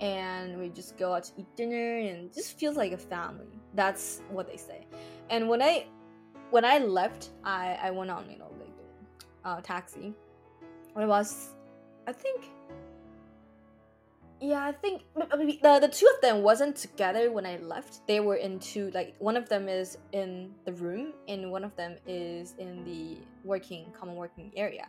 and 0.00 0.58
we 0.58 0.68
just 0.68 0.98
go 0.98 1.14
out 1.14 1.24
to 1.24 1.32
eat 1.38 1.46
dinner 1.56 1.98
and 1.98 2.32
just 2.34 2.58
feels 2.58 2.76
like 2.76 2.92
a 2.92 2.98
family. 2.98 3.60
That's 3.74 4.20
what 4.30 4.48
they 4.48 4.56
say. 4.56 4.86
And 5.30 5.48
when 5.48 5.62
I 5.62 5.86
when 6.50 6.64
I 6.64 6.78
left, 6.78 7.30
I 7.44 7.78
I 7.82 7.90
went 7.90 8.10
on 8.10 8.30
you 8.30 8.38
know 8.38 8.50
like 8.58 8.76
uh, 9.44 9.60
taxi. 9.60 10.14
It 10.98 11.06
was, 11.06 11.50
I 12.06 12.12
think. 12.12 12.50
Yeah, 14.40 14.64
I 14.64 14.72
think 14.72 15.02
the 15.14 15.78
the 15.80 15.88
two 15.88 16.06
of 16.14 16.20
them 16.20 16.42
wasn't 16.42 16.76
together 16.76 17.30
when 17.30 17.46
I 17.46 17.56
left. 17.56 18.06
They 18.06 18.20
were 18.20 18.36
in 18.36 18.58
two 18.58 18.90
like 18.90 19.14
one 19.18 19.36
of 19.36 19.48
them 19.48 19.68
is 19.68 19.96
in 20.12 20.54
the 20.64 20.72
room 20.72 21.14
and 21.26 21.50
one 21.50 21.64
of 21.64 21.74
them 21.76 21.96
is 22.06 22.54
in 22.58 22.84
the 22.84 23.16
working 23.44 23.86
common 23.98 24.14
working 24.16 24.52
area, 24.56 24.88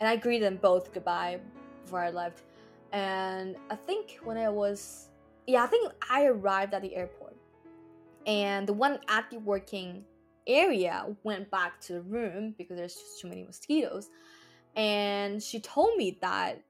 and 0.00 0.08
I 0.08 0.16
greeted 0.16 0.46
them 0.46 0.58
both 0.62 0.92
goodbye 0.92 1.40
before 1.82 2.04
I 2.04 2.10
left. 2.10 2.42
And 2.92 3.56
I 3.68 3.74
think 3.74 4.20
when 4.22 4.36
I 4.36 4.48
was 4.48 5.08
yeah, 5.46 5.64
I 5.64 5.66
think 5.66 5.92
I 6.08 6.26
arrived 6.26 6.72
at 6.74 6.82
the 6.82 6.94
airport, 6.94 7.23
and 8.26 8.66
the 8.66 8.72
one 8.72 8.98
at 9.08 9.30
the 9.30 9.38
working 9.38 10.04
area 10.46 11.06
went 11.22 11.50
back 11.50 11.80
to 11.80 11.94
the 11.94 12.02
room 12.02 12.54
because 12.56 12.76
there's 12.76 12.94
just 12.94 13.20
too 13.20 13.28
many 13.28 13.42
mosquitoes. 13.44 14.08
And 14.76 15.42
she 15.42 15.60
told 15.60 15.96
me 15.96 16.18
that 16.20 16.62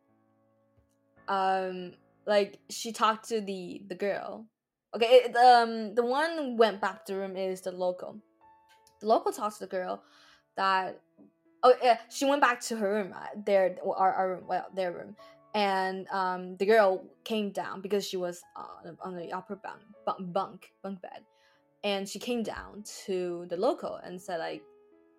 um 1.28 1.92
like 2.26 2.58
she 2.70 2.92
talked 2.92 3.28
to 3.28 3.40
the 3.40 3.82
the 3.88 3.94
girl. 3.94 4.46
Okay 4.94 5.06
it, 5.06 5.36
um 5.36 5.94
the 5.94 6.04
one 6.04 6.56
went 6.56 6.80
back 6.80 7.04
to 7.06 7.12
the 7.12 7.18
room 7.18 7.36
is 7.36 7.62
the 7.62 7.72
local. 7.72 8.20
The 9.00 9.06
local 9.06 9.32
talked 9.32 9.58
to 9.58 9.64
the 9.64 9.70
girl 9.70 10.02
that 10.56 11.00
oh 11.62 11.74
yeah 11.82 11.98
she 12.10 12.26
went 12.26 12.42
back 12.42 12.60
to 12.62 12.76
her 12.76 12.92
room 12.94 13.14
uh, 13.14 13.26
their 13.46 13.76
our, 13.84 14.12
our 14.12 14.42
well 14.46 14.66
their 14.74 14.92
room. 14.92 15.16
And 15.54 16.08
um 16.08 16.56
the 16.56 16.66
girl 16.66 17.04
came 17.24 17.50
down 17.50 17.80
because 17.80 18.06
she 18.06 18.16
was 18.16 18.42
uh, 18.56 18.90
on 19.02 19.16
the 19.16 19.32
upper 19.32 19.56
bunk 19.56 19.80
bunk, 20.32 20.72
bunk 20.82 21.00
bed 21.00 21.22
and 21.84 22.08
she 22.08 22.18
came 22.18 22.42
down 22.42 22.82
to 23.04 23.46
the 23.50 23.56
local 23.56 23.96
and 24.02 24.20
said 24.20 24.38
like 24.38 24.62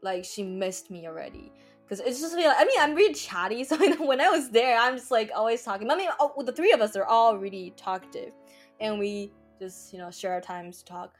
like 0.01 0.25
she 0.25 0.43
missed 0.43 0.91
me 0.91 1.07
already. 1.07 1.51
Because 1.83 1.99
it's 1.99 2.19
just 2.19 2.35
really, 2.35 2.47
I 2.47 2.65
mean 2.65 2.77
I'm 2.79 2.95
really 2.95 3.13
chatty 3.13 3.63
so 3.63 3.77
when 4.03 4.19
I 4.19 4.29
was 4.29 4.49
there 4.49 4.77
I'm 4.77 4.97
just 4.97 5.11
like 5.11 5.31
always 5.33 5.63
talking. 5.63 5.89
I 5.89 5.95
mean 5.95 6.09
oh, 6.19 6.33
the 6.43 6.51
three 6.51 6.73
of 6.73 6.81
us 6.81 6.95
are 6.95 7.05
all 7.05 7.37
really 7.37 7.73
talkative 7.77 8.33
and 8.81 8.99
we 8.99 9.31
just 9.59 9.93
you 9.93 9.99
know 9.99 10.11
share 10.11 10.33
our 10.33 10.41
times 10.41 10.79
to 10.79 10.85
talk. 10.85 11.13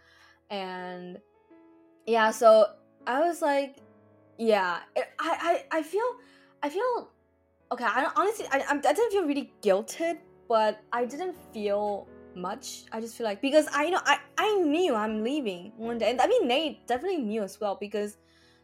And 0.50 1.20
yeah 2.08 2.32
so 2.32 2.66
I 3.08 3.22
was 3.22 3.42
like 3.42 3.78
yeah 4.38 4.80
it, 4.96 5.06
I, 5.20 5.64
I 5.72 5.78
I 5.78 5.84
feel 5.84 6.06
I 6.64 6.70
feel 6.70 7.10
okay 7.72 7.86
I 7.86 8.12
honestly 8.16 8.48
I, 8.52 8.64
I 8.68 8.78
didn't 8.78 9.12
feel 9.12 9.26
really 9.26 9.54
guilted 9.62 10.18
but 10.48 10.82
I 10.92 11.06
didn't 11.06 11.36
feel 11.54 12.08
much. 12.36 12.86
I 12.92 13.02
just 13.02 13.16
feel 13.18 13.26
like 13.26 13.42
because 13.42 13.68
I 13.74 13.90
know 13.90 14.00
I 14.06 14.20
I 14.38 14.56
knew 14.62 14.96
I'm 14.96 15.24
leaving 15.24 15.72
one 15.78 15.98
day, 15.98 16.10
and 16.10 16.22
I 16.22 16.28
mean 16.28 16.48
Nate 16.48 16.88
definitely 16.88 17.24
knew 17.24 17.44
as 17.44 17.60
well 17.60 17.78
because 17.80 18.18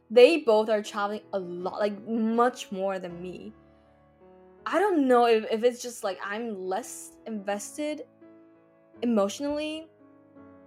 they 0.09 0.37
both 0.37 0.69
are 0.69 0.81
traveling 0.81 1.21
a 1.33 1.39
lot, 1.39 1.79
like 1.79 1.95
much 2.07 2.71
more 2.71 2.99
than 2.99 3.21
me. 3.21 3.53
I 4.65 4.79
don't 4.79 5.07
know 5.07 5.25
if, 5.25 5.45
if 5.49 5.63
it's 5.63 5.81
just 5.81 6.03
like 6.03 6.19
I'm 6.23 6.67
less 6.67 7.13
invested 7.25 8.03
emotionally, 9.01 9.87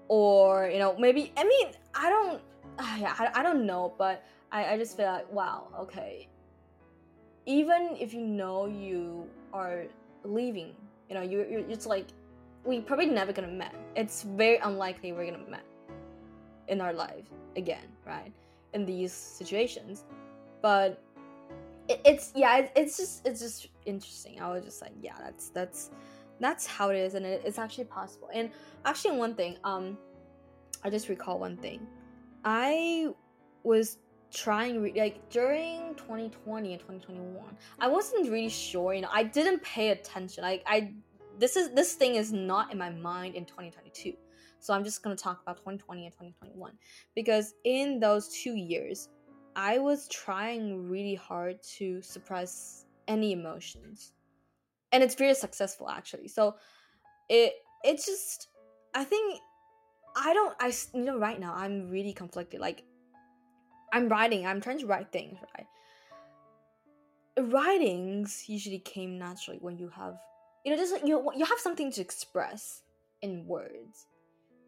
or 0.09 0.69
you 0.69 0.79
know 0.79 0.97
maybe 0.99 1.33
I 1.37 1.45
mean 1.45 1.69
I 1.95 2.11
don't 2.11 2.43
yeah 3.01 3.15
I, 3.19 3.41
I 3.41 3.43
don't 3.43 3.67
know, 3.67 3.95
but 3.99 4.25
I 4.51 4.75
I 4.75 4.79
just 4.79 4.97
feel 4.97 5.07
like 5.07 5.31
wow 5.33 5.69
okay. 5.81 6.29
Even 7.47 7.97
if 8.01 8.15
you 8.15 8.23
know 8.23 8.67
you 8.67 9.29
are 9.53 9.85
leaving, 10.25 10.75
you 11.09 11.15
know 11.15 11.23
you 11.23 11.47
you're 11.51 11.63
just 11.63 11.87
like 11.87 12.07
we 12.65 12.81
probably 12.81 13.07
never 13.07 13.33
gonna 13.33 13.49
met. 13.49 13.75
It's 13.95 14.23
very 14.23 14.57
unlikely 14.59 15.13
we're 15.13 15.27
gonna 15.31 15.49
met 15.49 15.65
in 16.69 16.81
our 16.81 16.93
life 16.93 17.27
again, 17.57 17.87
right? 18.07 18.33
In 18.73 18.85
these 18.85 19.13
situations, 19.13 20.05
but 20.63 21.03
it, 21.89 22.01
it's 22.05 22.33
yeah, 22.35 22.59
it, 22.59 22.73
it's 22.75 22.97
just 22.97 23.27
it's 23.27 23.41
just 23.41 23.69
interesting. 23.85 24.41
I 24.41 24.51
was 24.51 24.65
just 24.65 24.81
like, 24.81 24.93
yeah, 25.01 25.15
that's 25.21 25.51
that's 25.51 25.91
that's 26.41 26.67
how 26.67 26.91
it 26.91 26.97
is, 26.97 27.15
and 27.15 27.25
it, 27.25 27.43
it's 27.45 27.59
actually 27.59 27.85
possible. 27.85 28.29
And 28.33 28.51
actually, 28.85 29.17
one 29.17 29.35
thing, 29.35 29.59
um, 29.65 29.97
I 30.83 30.91
just 30.91 31.09
recall 31.09 31.39
one 31.39 31.57
thing. 31.57 31.87
I 32.45 33.09
was 33.63 33.99
trying 34.33 34.83
re- 34.83 34.93
like 34.97 35.29
during 35.31 35.95
2020 35.95 36.73
and 36.73 36.81
2021 36.81 37.57
i 37.79 37.87
wasn't 37.87 38.29
really 38.29 38.49
sure 38.49 38.93
you 38.93 39.01
know 39.01 39.09
i 39.13 39.23
didn't 39.23 39.63
pay 39.63 39.91
attention 39.91 40.43
like 40.43 40.61
i 40.67 40.93
this 41.39 41.57
is 41.57 41.71
this 41.71 41.95
thing 41.95 42.15
is 42.15 42.33
not 42.33 42.73
in 42.73 42.79
my 42.79 42.91
mind 42.91 43.35
in 43.35 43.45
2022 43.45 44.15
so 44.61 44.73
i'm 44.73 44.85
just 44.85 45.03
going 45.03 45.17
to 45.17 45.23
talk 45.23 45.43
about 45.43 45.57
2020 45.57 46.07
and 46.07 46.13
2021 46.13 46.73
because 47.15 47.55
in 47.65 48.01
those 48.01 48.29
two 48.29 48.55
years 48.55 49.09
i 49.57 49.79
was 49.79 50.09
trying 50.09 50.89
really 50.89 51.15
hard 51.15 51.63
to 51.63 52.01
suppress 52.03 52.85
any 53.09 53.33
emotions. 53.33 54.13
And 54.93 55.03
it's 55.03 55.15
very 55.15 55.35
successful 55.35 55.89
actually. 55.89 56.29
So 56.29 56.57
it 57.29 57.55
it's 57.83 58.07
just 58.07 58.49
i 58.95 59.03
think 59.03 59.41
i 60.17 60.33
don't 60.33 60.55
i 60.61 60.73
you 60.93 61.05
know 61.05 61.19
right 61.19 61.41
now 61.41 61.55
i'm 61.55 61.89
really 61.89 62.13
conflicted. 62.13 62.61
Like 62.61 62.85
i'm 63.93 64.09
writing 64.09 64.47
i'm 64.47 64.61
trying 64.61 64.79
to 64.79 64.87
write 64.87 65.11
things 65.11 65.39
right? 65.57 65.67
Writings 67.51 68.45
usually 68.47 68.79
came 68.79 69.19
naturally 69.19 69.59
when 69.61 69.77
you 69.77 69.89
have 69.89 70.19
you 70.65 70.71
know, 70.71 70.79
just 70.79 71.07
you 71.07 71.31
you 71.37 71.45
have 71.45 71.59
something 71.59 71.93
to 71.93 72.01
express 72.01 72.83
in 73.23 73.47
words, 73.47 74.07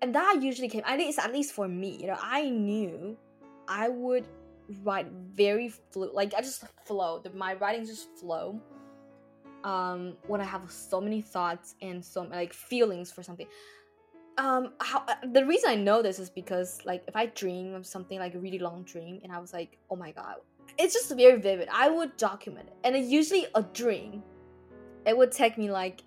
and 0.02 0.14
that 0.14 0.38
usually 0.42 0.68
came. 0.68 0.82
At 0.84 0.98
least, 0.98 1.18
at 1.18 1.32
least 1.32 1.52
for 1.52 1.66
me, 1.66 1.96
you 2.00 2.06
know, 2.08 2.18
I 2.20 2.50
knew 2.50 3.16
I 3.66 3.88
would 3.88 4.26
write 4.82 5.06
very 5.10 5.68
flu 5.68 6.10
like 6.12 6.34
I 6.34 6.42
just 6.42 6.64
flow. 6.84 7.22
My 7.34 7.54
writing 7.54 7.86
just 7.86 8.08
flow. 8.20 8.60
Um, 9.64 10.16
when 10.28 10.40
I 10.40 10.44
have 10.44 10.70
so 10.70 11.00
many 11.00 11.20
thoughts 11.20 11.74
and 11.82 12.04
so 12.04 12.22
like 12.22 12.52
feelings 12.52 13.10
for 13.10 13.22
something. 13.22 13.48
Um, 14.38 14.74
how 14.80 14.98
uh, 15.08 15.14
the 15.32 15.46
reason 15.46 15.70
I 15.70 15.74
know 15.76 16.02
this 16.02 16.18
is 16.18 16.28
because 16.28 16.78
like 16.84 17.02
if 17.08 17.16
I 17.16 17.26
dream 17.26 17.74
of 17.74 17.86
something 17.86 18.18
like 18.18 18.34
a 18.34 18.38
really 18.38 18.58
long 18.58 18.84
dream 18.84 19.18
and 19.24 19.32
I 19.32 19.38
was 19.38 19.54
like, 19.54 19.78
oh 19.90 19.96
my 19.96 20.12
god, 20.12 20.36
it's 20.78 20.92
just 20.92 21.08
very 21.16 21.40
vivid. 21.40 21.68
I 21.72 21.88
would 21.88 22.16
document 22.18 22.68
it, 22.68 22.76
and 22.84 22.94
it's 22.94 23.10
usually 23.10 23.46
a 23.54 23.62
dream 23.62 24.22
it 25.06 25.16
would 25.16 25.32
take 25.32 25.56
me 25.56 25.70
like 25.70 26.02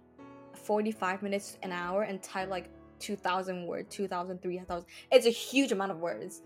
45 0.54 1.24
minutes 1.24 1.58
an 1.64 1.72
hour 1.72 2.04
and 2.04 2.22
type 2.22 2.50
like 2.50 2.70
2000 3.00 3.66
words 3.66 3.96
2000 3.96 4.42
3000 4.42 4.86
it's 5.12 5.26
a 5.26 5.30
huge 5.30 5.72
amount 5.72 5.92
of 5.92 6.00
words. 6.00 6.42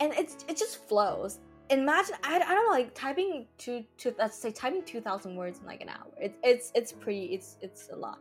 And 0.00 0.12
it's 0.14 0.44
it 0.48 0.56
just 0.56 0.86
flows. 0.88 1.38
Imagine 1.70 2.16
I, 2.22 2.36
I 2.36 2.54
don't 2.54 2.66
know 2.66 2.70
like 2.70 2.94
typing 2.94 3.46
to 3.58 3.84
to 3.98 4.14
let's 4.18 4.38
say 4.38 4.50
typing 4.50 4.82
2000 4.84 5.36
words 5.36 5.60
in 5.60 5.66
like 5.66 5.80
an 5.80 5.90
hour. 5.90 6.12
It, 6.20 6.34
it's 6.42 6.72
it's 6.74 6.92
pretty 6.92 7.26
it's 7.26 7.56
it's 7.60 7.88
a 7.92 7.96
lot. 7.96 8.18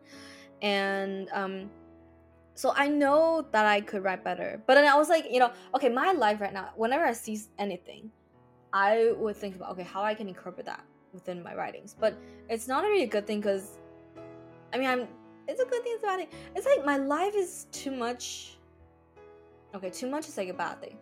And 0.62 1.30
um 1.34 1.70
so 2.58 2.74
i 2.78 2.88
know 2.88 3.46
that 3.52 3.66
i 3.66 3.82
could 3.82 4.04
write 4.04 4.24
better. 4.24 4.62
But 4.66 4.76
then 4.76 4.86
i 4.86 4.96
was 4.98 5.10
like 5.10 5.26
you 5.30 5.40
know 5.40 5.52
okay 5.74 5.90
my 5.90 6.14
life 6.14 6.40
right 6.40 6.54
now 6.54 6.70
whenever 6.76 7.04
i 7.06 7.12
see 7.12 7.40
anything 7.60 8.10
i 8.72 9.12
would 9.18 9.36
think 9.36 9.56
about 9.56 9.72
okay 9.72 9.84
how 9.84 10.04
i 10.04 10.14
can 10.14 10.30
incorporate 10.30 10.66
that 10.66 10.84
within 11.16 11.42
my 11.42 11.56
writings. 11.56 11.96
But 12.00 12.16
it's 12.50 12.68
not 12.68 12.84
really 12.84 13.04
a 13.04 13.08
good 13.08 13.26
thing 13.26 13.40
because, 13.40 13.80
I 14.74 14.78
mean, 14.78 14.88
I'm. 14.88 15.08
It's 15.48 15.62
a 15.62 15.66
good 15.66 15.84
thing. 15.84 15.94
It's 15.96 16.04
a 16.04 16.08
bad 16.08 16.18
thing. 16.18 16.28
It's 16.56 16.66
like 16.66 16.86
my 16.86 16.98
life 16.98 17.36
is 17.36 17.68
too 17.72 17.92
much. 17.92 18.58
Okay, 19.74 19.90
too 19.90 20.10
much 20.10 20.28
is 20.28 20.38
like 20.38 20.50
a 20.50 20.54
bad 20.54 20.82
thing. 20.82 20.98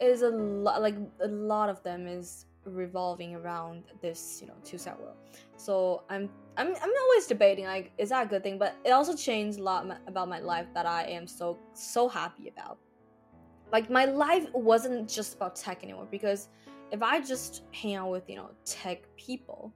Is 0.00 0.22
a 0.22 0.30
lot 0.30 0.80
like 0.80 0.96
a 1.20 1.28
lot 1.28 1.68
of 1.68 1.82
them 1.82 2.06
is 2.06 2.46
revolving 2.64 3.34
around 3.34 3.84
this 4.00 4.38
you 4.40 4.46
know 4.46 4.54
TwoSet 4.64 4.98
world. 4.98 5.16
So 5.56 6.04
I'm 6.08 6.28
I'm 6.56 6.68
I'm 6.68 6.92
always 7.02 7.26
debating 7.26 7.64
like 7.64 7.92
is 7.98 8.10
that 8.10 8.26
a 8.26 8.28
good 8.28 8.42
thing? 8.42 8.58
But 8.58 8.76
it 8.84 8.90
also 8.90 9.14
changed 9.14 9.58
a 9.58 9.62
lot 9.62 9.86
about 10.06 10.28
my 10.28 10.40
life 10.40 10.66
that 10.74 10.86
I 10.86 11.04
am 11.04 11.26
so 11.26 11.58
so 11.74 12.08
happy 12.08 12.48
about. 12.48 12.78
Like 13.72 13.90
my 13.90 14.04
life 14.04 14.46
wasn't 14.52 15.08
just 15.08 15.34
about 15.34 15.56
tech 15.56 15.82
anymore 15.84 16.08
because 16.10 16.48
if 16.92 17.02
I 17.02 17.20
just 17.20 17.62
hang 17.72 17.94
out 17.94 18.10
with, 18.10 18.28
you 18.28 18.36
know, 18.36 18.50
tech 18.64 19.02
people, 19.16 19.72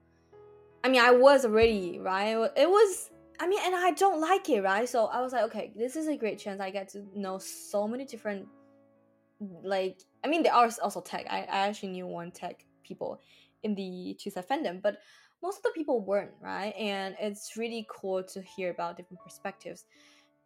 I 0.83 0.89
mean, 0.89 1.01
I 1.01 1.11
was 1.11 1.45
already, 1.45 1.99
right? 1.99 2.51
It 2.57 2.69
was 2.69 3.11
I 3.41 3.49
mean, 3.49 3.59
and 3.65 3.75
I 3.75 3.91
don't 3.91 4.21
like 4.21 4.49
it, 4.49 4.63
right? 4.63 4.89
So 4.89 5.07
I 5.07 5.21
was 5.21 5.33
like, 5.33 5.43
okay, 5.45 5.73
this 5.75 5.97
is 5.97 6.07
a 6.07 6.17
great 6.17 6.39
chance. 6.39 6.61
I 6.61 6.71
get 6.71 6.89
to 6.91 7.05
know 7.17 7.39
so 7.39 7.89
many 7.89 8.05
different, 8.05 8.47
like, 9.63 9.99
I 10.25 10.29
mean, 10.29 10.43
there 10.43 10.55
are 10.55 10.71
also 10.83 11.01
tech. 11.01 11.27
I, 11.29 11.41
I 11.41 11.67
actually 11.67 11.91
knew 11.91 12.07
one 12.07 12.31
tech 12.31 12.65
people 12.85 13.21
in 13.65 13.75
the 13.75 14.17
TwoSet 14.21 14.47
fandom, 14.47 14.81
but 14.81 14.99
most 15.43 15.59
of 15.59 15.63
the 15.65 15.71
people 15.75 16.01
weren't, 16.01 16.31
right? 16.41 16.75
And 16.77 17.17
it's 17.19 17.57
really 17.57 17.87
cool 17.91 18.23
to 18.23 18.41
hear 18.41 18.71
about 18.71 18.97
different 18.97 19.21
perspectives 19.23 19.85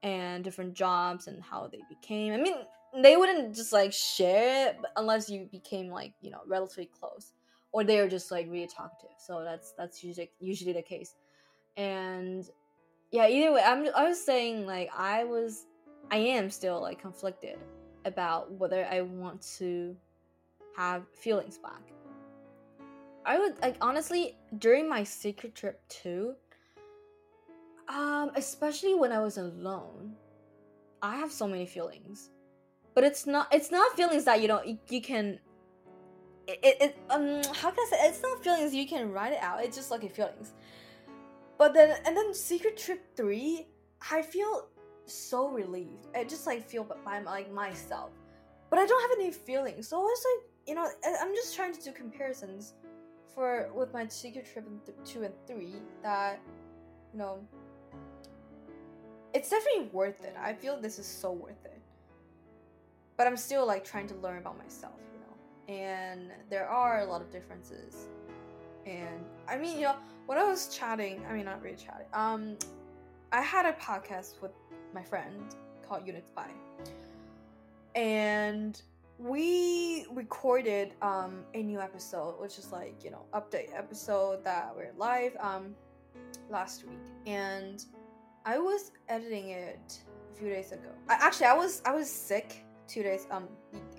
and 0.03 0.43
different 0.43 0.75
jobs 0.75 1.27
and 1.27 1.43
how 1.43 1.69
they 1.69 1.81
became. 1.89 2.33
I 2.33 2.39
mean, 2.39 2.55
they 2.95 3.17
wouldn't 3.17 3.55
just 3.55 3.73
like 3.73 3.93
share 3.93 4.69
it 4.69 4.77
unless 4.97 5.29
you 5.29 5.49
became 5.51 5.89
like 5.89 6.15
you 6.21 6.31
know 6.31 6.41
relatively 6.47 6.87
close, 6.87 7.33
or 7.73 7.85
they 7.85 7.99
are 7.99 8.09
just 8.09 8.31
like 8.31 8.47
really 8.51 8.67
talkative. 8.67 9.17
So 9.19 9.45
that's 9.45 9.73
that's 9.77 10.03
usually 10.03 10.31
usually 10.41 10.73
the 10.73 10.83
case. 10.83 11.15
And 11.77 12.45
yeah, 13.11 13.29
either 13.29 13.53
way, 13.53 13.63
I'm 13.65 13.89
I 13.97 14.09
was 14.09 14.23
saying 14.23 14.67
like 14.67 14.91
I 14.97 15.25
was, 15.25 15.67
I 16.11 16.17
am 16.17 16.51
still 16.51 16.81
like 16.81 17.01
conflicted 17.01 17.59
about 18.05 18.53
whether 18.53 18.87
I 18.87 19.03
want 19.03 19.43
to 19.59 19.97
have 20.77 21.05
feelings 21.13 21.59
back. 21.59 21.83
I 23.27 23.39
would 23.39 23.61
like 23.61 23.77
honestly 23.81 24.37
during 24.59 24.89
my 24.89 25.05
secret 25.05 25.55
trip 25.55 25.81
too 25.89 26.35
um, 27.89 28.31
especially 28.37 28.95
when 28.95 29.13
I 29.13 29.21
was 29.21 29.39
alone, 29.39 30.15
I 31.03 31.17
have 31.17 31.33
so 31.33 31.49
many 31.49 31.67
feelings, 31.67 32.31
but 32.99 33.05
it's 33.05 33.29
not 33.29 33.47
it's 33.53 33.71
not 33.71 33.95
feelings 33.95 34.25
that 34.25 34.43
you 34.43 34.49
know 34.49 34.61
you, 34.89 35.01
can. 35.01 35.39
It, 36.49 36.59
it, 36.65 36.77
it 36.81 36.99
um 37.11 37.45
how 37.55 37.71
can 37.71 37.79
I 37.79 37.89
say 37.91 38.09
it's 38.09 38.21
not 38.21 38.43
feelings 38.43 38.75
you 38.75 38.89
can 38.89 39.13
write 39.13 39.35
it 39.35 39.39
out. 39.41 39.63
It's 39.63 39.77
just 39.77 39.93
like 39.93 40.03
feelings. 40.13 40.51
But 41.59 41.75
then 41.75 41.97
and 42.05 42.17
then 42.17 42.35
Secret 42.35 42.77
Trip 42.77 43.01
three, 43.15 43.69
I 44.11 44.21
feel 44.21 44.67
so 45.07 45.49
relieved. 45.49 46.09
I 46.17 46.25
just 46.25 46.45
like 46.45 46.69
feel 46.69 46.83
by 47.05 47.21
like 47.21 47.53
myself, 47.53 48.11
but 48.69 48.81
I 48.81 48.87
don't 48.87 49.01
have 49.01 49.17
any 49.21 49.31
feelings. 49.31 49.87
So 49.87 50.05
it's 50.11 50.27
like 50.31 50.51
you 50.67 50.75
know 50.75 50.89
I'm 51.23 51.33
just 51.37 51.55
trying 51.55 51.75
to 51.75 51.81
do 51.81 51.93
comparisons 51.93 52.75
for 53.33 53.71
with 53.77 53.93
my 53.93 54.09
Secret 54.09 54.45
Trip 54.53 54.67
two 55.05 55.23
and 55.23 55.35
three 55.47 55.77
that 56.03 56.41
you 57.13 57.21
know 57.21 57.39
it's 59.33 59.51
definitely 59.51 59.89
worth 59.93 60.25
it. 60.25 60.35
I 60.37 60.53
feel 60.53 60.81
this 60.81 60.99
is 60.99 61.07
so 61.07 61.31
worth 61.31 61.65
it. 61.65 61.78
But 63.19 63.27
I'm 63.27 63.37
still 63.37 63.67
like 63.67 63.85
trying 63.85 64.07
to 64.07 64.15
learn 64.15 64.39
about 64.39 64.57
myself, 64.57 64.95
you 65.13 65.19
know. 65.19 65.81
And 65.83 66.31
there 66.49 66.69
are 66.69 67.01
a 67.01 67.05
lot 67.05 67.21
of 67.21 67.31
differences. 67.31 68.07
And 68.87 69.25
I 69.49 69.59
mean, 69.59 69.77
you 69.77 69.83
know, 69.83 69.97
when 70.27 70.39
I 70.39 70.45
was 70.45 70.75
chatting, 70.75 71.21
I 71.29 71.35
mean 71.35 71.45
not 71.45 71.61
really 71.61 71.77
chatting. 71.77 72.07
Um 72.15 72.57
I 73.33 73.43
had 73.43 73.67
a 73.67 73.73
podcast 73.73 74.41
with 74.41 74.53
my 74.95 75.03
friend 75.03 75.55
called 75.87 76.07
Units 76.07 76.31
by. 76.35 76.47
And 77.95 78.81
we 79.19 80.07
recorded 80.13 80.95
um 81.03 81.45
a 81.55 81.63
new 81.63 81.81
episode, 81.81 82.41
which 82.41 82.57
is 82.57 82.71
like, 82.71 83.03
you 83.03 83.11
know, 83.11 83.25
update 83.35 83.77
episode 83.77 84.45
that 84.45 84.73
we're 84.77 84.93
live 84.97 85.37
um 85.41 85.75
last 86.49 86.85
week. 86.87 87.01
And 87.27 87.85
I 88.45 88.59
was 88.59 88.93
editing 89.09 89.51
it 89.51 89.99
a 90.33 90.39
few 90.39 90.49
days 90.51 90.71
ago. 90.71 90.89
I, 91.09 91.15
actually, 91.15 91.47
I 91.47 91.55
was 91.55 91.83
I 91.85 91.93
was 91.93 92.09
sick 92.09 92.65
two 92.89 93.03
days 93.03 93.27
um 93.31 93.49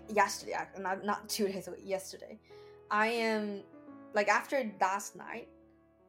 yesterday. 0.10 0.56
Not 0.80 1.06
not 1.06 1.30
two 1.30 1.48
days 1.48 1.68
ago. 1.68 1.78
Yesterday, 1.82 2.40
I 2.92 3.08
am 3.08 3.64
like 4.14 4.28
after 4.28 4.70
last 4.82 5.16
night. 5.16 5.48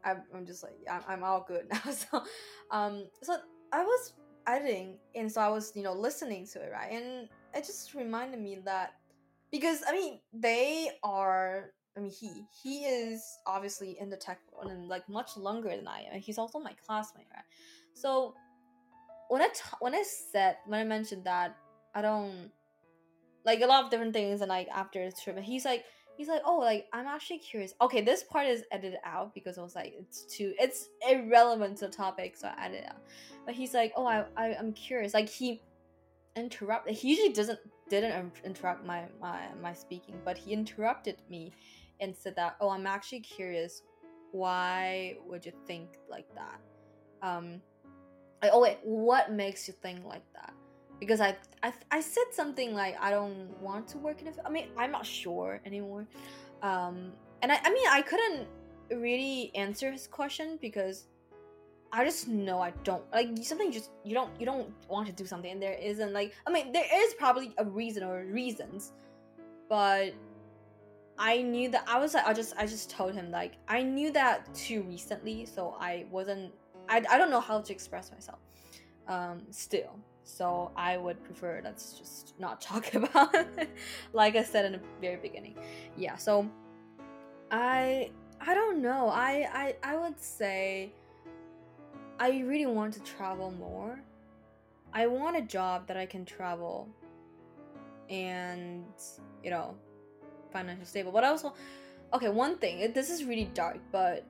I'm, 0.03 0.23
I'm 0.35 0.47
just 0.47 0.63
like 0.63 0.79
I'm, 0.91 1.03
I'm 1.07 1.25
all 1.25 1.45
good 1.47 1.67
now. 1.73 1.93
So, 1.93 2.23
um, 2.71 3.07
so 3.23 3.37
I 3.73 3.85
was 3.85 4.15
editing, 4.47 4.99
and 5.15 5.31
so 5.31 5.41
I 5.41 5.49
was 5.49 5.73
you 5.75 5.83
know 5.83 5.93
listening 5.93 6.47
to 6.53 6.61
it 6.61 6.71
right, 6.73 6.91
and 6.91 7.29
it 7.55 7.67
just 7.67 7.95
reminded 7.95 8.41
me 8.41 8.59
that 8.65 8.95
because 9.53 9.83
I 9.87 9.93
mean 9.93 10.21
they 10.33 10.91
are 11.03 11.73
I 11.97 12.01
mean, 12.01 12.13
he 12.13 12.47
he 12.63 12.85
is 12.85 13.23
obviously 13.47 13.99
in 14.01 14.11
the 14.11 14.17
tech 14.17 14.39
world 14.53 14.71
and 14.71 14.89
like 14.89 15.09
much 15.09 15.37
longer 15.37 15.69
than 15.69 15.87
I 15.87 16.01
am. 16.03 16.15
And 16.15 16.23
he's 16.23 16.39
also 16.39 16.59
my 16.59 16.73
classmate, 16.87 17.27
right? 17.35 17.45
So 17.95 18.35
when 19.29 19.43
I 19.43 19.49
t- 19.49 19.77
when 19.81 19.95
I 19.95 20.03
said 20.33 20.59
when 20.67 20.81
I 20.81 20.85
mentioned 20.85 21.25
that 21.25 21.57
I 21.95 22.03
don't 22.03 22.51
like 23.45 23.61
a 23.61 23.67
lot 23.67 23.85
of 23.85 23.91
different 23.91 24.13
things, 24.13 24.41
and 24.41 24.49
like 24.49 24.69
after 24.69 25.05
the 25.05 25.13
trip, 25.13 25.39
he's 25.39 25.65
like 25.65 25.85
he's 26.17 26.29
like 26.29 26.43
oh 26.45 26.59
like 26.59 26.87
I'm 26.93 27.07
actually 27.07 27.39
curious. 27.39 27.75
Okay, 27.81 28.03
this 28.03 28.23
part 28.23 28.47
is 28.47 28.65
edited 28.71 28.99
out 29.05 29.35
because 29.35 29.59
I 29.59 29.63
was 29.63 29.75
like 29.75 29.95
it's 29.99 30.25
too 30.25 30.53
it's 30.59 30.89
irrelevant 31.09 31.79
to 31.79 31.87
the 31.87 31.93
topic, 31.93 32.37
so 32.37 32.49
I 32.49 32.67
edited 32.67 32.89
out. 32.89 33.03
But 33.47 33.55
he's 33.55 33.75
like 33.75 33.93
oh 33.97 34.07
I, 34.07 34.25
I 34.37 34.55
I'm 34.55 34.73
curious. 34.73 35.15
Like 35.15 35.29
he 35.29 35.63
interrupted. 36.37 36.95
He 36.95 37.11
usually 37.11 37.33
doesn't 37.33 37.59
didn't 37.89 38.33
interrupt 38.45 38.85
my 38.85 39.05
my 39.21 39.47
my 39.63 39.73
speaking, 39.73 40.17
but 40.25 40.37
he 40.37 40.53
interrupted 40.53 41.17
me 41.29 41.53
and 42.01 42.15
said 42.15 42.37
that 42.37 42.57
oh 42.61 42.71
I'm 42.71 42.87
actually 42.87 43.21
curious. 43.21 43.83
Why 44.33 45.17
would 45.27 45.45
you 45.45 45.53
think 45.67 45.97
like 46.09 46.27
that? 46.35 46.61
Um, 47.23 47.61
like, 48.43 48.53
oh 48.55 48.61
wait, 48.61 48.79
what 48.83 49.33
makes 49.33 49.67
you 49.69 49.75
think 49.83 50.05
like 50.05 50.25
that? 50.35 50.53
Because 51.01 51.21
I, 51.21 51.37
I 51.63 51.73
I 51.91 52.01
said 52.01 52.29
something 52.33 52.75
like 52.75 52.95
I 53.01 53.11
don't 53.11 53.49
want 53.61 53.89
to 53.89 53.99
work 53.99 54.21
in 54.21 54.29
a. 54.29 54.33
I 54.45 54.51
mean, 54.51 54.69
I'm 54.77 54.93
not 54.93 55.07
sure 55.07 55.61
anymore. 55.65 56.07
Um, 56.63 57.13
and 57.43 57.51
I, 57.51 57.59
I 57.65 57.73
mean, 57.73 57.87
I 57.89 58.03
couldn't 58.03 58.47
really 58.91 59.51
answer 59.55 59.91
his 59.91 60.07
question 60.07 60.59
because 60.61 61.07
I 61.93 62.05
just 62.05 62.29
know 62.29 62.61
I 62.61 62.73
don't 62.85 63.03
like 63.13 63.31
something. 63.43 63.73
Just 63.73 63.91
you 64.05 64.15
don't 64.15 64.31
you 64.39 64.47
don't 64.47 64.69
want 64.89 65.07
to 65.07 65.13
do 65.13 65.27
something, 65.27 65.51
and 65.51 65.63
there 65.63 65.75
isn't 65.75 66.13
like 66.13 66.35
I 66.47 66.51
mean, 66.51 66.73
there 66.73 66.87
is 66.93 67.15
probably 67.15 67.53
a 67.59 67.65
reason 67.65 68.05
or 68.05 68.25
reasons, 68.27 68.93
but 69.69 70.13
I 71.19 71.43
knew 71.43 71.69
that 71.71 71.85
I 71.89 71.99
was 71.99 72.15
like 72.15 72.27
I 72.27 72.33
just 72.33 72.55
I 72.57 72.67
just 72.67 72.91
told 72.91 73.15
him 73.15 73.31
like 73.31 73.55
I 73.69 73.83
knew 73.83 74.13
that 74.13 74.53
too 74.55 74.83
recently, 74.83 75.47
so 75.47 75.77
I 75.81 76.07
wasn't 76.11 76.53
I, 76.89 77.03
I 77.11 77.19
don't 77.19 77.31
know 77.31 77.41
how 77.41 77.61
to 77.61 77.73
express 77.73 78.11
myself 78.13 78.39
um, 79.09 79.43
still. 79.51 79.99
So 80.25 80.71
I 80.77 80.97
would 80.97 81.23
prefer 81.25 81.61
let's 81.65 81.95
just 81.95 82.35
not 82.39 82.61
talk 82.71 82.95
about 82.95 83.35
like 84.13 84.37
I 84.37 84.43
said 84.43 84.65
in 84.65 84.73
the 84.73 84.81
very 85.01 85.17
beginning. 85.17 85.57
Yeah, 85.97 86.17
so 86.17 86.49
I 87.51 88.11
I 88.41 88.55
don't 88.55 88.81
know. 88.81 89.09
I 89.09 89.49
I, 89.53 89.77
I 89.83 89.97
would 89.97 90.21
say 90.21 90.93
I 92.19 92.41
really 92.41 92.67
want 92.67 92.95
to 92.95 93.01
travel 93.01 93.51
more. 93.51 94.01
I 94.93 95.07
want 95.07 95.37
a 95.37 95.43
job 95.43 95.87
that 95.87 95.97
I 95.97 96.07
can 96.07 96.25
travel 96.25 96.89
and 98.09 98.85
you 99.43 99.51
know 99.51 99.75
financially 100.53 100.87
stable. 100.87 101.13
But 101.13 101.25
also 101.25 101.55
okay, 102.13 102.29
one 102.29 102.57
thing, 102.59 102.93
this 102.93 103.11
is 103.11 103.25
really 103.25 103.51
dark, 103.55 103.79
but 103.93 104.27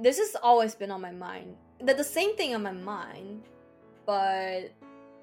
this 0.00 0.18
has 0.18 0.36
always 0.42 0.74
been 0.74 0.90
on 0.90 1.00
my 1.00 1.12
mind 1.12 1.56
That 1.80 1.96
the 1.96 2.04
same 2.04 2.36
thing 2.36 2.54
on 2.54 2.62
my 2.62 2.72
mind, 2.72 3.44
but 4.06 4.72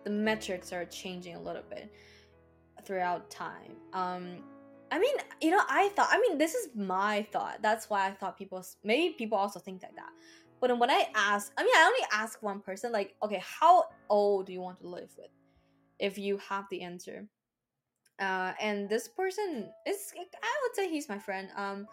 the 0.08 0.14
metrics 0.14 0.72
are 0.72 0.86
changing 0.86 1.36
a 1.36 1.42
little 1.42 1.64
bit 1.70 1.92
throughout 2.86 3.30
time. 3.30 3.74
Um, 3.92 4.38
I 4.90 5.00
mean, 5.00 5.16
you 5.42 5.52
know, 5.52 5.62
I 5.68 5.90
thought, 5.98 6.08
I 6.10 6.22
mean, 6.22 6.38
this 6.38 6.56
is 6.56 6.70
my 6.76 7.28
thought. 7.34 7.58
That's 7.62 7.90
why 7.90 8.08
I 8.08 8.12
thought 8.12 8.38
people, 8.38 8.66
maybe 8.86 9.16
people 9.16 9.38
also 9.38 9.60
think 9.60 9.84
like 9.84 9.98
that. 9.98 10.12
But 10.62 10.80
when 10.80 10.90
I 10.90 11.08
ask, 11.14 11.52
I 11.58 11.64
mean, 11.66 11.76
I 11.76 11.84
only 11.84 12.08
ask 12.14 12.42
one 12.42 12.62
person, 12.62 12.94
like, 12.94 13.16
okay, 13.22 13.44
how 13.44 13.84
old 14.08 14.46
do 14.46 14.54
you 14.54 14.62
want 14.62 14.80
to 14.80 14.88
live 14.88 15.12
with? 15.18 15.28
If 16.00 16.18
you 16.18 16.38
have 16.38 16.64
the 16.72 16.84
answer. 16.84 17.28
Uh, 18.18 18.54
and 18.62 18.88
this 18.88 19.10
person 19.10 19.70
is, 19.86 20.14
I 20.18 20.54
would 20.64 20.74
say 20.74 20.90
he's 20.90 21.10
my 21.10 21.20
friend. 21.20 21.50
Um, 21.58 21.86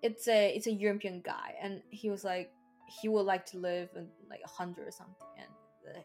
it's 0.00 0.26
a, 0.26 0.56
it's 0.56 0.68
a 0.68 0.72
European 0.72 1.20
guy. 1.20 1.54
And 1.60 1.82
he 1.90 2.08
was 2.08 2.24
like, 2.24 2.50
he 2.88 3.08
would 3.08 3.26
like 3.26 3.44
to 3.46 3.58
live 3.58 3.90
in 3.94 4.08
like 4.30 4.40
a 4.42 4.48
hundred 4.48 4.88
or 4.88 4.92
something, 4.92 5.26
and 5.36 5.48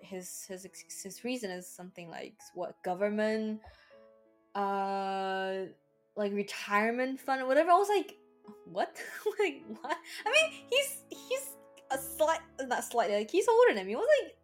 his 0.01 0.45
his 0.47 0.67
his 1.03 1.23
reason 1.23 1.51
is 1.51 1.67
something 1.67 2.09
like 2.09 2.33
what 2.53 2.81
government, 2.83 3.59
uh, 4.55 5.53
like 6.15 6.33
retirement 6.33 7.19
fund 7.19 7.41
or 7.41 7.47
whatever. 7.47 7.71
I 7.71 7.75
was 7.75 7.89
like, 7.89 8.17
what? 8.65 8.95
like 9.39 9.63
what? 9.81 9.97
I 10.25 10.31
mean, 10.31 10.61
he's 10.69 10.97
he's 11.09 11.55
a 11.91 11.97
slight 11.97 12.39
not 12.61 12.83
slightly 12.83 13.15
like 13.15 13.31
he's 13.31 13.47
older 13.47 13.73
than 13.73 13.87
me. 13.87 13.95
I 13.95 13.97
was 13.97 14.07
like, 14.23 14.35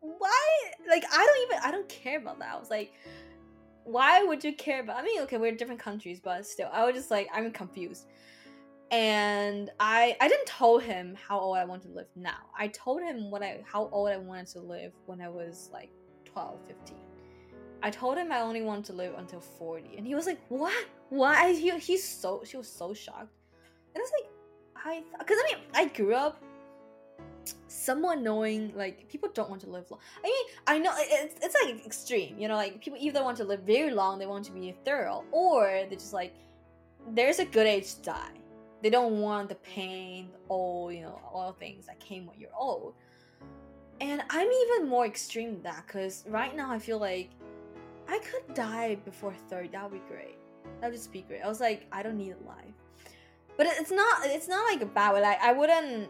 why? 0.00 0.48
Like 0.88 1.04
I 1.12 1.26
don't 1.26 1.42
even 1.46 1.64
I 1.64 1.70
don't 1.70 1.88
care 1.88 2.18
about 2.18 2.38
that. 2.38 2.54
I 2.54 2.58
was 2.58 2.70
like. 2.70 2.92
Why 3.84 4.22
would 4.22 4.44
you 4.44 4.52
care 4.54 4.82
about? 4.82 4.98
I 4.98 5.02
mean, 5.02 5.22
okay, 5.22 5.36
we're 5.38 5.52
different 5.52 5.80
countries, 5.80 6.20
but 6.22 6.46
still, 6.46 6.68
I 6.70 6.84
was 6.84 6.94
just 6.94 7.10
like, 7.10 7.28
I'm 7.34 7.50
confused 7.50 8.06
and 8.90 9.70
I 9.78 10.16
I 10.20 10.28
didn't 10.28 10.46
tell 10.46 10.78
him 10.78 11.16
how 11.28 11.38
old 11.38 11.56
I 11.56 11.64
wanted 11.64 11.88
to 11.88 11.94
live 11.94 12.08
now. 12.16 12.50
I 12.58 12.68
told 12.68 13.02
him 13.02 13.30
what 13.30 13.42
I 13.42 13.62
how 13.64 13.88
old 13.92 14.10
I 14.10 14.16
wanted 14.16 14.48
to 14.48 14.60
live 14.60 14.92
when 15.06 15.20
I 15.20 15.28
was 15.28 15.70
like 15.72 15.90
12, 16.24 16.58
15. 16.66 16.96
I 17.82 17.90
told 17.90 18.18
him 18.18 18.30
I 18.32 18.40
only 18.40 18.62
wanted 18.62 18.84
to 18.86 18.92
live 18.92 19.14
until 19.16 19.40
40 19.40 19.96
and 19.96 20.06
he 20.06 20.14
was 20.14 20.26
like, 20.26 20.40
"What? 20.48 20.86
Why?" 21.08 21.52
He 21.52 21.70
he's 21.78 22.06
so 22.06 22.42
she 22.44 22.56
was 22.56 22.68
so 22.68 22.92
shocked. 22.92 23.32
And 23.94 23.96
I 23.96 24.00
was 24.00 24.12
like, 24.20 24.30
I 24.84 25.24
cuz 25.24 25.36
I 25.38 25.54
mean, 25.54 25.64
I 25.74 25.84
grew 25.86 26.14
up 26.14 26.42
somewhat 27.68 28.20
knowing 28.20 28.72
Like 28.76 29.08
people 29.08 29.30
don't 29.32 29.48
want 29.48 29.62
to 29.62 29.70
live 29.70 29.90
long. 29.90 30.00
I 30.24 30.28
mean, 30.28 30.46
I 30.66 30.78
know 30.78 30.92
it's 30.96 31.36
it's 31.44 31.56
like 31.62 31.86
extreme. 31.86 32.38
You 32.38 32.48
know, 32.48 32.56
like 32.56 32.80
people 32.80 32.98
either 33.00 33.22
want 33.22 33.36
to 33.38 33.44
live 33.44 33.60
very 33.60 33.92
long, 33.92 34.18
they 34.18 34.26
want 34.26 34.44
to 34.46 34.52
be 34.52 34.74
thorough, 34.84 35.24
or 35.30 35.84
they're 35.88 35.90
just 35.90 36.12
like, 36.12 36.34
there's 37.10 37.38
a 37.38 37.44
good 37.44 37.66
age 37.66 37.94
to 37.94 38.02
die. 38.02 38.39
They 38.82 38.90
don't 38.90 39.20
want 39.20 39.48
the 39.48 39.56
pain, 39.56 40.30
all 40.48 40.90
you 40.90 41.02
know, 41.02 41.20
all 41.32 41.52
things 41.52 41.86
that 41.86 42.00
came 42.00 42.26
when 42.26 42.38
you're 42.38 42.54
old. 42.56 42.94
And 44.00 44.22
I'm 44.30 44.48
even 44.48 44.88
more 44.88 45.04
extreme 45.04 45.52
than 45.52 45.62
that 45.64 45.86
because 45.86 46.24
right 46.26 46.56
now 46.56 46.70
I 46.70 46.78
feel 46.78 46.98
like 46.98 47.30
I 48.08 48.18
could 48.18 48.54
die 48.54 48.96
before 49.04 49.34
30. 49.48 49.68
That 49.68 49.90
would 49.90 50.00
be 50.00 50.08
great. 50.08 50.38
That 50.80 50.88
would 50.88 50.96
just 50.96 51.12
be 51.12 51.22
great. 51.22 51.42
I 51.42 51.48
was 51.48 51.60
like, 51.60 51.86
I 51.92 52.02
don't 52.02 52.16
need 52.16 52.32
a 52.32 52.48
life. 52.48 52.74
But 53.56 53.66
it's 53.66 53.90
not. 53.90 54.24
It's 54.24 54.48
not 54.48 54.64
like 54.72 54.80
a 54.80 54.86
bad 54.86 55.12
way. 55.12 55.20
Like 55.20 55.40
I 55.42 55.52
wouldn't. 55.52 56.08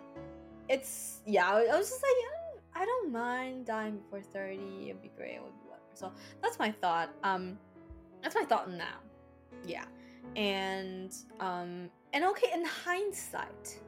It's 0.68 1.20
yeah. 1.26 1.50
I 1.50 1.76
was 1.76 1.88
just 1.88 2.02
like, 2.02 2.82
I 2.82 2.84
don't 2.84 3.10
mind 3.10 3.66
dying 3.66 3.96
before 3.96 4.22
30. 4.22 4.84
It'd 4.84 5.02
be 5.02 5.10
great. 5.16 5.34
It 5.34 5.42
would 5.42 5.52
be 5.52 5.66
whatever. 5.66 5.82
So 5.94 6.12
that's 6.40 6.58
my 6.60 6.70
thought. 6.70 7.10
Um, 7.24 7.58
that's 8.22 8.36
my 8.36 8.44
thought 8.44 8.70
now. 8.70 8.98
Yeah, 9.66 9.84
and 10.36 11.12
um, 11.40 11.90
and 12.12 12.24
okay. 12.24 12.50
In 12.54 12.64
hindsight, 12.64 13.80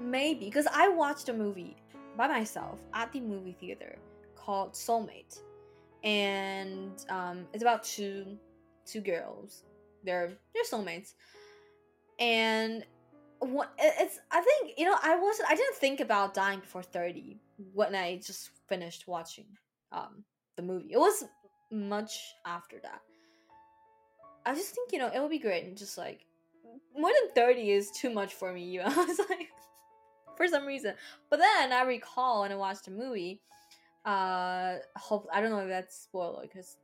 maybe 0.00 0.46
because 0.46 0.66
I 0.72 0.88
watched 0.88 1.28
a 1.28 1.32
movie 1.32 1.76
by 2.16 2.26
myself 2.26 2.80
at 2.94 3.12
the 3.12 3.20
movie 3.20 3.56
theater 3.58 3.98
called 4.36 4.72
Soulmate, 4.72 5.40
and 6.02 7.04
um, 7.08 7.46
it's 7.52 7.62
about 7.62 7.84
two 7.84 8.38
two 8.86 9.00
girls. 9.00 9.64
They're 10.04 10.32
they're 10.54 10.64
soulmates, 10.64 11.14
and 12.18 12.84
what 13.40 13.72
it's 13.78 14.18
I 14.30 14.40
think 14.40 14.74
you 14.76 14.84
know 14.84 14.96
I 15.02 15.16
wasn't 15.16 15.50
I 15.50 15.54
didn't 15.54 15.76
think 15.76 16.00
about 16.00 16.34
dying 16.34 16.60
before 16.60 16.82
thirty 16.82 17.38
when 17.74 17.94
I 17.94 18.16
just 18.16 18.50
finished 18.68 19.06
watching 19.08 19.46
um 19.92 20.24
the 20.56 20.62
movie. 20.62 20.92
It 20.92 20.98
was 20.98 21.24
much 21.70 22.34
after 22.46 22.76
that. 22.82 23.00
I 24.46 24.54
just 24.54 24.74
think 24.74 24.92
you 24.92 24.98
know 24.98 25.10
it 25.14 25.20
would 25.20 25.30
be 25.30 25.38
great 25.38 25.64
and 25.64 25.76
just 25.76 25.98
like 25.98 26.26
more 26.96 27.10
than 27.20 27.32
thirty 27.34 27.70
is 27.70 27.90
too 27.90 28.10
much 28.10 28.34
for 28.34 28.52
me. 28.52 28.64
You 28.70 28.80
know, 28.80 28.86
I 28.86 29.04
was 29.04 29.18
like 29.28 29.48
for 30.36 30.46
some 30.48 30.66
reason. 30.66 30.94
But 31.28 31.38
then 31.38 31.72
I 31.72 31.82
recall 31.82 32.42
when 32.42 32.52
I 32.52 32.56
watched 32.56 32.86
the 32.86 32.90
movie, 32.90 33.40
uh, 34.04 34.76
hope 34.96 35.28
I 35.32 35.40
don't 35.40 35.50
know 35.50 35.60
if 35.60 35.68
that's 35.68 35.96
spoiler 35.96 36.42
because 36.42 36.76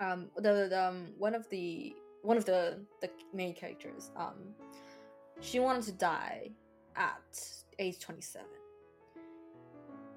um 0.00 0.28
the, 0.36 0.68
the 0.68 0.84
um 0.84 1.08
one 1.18 1.34
of 1.34 1.48
the 1.50 1.94
one 2.22 2.36
of 2.36 2.44
the 2.44 2.80
the 3.00 3.10
main 3.32 3.54
characters 3.54 4.10
um 4.16 4.34
she 5.40 5.60
wanted 5.60 5.84
to 5.84 5.92
die 5.92 6.50
at 6.96 7.38
age 7.78 8.00
27 8.00 8.44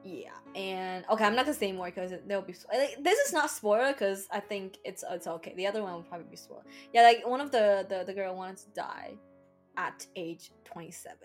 yeah 0.08 0.32
and 0.56 1.06
okay 1.10 1.26
i'm 1.26 1.36
not 1.36 1.46
gonna 1.46 1.58
say 1.58 1.72
more 1.72 1.88
because 1.88 2.12
there'll 2.28 2.44
be 2.44 2.56
like, 2.74 3.04
this 3.04 3.20
is 3.20 3.34
not 3.34 3.50
spoiler 3.50 3.92
because 3.92 4.28
i 4.32 4.40
think 4.40 4.78
it's 4.84 5.04
it's 5.12 5.28
okay 5.28 5.54
the 5.56 5.68
other 5.68 5.84
one 5.84 5.94
will 5.94 6.04
probably 6.04 6.28
be 6.30 6.38
spoiler 6.38 6.64
yeah 6.94 7.02
like 7.02 7.28
one 7.28 7.42
of 7.42 7.52
the, 7.52 7.86
the 7.90 8.04
the 8.06 8.14
girl 8.14 8.36
wanted 8.36 8.58
to 8.58 8.70
die 8.74 9.14
at 9.76 10.06
age 10.16 10.52
27 10.66 11.18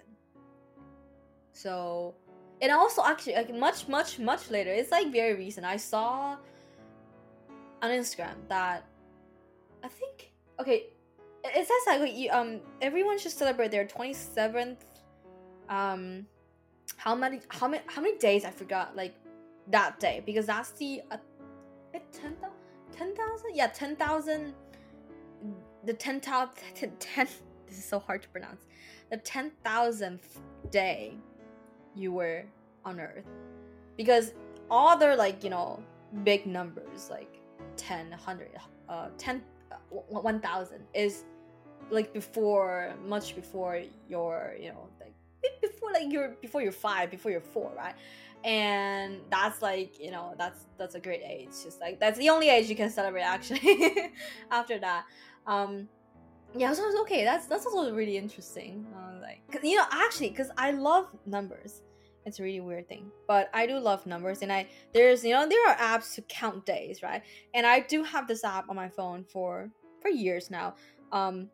so, 1.53 2.14
and 2.61 2.72
also 2.72 3.03
actually 3.05 3.35
like 3.35 3.55
much 3.55 3.89
much 3.89 4.18
much 4.18 4.51
later, 4.51 4.72
it's 4.72 4.91
like 4.91 5.12
very 5.12 5.35
recent. 5.35 5.66
I 5.66 5.76
saw 5.76 6.37
on 7.83 7.91
Instagram 7.91 8.37
that 8.49 8.85
I 9.85 9.89
think 9.89 10.33
okay, 10.59 10.87
it 11.45 11.66
says 11.68 12.01
like 12.01 12.33
um 12.33 12.61
everyone 12.80 13.18
should 13.18 13.33
celebrate 13.33 13.70
their 13.70 13.87
twenty 13.87 14.14
seventh 14.14 14.85
um 15.68 16.26
how 16.97 17.14
many 17.14 17.41
how 17.49 17.68
many 17.68 17.83
how 17.87 18.03
many 18.03 18.16
days 18.18 18.45
I 18.45 18.51
forgot 18.51 18.97
like 18.97 19.14
that 19.68 20.01
day 20.01 20.22
because 20.24 20.47
that's 20.47 20.70
the 20.72 21.03
uh, 21.11 21.16
10,000 22.12 22.51
10, 22.93 23.14
yeah 23.55 23.68
10,000 23.68 24.55
the 25.85 25.93
10,000 25.93 26.55
10, 26.74 26.93
10 26.99 27.28
this 27.66 27.78
is 27.78 27.85
so 27.85 27.99
hard 27.99 28.22
to 28.22 28.28
pronounce 28.28 28.62
the 29.11 29.18
10,000th 29.18 30.41
day 30.70 31.14
you 31.95 32.12
were 32.12 32.45
on 32.85 32.99
earth. 32.99 33.26
Because 33.97 34.33
all 34.70 34.89
other 34.89 35.14
like 35.14 35.45
you 35.45 35.51
know 35.51 35.83
big 36.24 36.47
numbers 36.47 37.11
like 37.11 37.41
10 37.76 38.11
100 38.11 38.51
uh 38.89 39.09
10 39.18 39.43
uh, 39.70 39.76
1000 39.91 40.80
is 40.95 41.24
like 41.91 42.12
before 42.14 42.95
much 43.07 43.35
before 43.37 43.83
your 44.09 44.55
you 44.59 44.68
know 44.68 44.89
before 45.62 45.93
like 45.93 46.12
you're 46.12 46.36
before 46.40 46.62
you're 46.62 46.72
five 46.72 47.11
before 47.11 47.30
you're 47.30 47.40
four 47.40 47.72
right? 47.76 47.95
And 48.45 49.20
that's 49.30 49.62
like 49.62 50.01
you 50.01 50.11
know 50.11 50.34
that's 50.36 50.66
that's 50.78 50.95
a 50.95 51.01
great 51.01 51.22
age. 51.24 51.51
Just 51.62 51.80
like 51.80 52.01
that's 52.01 52.18
the 52.18 52.28
only 52.30 52.49
age 52.49 52.68
you 52.68 52.76
can 52.76 52.90
celebrate 52.90 53.22
actually 53.22 54.11
after 54.51 54.78
that. 54.78 55.05
Um 55.47 55.88
yeah 56.57 56.72
so 56.72 56.86
it's 56.86 57.01
okay. 57.03 57.24
That's 57.24 57.47
that's 57.47 57.66
also 57.66 57.93
really 57.95 58.16
interesting. 58.16 58.86
Uh, 58.95 59.20
like 59.20 59.43
cause, 59.51 59.62
you 59.62 59.76
know 59.76 59.86
actually 59.90 60.30
because 60.30 60.51
i 60.57 60.70
love 60.70 61.07
numbers. 61.26 61.82
It's 62.24 62.38
a 62.38 62.43
really 62.45 62.61
weird 62.61 62.88
thing 62.88 63.11
but 63.26 63.51
i 63.53 63.66
do 63.66 63.76
love 63.80 64.07
numbers 64.07 64.43
and 64.43 64.53
i 64.53 64.68
there's 64.95 65.24
you 65.24 65.32
know 65.32 65.49
there 65.49 65.68
are 65.68 65.74
apps 65.74 66.14
to 66.14 66.22
count 66.22 66.64
days 66.64 67.03
right? 67.03 67.22
And 67.53 67.66
i 67.66 67.80
do 67.80 68.05
have 68.05 68.28
this 68.28 68.45
app 68.45 68.70
on 68.70 68.76
my 68.76 68.88
phone 68.88 69.24
for 69.24 69.70
for 70.01 70.09
years 70.09 70.51
now. 70.51 70.74
Um 71.11 71.49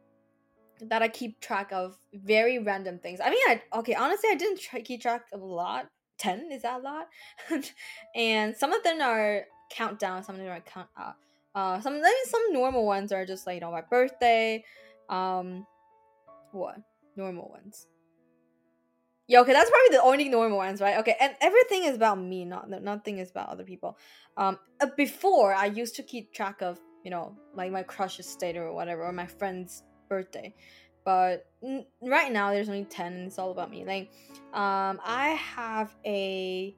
that 0.82 1.02
i 1.02 1.08
keep 1.08 1.40
track 1.40 1.70
of 1.72 1.98
very 2.12 2.58
random 2.58 2.98
things 2.98 3.20
i 3.22 3.30
mean 3.30 3.38
i 3.48 3.62
okay 3.74 3.94
honestly 3.94 4.30
i 4.30 4.34
didn't 4.34 4.60
try, 4.60 4.80
keep 4.80 5.00
track 5.00 5.26
of 5.32 5.40
a 5.40 5.44
lot 5.44 5.86
10 6.18 6.48
is 6.50 6.62
that 6.62 6.80
a 6.80 6.82
lot 6.82 7.06
and 8.14 8.56
some 8.56 8.72
of 8.72 8.82
them 8.82 9.00
are 9.00 9.44
countdown 9.70 10.22
some 10.22 10.34
of 10.34 10.40
them 10.40 10.50
are 10.50 10.60
count 10.60 10.88
uh, 10.98 11.12
uh 11.54 11.80
some 11.80 11.94
I 11.94 11.96
mean, 11.96 12.26
some 12.26 12.52
normal 12.52 12.84
ones 12.84 13.12
are 13.12 13.24
just 13.24 13.46
like 13.46 13.54
you 13.54 13.60
know 13.60 13.70
my 13.70 13.82
birthday 13.82 14.64
um, 15.08 15.66
what 16.52 16.76
normal 17.16 17.48
ones? 17.50 17.86
Yeah, 19.26 19.40
okay, 19.40 19.52
that's 19.52 19.68
probably 19.68 19.96
the 19.96 20.02
only 20.02 20.28
normal 20.30 20.56
ones, 20.56 20.80
right? 20.80 20.98
Okay, 21.00 21.14
and 21.20 21.34
everything 21.42 21.84
is 21.84 21.96
about 21.96 22.18
me, 22.18 22.46
not 22.46 22.70
nothing 22.70 23.18
is 23.18 23.30
about 23.30 23.50
other 23.50 23.64
people. 23.64 23.98
Um, 24.38 24.58
uh, 24.80 24.86
before 24.96 25.52
I 25.52 25.66
used 25.66 25.96
to 25.96 26.02
keep 26.02 26.32
track 26.32 26.62
of, 26.62 26.78
you 27.04 27.10
know, 27.10 27.36
like 27.54 27.70
my 27.70 27.82
crush's 27.82 28.26
state 28.26 28.56
or 28.56 28.72
whatever, 28.72 29.02
or 29.02 29.12
my 29.12 29.26
friend's 29.26 29.82
birthday, 30.08 30.54
but 31.04 31.46
right 32.02 32.32
now 32.32 32.50
there's 32.52 32.68
only 32.68 32.84
ten, 32.84 33.12
and 33.12 33.26
it's 33.26 33.38
all 33.38 33.50
about 33.50 33.70
me. 33.70 33.84
Like, 33.84 34.10
um, 34.52 35.00
I 35.04 35.38
have 35.54 35.94
a 36.04 36.74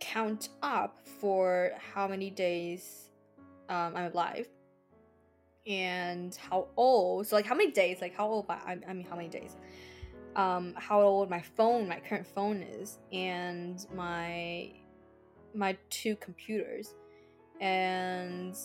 count 0.00 0.50
up 0.62 0.98
for 1.20 1.72
how 1.94 2.06
many 2.06 2.30
days 2.30 3.10
um, 3.68 3.96
I'm 3.96 4.12
alive 4.12 4.48
and 5.66 6.36
how 6.36 6.68
old 6.76 7.26
so 7.26 7.34
like 7.34 7.46
how 7.46 7.54
many 7.54 7.72
days 7.72 8.00
like 8.00 8.14
how 8.14 8.26
old 8.26 8.46
I, 8.48 8.78
I 8.88 8.92
mean 8.92 9.06
how 9.08 9.16
many 9.16 9.28
days 9.28 9.56
um 10.36 10.74
how 10.76 11.00
old 11.00 11.28
my 11.28 11.40
phone 11.40 11.88
my 11.88 12.00
current 12.08 12.26
phone 12.26 12.62
is 12.62 12.98
and 13.12 13.84
my 13.94 14.70
my 15.54 15.76
two 15.90 16.14
computers 16.16 16.94
and 17.60 18.56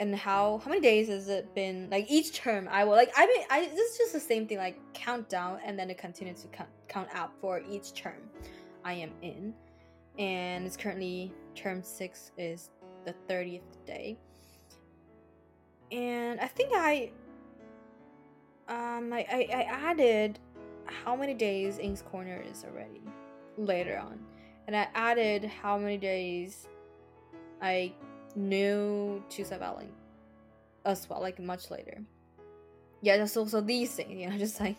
and 0.00 0.16
how 0.16 0.60
how 0.64 0.70
many 0.70 0.80
days 0.80 1.08
has 1.08 1.28
it 1.28 1.54
been? 1.54 1.88
Like 1.90 2.10
each 2.10 2.32
term 2.32 2.68
i 2.72 2.82
will 2.84 2.92
like 2.92 3.12
i 3.16 3.26
mean 3.26 3.44
i 3.50 3.66
this 3.66 3.92
is 3.92 3.98
just 3.98 4.12
the 4.14 4.20
same 4.20 4.48
thing 4.48 4.58
like 4.58 4.78
count 4.94 5.28
down 5.28 5.60
and 5.64 5.78
then 5.78 5.90
it 5.90 5.98
continues 5.98 6.40
to 6.42 6.48
count, 6.48 6.70
count 6.88 7.08
out 7.12 7.32
for 7.40 7.62
each 7.70 7.94
term 7.94 8.18
i 8.84 8.94
am 8.94 9.12
in. 9.22 9.54
And 10.18 10.66
it's 10.66 10.76
currently 10.76 11.32
term 11.54 11.82
six 11.82 12.32
is 12.36 12.70
the 13.04 13.14
30th 13.28 13.60
day. 13.86 14.18
And 15.92 16.40
I 16.40 16.46
think 16.46 16.72
I 16.74 17.12
um 18.68 19.12
I, 19.12 19.26
I, 19.30 19.48
I 19.54 19.62
added 19.90 20.38
how 20.86 21.14
many 21.14 21.34
days 21.34 21.78
Yin's 21.78 22.02
Corner 22.02 22.42
is 22.50 22.64
already 22.64 23.02
later 23.56 23.98
on. 23.98 24.18
And 24.66 24.76
I 24.76 24.88
added 24.94 25.44
how 25.44 25.78
many 25.78 25.96
days 25.98 26.68
I 27.60 27.92
knew 28.36 29.22
TwoSet 29.28 29.58
Violin 29.58 29.92
as 30.84 31.08
well, 31.08 31.20
like 31.20 31.38
much 31.38 31.70
later. 31.70 32.02
Yeah, 33.02 33.16
just 33.16 33.36
also 33.36 33.60
these 33.60 33.94
things, 33.94 34.12
you 34.12 34.28
know, 34.28 34.38
just 34.46 34.60
like 34.60 34.76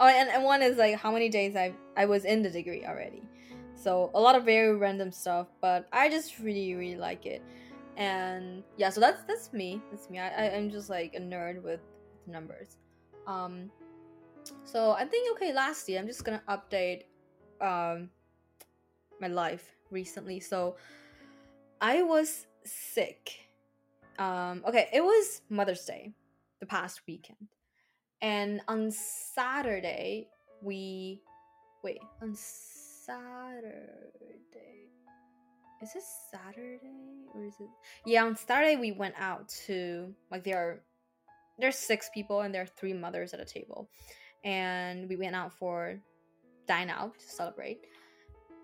Oh 0.00 0.06
and, 0.06 0.28
and 0.30 0.42
one 0.42 0.62
is 0.62 0.78
like 0.78 0.96
how 0.96 1.12
many 1.12 1.28
days 1.28 1.56
I 1.56 1.72
I 1.96 2.06
was 2.06 2.24
in 2.24 2.42
the 2.42 2.50
degree 2.50 2.84
already. 2.84 3.22
So 3.74 4.10
a 4.14 4.20
lot 4.20 4.34
of 4.34 4.44
very 4.44 4.76
random 4.76 5.12
stuff, 5.12 5.48
but 5.60 5.88
I 5.92 6.08
just 6.08 6.38
really, 6.38 6.74
really 6.74 6.96
like 6.96 7.26
it. 7.26 7.42
And 7.96 8.64
yeah 8.76 8.90
so 8.90 9.00
that's 9.00 9.22
that's 9.24 9.52
me. 9.52 9.80
That's 9.90 10.08
me. 10.08 10.18
I, 10.18 10.46
I 10.46 10.56
i'm 10.56 10.70
just 10.70 10.88
like 10.90 11.14
a 11.14 11.20
nerd 11.20 11.62
with 11.62 11.80
numbers. 12.26 12.78
Um 13.26 13.70
so 14.64 14.90
i 14.92 15.04
think 15.04 15.30
okay 15.36 15.52
lastly 15.52 15.96
i'm 15.96 16.06
just 16.08 16.24
gonna 16.24 16.42
update 16.48 17.04
um 17.60 18.10
my 19.20 19.28
life 19.28 19.76
recently. 19.90 20.40
So 20.40 20.76
i 21.82 22.02
was 22.02 22.46
sick 22.64 23.50
um 24.18 24.62
okay 24.66 24.88
it 24.92 25.02
was 25.02 25.42
mother's 25.50 25.84
day 25.84 26.14
the 26.60 26.66
past 26.66 27.02
weekend 27.06 27.48
and 28.22 28.62
on 28.68 28.90
saturday 28.90 30.26
we 30.62 31.20
wait 31.82 32.00
on 32.22 32.34
Saturday. 32.34 33.18
Is 35.82 35.90
it 35.96 36.02
Saturday 36.30 37.26
or 37.34 37.44
is 37.44 37.54
it? 37.58 37.68
Yeah, 38.06 38.24
on 38.24 38.36
Saturday 38.36 38.76
we 38.76 38.92
went 38.92 39.14
out 39.18 39.48
to 39.66 40.14
like 40.30 40.44
there 40.44 40.58
are 40.58 40.80
there's 41.58 41.76
six 41.76 42.08
people 42.14 42.42
and 42.42 42.54
there 42.54 42.62
are 42.62 42.66
three 42.66 42.92
mothers 42.92 43.34
at 43.34 43.40
a 43.40 43.44
table, 43.44 43.90
and 44.44 45.08
we 45.08 45.16
went 45.16 45.34
out 45.34 45.52
for 45.52 45.98
dine 46.68 46.88
out 46.88 47.18
to 47.18 47.28
celebrate. 47.28 47.80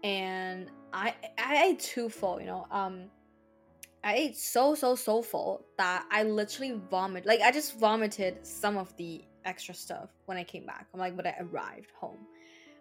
And 0.03 0.71
I 0.93 1.15
I 1.39 1.65
ate 1.67 1.81
too 1.81 2.09
full, 2.09 2.41
you 2.41 2.47
know. 2.47 2.67
Um, 2.71 3.05
I 4.05 4.15
ate 4.15 4.37
so 4.37 4.75
so 4.75 4.95
so 4.95 5.23
full 5.23 5.65
that 5.77 6.07
I 6.11 6.23
literally 6.23 6.81
vomited. 6.91 7.27
Like 7.27 7.41
I 7.41 7.51
just 7.51 7.79
vomited 7.79 8.47
some 8.47 8.77
of 8.77 8.97
the 8.97 9.25
extra 9.45 9.75
stuff 9.75 10.11
when 10.27 10.39
I 10.39 10.45
came 10.45 10.67
back. 10.67 10.87
I'm 10.93 11.01
like 11.01 11.17
when 11.17 11.27
I 11.27 11.35
arrived 11.41 11.91
home. 11.99 12.19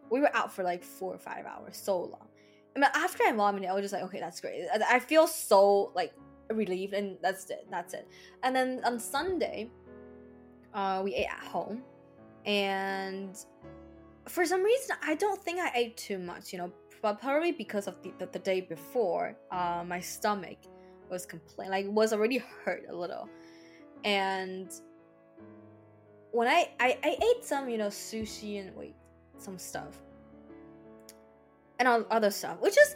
We 0.10 0.20
were 0.22 0.34
out 0.36 0.54
for 0.54 0.64
like 0.64 0.84
four 0.84 1.14
or 1.14 1.18
five 1.18 1.46
hours, 1.46 1.76
so 1.76 2.00
long. 2.00 2.28
I 2.76 2.80
mean, 2.80 2.90
after 2.94 3.24
I 3.24 3.32
vomited, 3.32 3.70
I 3.70 3.74
was 3.74 3.82
just 3.82 3.94
like, 3.94 4.04
okay, 4.04 4.20
that's 4.20 4.40
great. 4.40 4.68
I 4.88 5.00
feel 5.00 5.28
so 5.28 5.92
like 5.96 6.14
relieved, 6.50 6.94
and 6.94 7.18
that's 7.22 7.50
it. 7.50 7.68
That's 7.72 7.94
it. 7.94 8.08
And 8.44 8.56
then 8.56 8.82
on 8.86 9.00
Sunday, 9.00 9.70
uh, 10.74 11.02
we 11.04 11.16
ate 11.16 11.28
at 11.28 11.44
home, 11.44 11.82
and 12.46 13.36
for 14.28 14.46
some 14.46 14.64
reason, 14.64 14.96
I 15.02 15.16
don't 15.16 15.42
think 15.42 15.60
I 15.60 15.72
ate 15.74 15.98
too 15.98 16.20
much. 16.20 16.54
You 16.54 16.60
know, 16.60 16.72
but 17.02 17.22
probably 17.22 17.52
because 17.52 17.88
of 17.88 18.02
the, 18.02 18.14
the, 18.20 18.28
the 18.28 18.40
day 18.40 18.62
before, 18.62 19.36
uh, 19.52 19.84
my 19.86 20.00
stomach 20.00 20.58
was 21.10 21.26
complaining, 21.26 21.72
like 21.72 21.86
was 21.90 22.14
already 22.14 22.44
hurt 22.66 22.86
a 22.90 22.96
little, 22.96 23.30
and 24.04 24.72
when 26.32 26.48
I, 26.48 26.70
I 26.80 26.98
I 27.04 27.18
ate 27.22 27.46
some 27.46 27.70
you 27.70 27.78
know 27.78 27.88
sushi 27.88 28.60
and 28.60 28.76
wait 28.76 28.96
some 29.38 29.58
stuff. 29.58 30.02
And 31.80 31.88
all 31.88 32.06
other 32.10 32.32
stuff, 32.32 32.60
which 32.60 32.76
is 32.78 32.96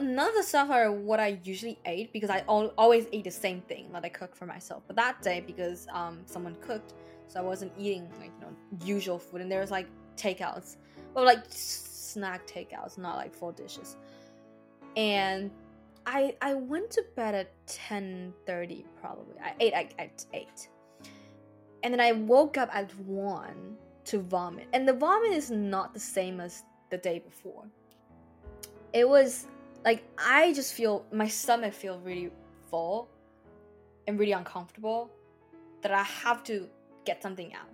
none 0.00 0.28
of 0.28 0.34
the 0.34 0.42
stuff 0.42 0.70
are 0.70 0.90
what 0.90 1.20
I 1.20 1.38
usually 1.44 1.78
ate 1.84 2.12
because 2.12 2.30
I 2.30 2.44
al- 2.48 2.72
always 2.78 3.06
ate 3.12 3.24
the 3.24 3.30
same 3.30 3.60
thing 3.62 3.90
that 3.92 4.04
I 4.04 4.08
cook 4.08 4.34
for 4.34 4.46
myself. 4.46 4.82
But 4.86 4.96
that 4.96 5.20
day, 5.22 5.42
because 5.46 5.86
um 5.92 6.20
someone 6.26 6.56
cooked, 6.66 6.94
so 7.28 7.40
I 7.40 7.42
wasn't 7.42 7.72
eating 7.78 8.10
like 8.18 8.30
you 8.38 8.46
know 8.46 8.86
usual 8.86 9.18
food, 9.18 9.42
and 9.42 9.52
there 9.52 9.60
was 9.60 9.70
like 9.70 9.86
takeouts, 10.16 10.76
but 11.14 11.24
like 11.24 11.44
snack 12.12 12.46
takeouts, 12.46 12.98
not 12.98 13.16
like 13.16 13.34
full 13.34 13.52
dishes. 13.52 13.96
And 14.96 15.50
I 16.06 16.36
I 16.42 16.54
went 16.54 16.90
to 16.92 17.04
bed 17.16 17.34
at 17.34 17.66
ten 17.66 18.32
thirty 18.46 18.84
probably. 19.00 19.36
I 19.42 19.54
ate 19.60 19.72
at, 19.72 19.94
at 19.98 20.24
eight, 20.32 20.68
and 21.82 21.92
then 21.92 22.00
I 22.00 22.12
woke 22.12 22.58
up 22.58 22.68
at 22.74 22.94
one 23.00 23.76
to 24.04 24.18
vomit, 24.18 24.68
and 24.72 24.86
the 24.86 24.92
vomit 24.92 25.32
is 25.32 25.50
not 25.50 25.94
the 25.94 26.00
same 26.00 26.40
as 26.40 26.64
the 26.90 26.98
day 26.98 27.18
before 27.18 27.64
it 28.92 29.08
was 29.08 29.46
like 29.84 30.04
I 30.18 30.52
just 30.52 30.74
feel 30.74 31.04
my 31.12 31.26
stomach 31.26 31.72
feel 31.72 31.98
really 32.00 32.30
full 32.70 33.08
and 34.06 34.18
really 34.18 34.32
uncomfortable 34.32 35.10
that 35.82 35.92
I 35.92 36.02
have 36.02 36.44
to 36.44 36.68
get 37.04 37.22
something 37.22 37.52
out. 37.54 37.68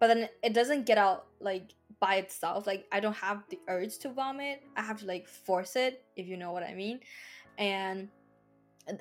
But 0.00 0.08
then 0.08 0.28
it 0.42 0.54
doesn't 0.54 0.86
get 0.86 0.98
out 0.98 1.26
like 1.40 1.74
by 2.02 2.16
itself. 2.16 2.66
Like 2.66 2.84
I 2.90 2.98
don't 2.98 3.14
have 3.14 3.44
the 3.48 3.60
urge 3.68 3.96
to 3.98 4.10
vomit. 4.10 4.60
I 4.76 4.82
have 4.82 4.98
to 5.00 5.06
like 5.06 5.28
force 5.28 5.76
it, 5.76 6.04
if 6.16 6.26
you 6.26 6.36
know 6.36 6.50
what 6.50 6.64
I 6.64 6.74
mean. 6.74 6.98
And 7.56 8.08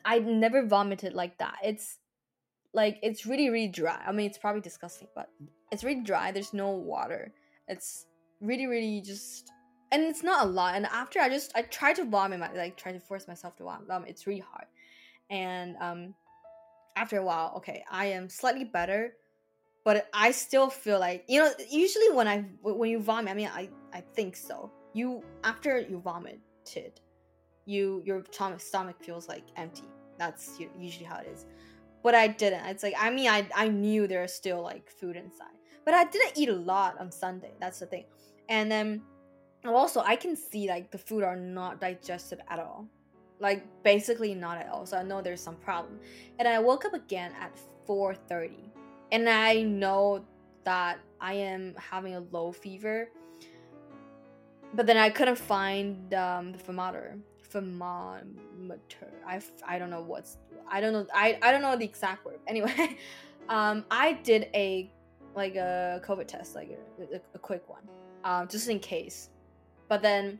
I 0.05 0.19
never 0.19 0.65
vomited 0.67 1.13
like 1.13 1.39
that. 1.39 1.55
It's 1.63 1.97
like 2.73 2.99
it's 3.01 3.25
really 3.25 3.49
really 3.49 3.67
dry. 3.67 3.99
I 4.07 4.11
mean, 4.11 4.27
it's 4.27 4.37
probably 4.37 4.61
disgusting, 4.61 5.07
but 5.15 5.29
it's 5.71 5.83
really 5.83 6.03
dry. 6.03 6.31
There's 6.31 6.53
no 6.53 6.69
water. 6.69 7.33
It's 7.67 8.05
really 8.39 8.67
really 8.67 9.01
just 9.01 9.51
and 9.91 10.03
it's 10.03 10.21
not 10.21 10.45
a 10.45 10.49
lot. 10.49 10.75
And 10.75 10.85
after 10.85 11.19
I 11.19 11.27
just 11.27 11.51
I 11.55 11.63
try 11.63 11.93
to 11.93 12.05
vomit, 12.05 12.39
my, 12.39 12.53
like 12.53 12.77
try 12.77 12.91
to 12.91 12.99
force 12.99 13.27
myself 13.27 13.57
to 13.57 13.63
vomit. 13.63 14.09
It's 14.09 14.27
really 14.27 14.45
hard. 14.47 14.67
And 15.31 15.75
um, 15.81 16.13
after 16.95 17.17
a 17.17 17.23
while, 17.23 17.53
okay, 17.57 17.83
I 17.89 18.05
am 18.07 18.29
slightly 18.29 18.65
better, 18.65 19.13
but 19.83 20.07
I 20.13 20.31
still 20.31 20.69
feel 20.69 20.99
like 20.99 21.25
you 21.27 21.39
know. 21.39 21.51
Usually 21.69 22.11
when 22.11 22.27
I 22.27 22.45
when 22.61 22.89
you 22.89 22.99
vomit, 22.99 23.31
I 23.31 23.33
mean, 23.35 23.49
I 23.53 23.69
I 23.93 24.01
think 24.13 24.35
so. 24.35 24.71
You 24.93 25.23
after 25.43 25.79
you 25.79 25.99
vomited, 25.99 26.99
you 27.65 28.01
your 28.05 28.23
stomach 28.57 28.97
feels 29.01 29.27
like 29.27 29.43
empty. 29.55 29.89
That's 30.17 30.59
usually 30.79 31.05
how 31.05 31.17
it 31.19 31.27
is. 31.33 31.45
But 32.03 32.15
I 32.15 32.27
didn't. 32.27 32.65
It's 32.65 32.83
like 32.83 32.95
I 32.97 33.09
mean, 33.09 33.29
I 33.29 33.47
I 33.55 33.67
knew 33.67 34.07
there 34.07 34.21
was 34.21 34.33
still 34.33 34.61
like 34.61 34.89
food 34.89 35.15
inside, 35.15 35.57
but 35.85 35.93
I 35.93 36.05
didn't 36.05 36.37
eat 36.37 36.49
a 36.49 36.53
lot 36.53 36.99
on 36.99 37.11
Sunday. 37.11 37.51
That's 37.59 37.79
the 37.79 37.85
thing. 37.85 38.05
And 38.49 38.71
then 38.71 39.01
also 39.69 40.01
i 40.01 40.15
can 40.15 40.35
see 40.35 40.67
like 40.67 40.91
the 40.91 40.97
food 40.97 41.23
are 41.23 41.35
not 41.35 41.79
digested 41.79 42.41
at 42.49 42.59
all 42.59 42.87
like 43.39 43.63
basically 43.83 44.33
not 44.33 44.57
at 44.57 44.69
all 44.69 44.85
so 44.85 44.97
i 44.97 45.03
know 45.03 45.21
there's 45.21 45.41
some 45.41 45.55
problem 45.57 45.99
and 46.39 46.47
i 46.47 46.57
woke 46.59 46.85
up 46.85 46.93
again 46.93 47.31
at 47.39 47.55
4.30 47.87 48.51
and 49.11 49.29
i 49.29 49.61
know 49.61 50.23
that 50.63 50.99
i 51.19 51.33
am 51.33 51.75
having 51.77 52.15
a 52.15 52.19
low 52.31 52.51
fever 52.51 53.09
but 54.73 54.85
then 54.85 54.97
i 54.97 55.09
couldn't 55.09 55.37
find 55.37 56.13
um, 56.13 56.51
the 56.51 56.57
thermometer 56.57 57.17
thermometer. 57.43 59.11
I, 59.27 59.41
I 59.67 59.77
don't 59.77 59.89
know 59.89 60.01
what's 60.01 60.37
i 60.69 60.79
don't 60.79 60.93
know 60.93 61.05
I, 61.13 61.37
I 61.41 61.51
don't 61.51 61.61
know 61.61 61.75
the 61.75 61.85
exact 61.85 62.25
word. 62.25 62.39
Anyway 62.47 62.97
um 63.49 63.83
i 63.91 64.13
did 64.13 64.47
a 64.53 64.89
like 65.35 65.55
a 65.55 66.01
covid 66.05 66.27
test 66.27 66.55
like 66.55 66.77
a, 66.99 67.15
a, 67.15 67.21
a 67.35 67.39
quick 67.39 67.67
one 67.67 67.81
um 68.23 68.47
just 68.47 68.69
in 68.69 68.79
case. 68.79 69.29
But 69.89 70.01
then 70.01 70.39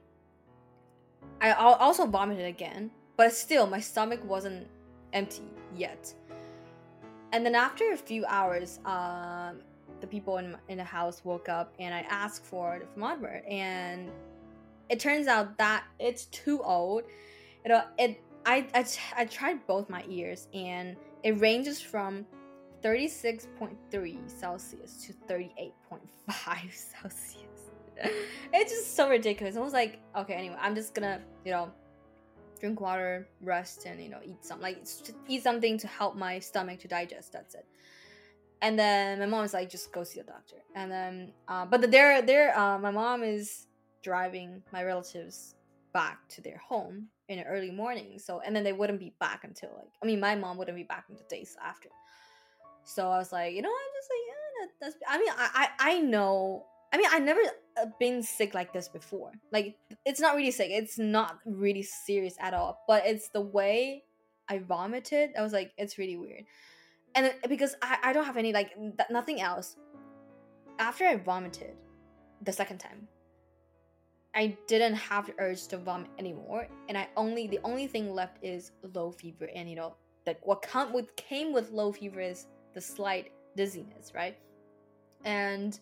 I 1.42 1.52
also 1.52 2.06
vomited 2.06 2.46
again, 2.46 2.92
but 3.18 3.34
still 3.34 3.68
my 3.68 3.80
stomach 3.80 4.24
wasn't 4.24 4.68
empty 5.12 5.44
yet. 5.76 6.14
And 7.32 7.46
then 7.46 7.56
after 7.56 7.94
a 7.94 7.98
few 7.98 8.26
hours, 8.26 8.80
um, 8.86 9.62
the 10.00 10.08
people 10.08 10.38
in 10.38 10.58
in 10.70 10.78
the 10.78 10.84
house 10.84 11.24
woke 11.24 11.48
up 11.48 11.74
and 11.80 11.94
I 11.94 12.02
asked 12.10 12.46
for 12.46 12.80
the 12.80 12.86
thermometer, 12.86 13.44
and 13.48 14.12
it 14.90 15.00
turns 15.00 15.28
out 15.28 15.58
that 15.58 15.86
it's 16.00 16.26
too 16.26 16.62
old. 16.64 17.04
You 17.64 17.72
know, 17.72 17.84
it 17.98 18.22
I, 18.46 18.68
I, 18.74 18.86
I 19.16 19.26
tried 19.26 19.66
both 19.68 19.90
my 19.90 20.04
ears 20.10 20.48
and 20.54 20.96
it 21.24 21.40
ranges 21.40 21.80
from 21.80 22.26
36.3 22.84 24.30
Celsius 24.30 25.06
to 25.06 25.14
38.5 25.32 25.72
Celsius. 26.74 27.46
it's 28.54 28.72
just 28.72 28.96
so 28.96 29.10
ridiculous. 29.10 29.56
I 29.56 29.60
was 29.60 29.74
like, 29.74 30.00
okay, 30.16 30.34
anyway, 30.34 30.58
I'm 30.60 30.74
just 30.74 30.96
gonna, 30.96 31.22
you 31.46 31.52
know, 31.52 31.72
drink 32.62 32.80
water, 32.80 33.28
rest, 33.42 33.86
and 33.86 34.02
you 34.02 34.08
know, 34.08 34.20
eat 34.24 34.46
some 34.46 34.62
like 34.62 34.78
eat 35.28 35.44
something 35.44 35.78
to 35.80 35.88
help 35.88 36.16
my 36.16 36.40
stomach 36.40 36.80
to 36.80 36.88
digest. 36.88 37.34
That's 37.34 37.56
it. 37.56 37.66
And 38.62 38.78
then 38.78 39.20
my 39.20 39.26
mom 39.26 39.42
was 39.42 39.54
like, 39.56 39.70
just 39.70 39.92
go 39.92 40.04
see 40.04 40.20
a 40.20 40.24
doctor. 40.24 40.58
And 40.76 40.92
then, 40.92 41.34
uh, 41.48 41.66
but 41.66 41.90
they're 41.92 42.22
they're 42.22 42.58
uh, 42.58 42.78
my 42.78 42.92
mom 42.92 43.24
is 43.24 43.68
driving 44.04 44.62
my 44.72 44.84
relatives 44.84 45.56
back 45.94 46.20
to 46.30 46.42
their 46.42 46.58
home 46.58 47.08
in 47.28 47.40
the 47.40 47.46
early 47.46 47.72
morning. 47.72 48.20
So 48.20 48.40
and 48.46 48.56
then 48.56 48.64
they 48.64 48.74
wouldn't 48.74 49.00
be 49.00 49.14
back 49.20 49.44
until 49.44 49.72
like 49.76 49.92
I 50.02 50.06
mean, 50.06 50.20
my 50.20 50.36
mom 50.36 50.58
wouldn't 50.58 50.78
be 50.78 50.84
back 50.84 51.06
until 51.10 51.26
days 51.28 51.58
after. 51.66 51.90
So 52.84 53.10
I 53.10 53.18
was 53.18 53.32
like, 53.32 53.56
you 53.56 53.62
know, 53.64 53.70
I'm 53.70 53.94
just 54.00 54.10
like, 54.14 54.26
yeah, 54.30 54.44
that, 54.60 54.70
that's. 54.80 54.96
I 55.10 55.18
mean, 55.18 55.34
I 55.36 55.68
I, 55.80 55.94
I 55.94 56.00
know 56.00 56.66
I 56.94 56.98
mean, 56.98 57.08
I 57.10 57.20
never 57.20 57.40
Uh, 57.80 57.86
been 58.00 58.22
sick 58.22 58.54
like 58.54 58.74
this 58.74 58.90
before. 58.90 59.32
Like, 59.52 59.76
it's 60.06 60.20
not 60.20 60.36
really 60.36 60.52
sick. 60.52 60.70
It's 60.72 60.98
not 61.00 61.40
really 61.46 61.84
serious 61.84 62.36
at 62.40 62.54
all. 62.54 62.84
But 62.88 63.06
it's 63.06 63.30
the 63.30 63.42
way 63.42 64.04
I 64.50 64.60
vomited. 64.60 65.32
I 65.38 65.42
was 65.42 65.54
like, 65.54 65.72
it's 65.78 65.98
really 65.98 66.18
weird. 66.18 66.44
And 67.16 67.34
because 67.48 67.76
I, 67.82 67.98
I 68.04 68.14
don't 68.14 68.26
have 68.26 68.38
any, 68.38 68.54
like, 68.54 68.74
th- 68.76 69.10
nothing 69.10 69.42
else. 69.42 69.78
After 70.80 71.06
I 71.06 71.16
vomited 71.16 71.76
the 72.42 72.52
second 72.52 72.80
time, 72.80 73.08
I 74.34 74.58
didn't 74.68 74.96
have 74.96 75.28
the 75.28 75.34
urge 75.40 75.68
to 75.68 75.78
vomit 75.78 76.10
anymore. 76.18 76.68
And 76.90 76.98
I 76.98 77.08
only, 77.16 77.48
the 77.48 77.60
only 77.64 77.88
thing 77.88 78.14
left 78.14 78.44
is 78.44 78.72
low 78.94 79.12
fever. 79.12 79.50
And, 79.54 79.70
you 79.70 79.76
know, 79.76 79.96
like 80.26 80.46
what 80.46 80.62
come 80.62 80.94
with 80.94 81.16
came 81.16 81.54
with 81.54 81.72
low 81.72 81.92
fever 81.92 82.22
is 82.22 82.48
the 82.74 82.82
slight 82.82 83.32
dizziness, 83.56 84.14
right? 84.16 84.38
And 85.26 85.80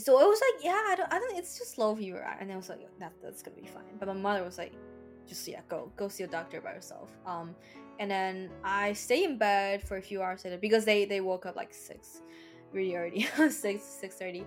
so 0.00 0.20
it 0.20 0.26
was 0.26 0.40
like, 0.40 0.64
yeah, 0.64 0.80
I 0.86 0.94
don't, 0.96 1.12
I 1.12 1.18
don't, 1.18 1.36
it's 1.36 1.58
just 1.58 1.76
low 1.76 1.94
fever, 1.96 2.24
and 2.40 2.52
I 2.52 2.56
was 2.56 2.68
like, 2.68 2.80
that 3.00 3.12
that's 3.22 3.42
gonna 3.42 3.56
be 3.60 3.66
fine. 3.66 3.98
But 3.98 4.06
my 4.08 4.14
mother 4.14 4.44
was 4.44 4.56
like, 4.56 4.72
just 5.26 5.46
yeah, 5.48 5.60
go 5.68 5.90
go 5.96 6.08
see 6.08 6.22
a 6.22 6.28
doctor 6.28 6.60
by 6.60 6.72
yourself. 6.72 7.10
Um, 7.26 7.54
and 7.98 8.08
then 8.10 8.50
I 8.62 8.92
stay 8.92 9.24
in 9.24 9.38
bed 9.38 9.82
for 9.82 9.96
a 9.96 10.02
few 10.02 10.22
hours 10.22 10.44
later 10.44 10.56
because 10.56 10.84
they 10.84 11.04
they 11.04 11.20
woke 11.20 11.46
up 11.46 11.56
like 11.56 11.74
six, 11.74 12.22
really 12.72 12.94
early, 12.94 13.22
six 13.50 13.82
six 13.82 14.16
thirty, 14.16 14.44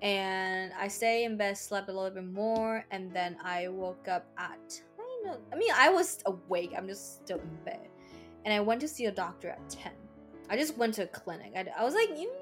and 0.00 0.72
I 0.78 0.88
stay 0.88 1.24
in 1.24 1.36
bed, 1.36 1.58
slept 1.58 1.90
a 1.90 1.92
little 1.92 2.10
bit 2.10 2.24
more, 2.32 2.86
and 2.90 3.12
then 3.12 3.36
I 3.44 3.68
woke 3.68 4.08
up 4.08 4.26
at 4.38 4.80
I 4.98 5.26
know, 5.26 5.38
I 5.52 5.56
mean, 5.56 5.72
I 5.76 5.90
was 5.90 6.20
awake. 6.24 6.72
I'm 6.76 6.88
just 6.88 7.22
still 7.22 7.38
in 7.38 7.64
bed, 7.66 7.88
and 8.46 8.54
I 8.54 8.60
went 8.60 8.80
to 8.80 8.88
see 8.88 9.04
a 9.06 9.12
doctor 9.12 9.50
at 9.50 9.68
ten. 9.68 9.92
I 10.48 10.56
just 10.56 10.78
went 10.78 10.94
to 10.94 11.02
a 11.02 11.06
clinic. 11.08 11.52
I, 11.54 11.66
I 11.78 11.84
was 11.84 11.92
like, 11.92 12.18
you 12.18 12.32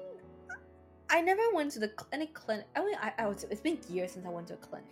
I 1.09 1.21
never 1.21 1.41
went 1.53 1.71
to 1.73 1.79
the 1.79 1.91
any 2.11 2.27
clinic. 2.27 2.65
I 2.75 2.83
mean, 2.83 2.95
I, 3.01 3.13
I 3.17 3.29
it's 3.29 3.61
been 3.61 3.79
years 3.89 4.13
since 4.13 4.25
I 4.25 4.29
went 4.29 4.47
to 4.47 4.53
a 4.55 4.57
clinic. 4.57 4.89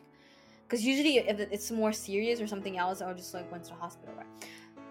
Because 0.68 0.86
usually, 0.86 1.18
if 1.18 1.40
it's 1.40 1.72
more 1.72 1.92
serious 1.92 2.42
or 2.42 2.48
something 2.48 2.78
else, 2.78 3.02
I 3.02 3.12
just 3.14 3.34
like 3.34 3.52
went 3.52 3.64
to 3.66 3.72
the 3.72 3.76
hospital, 3.76 4.16
right? 4.16 4.26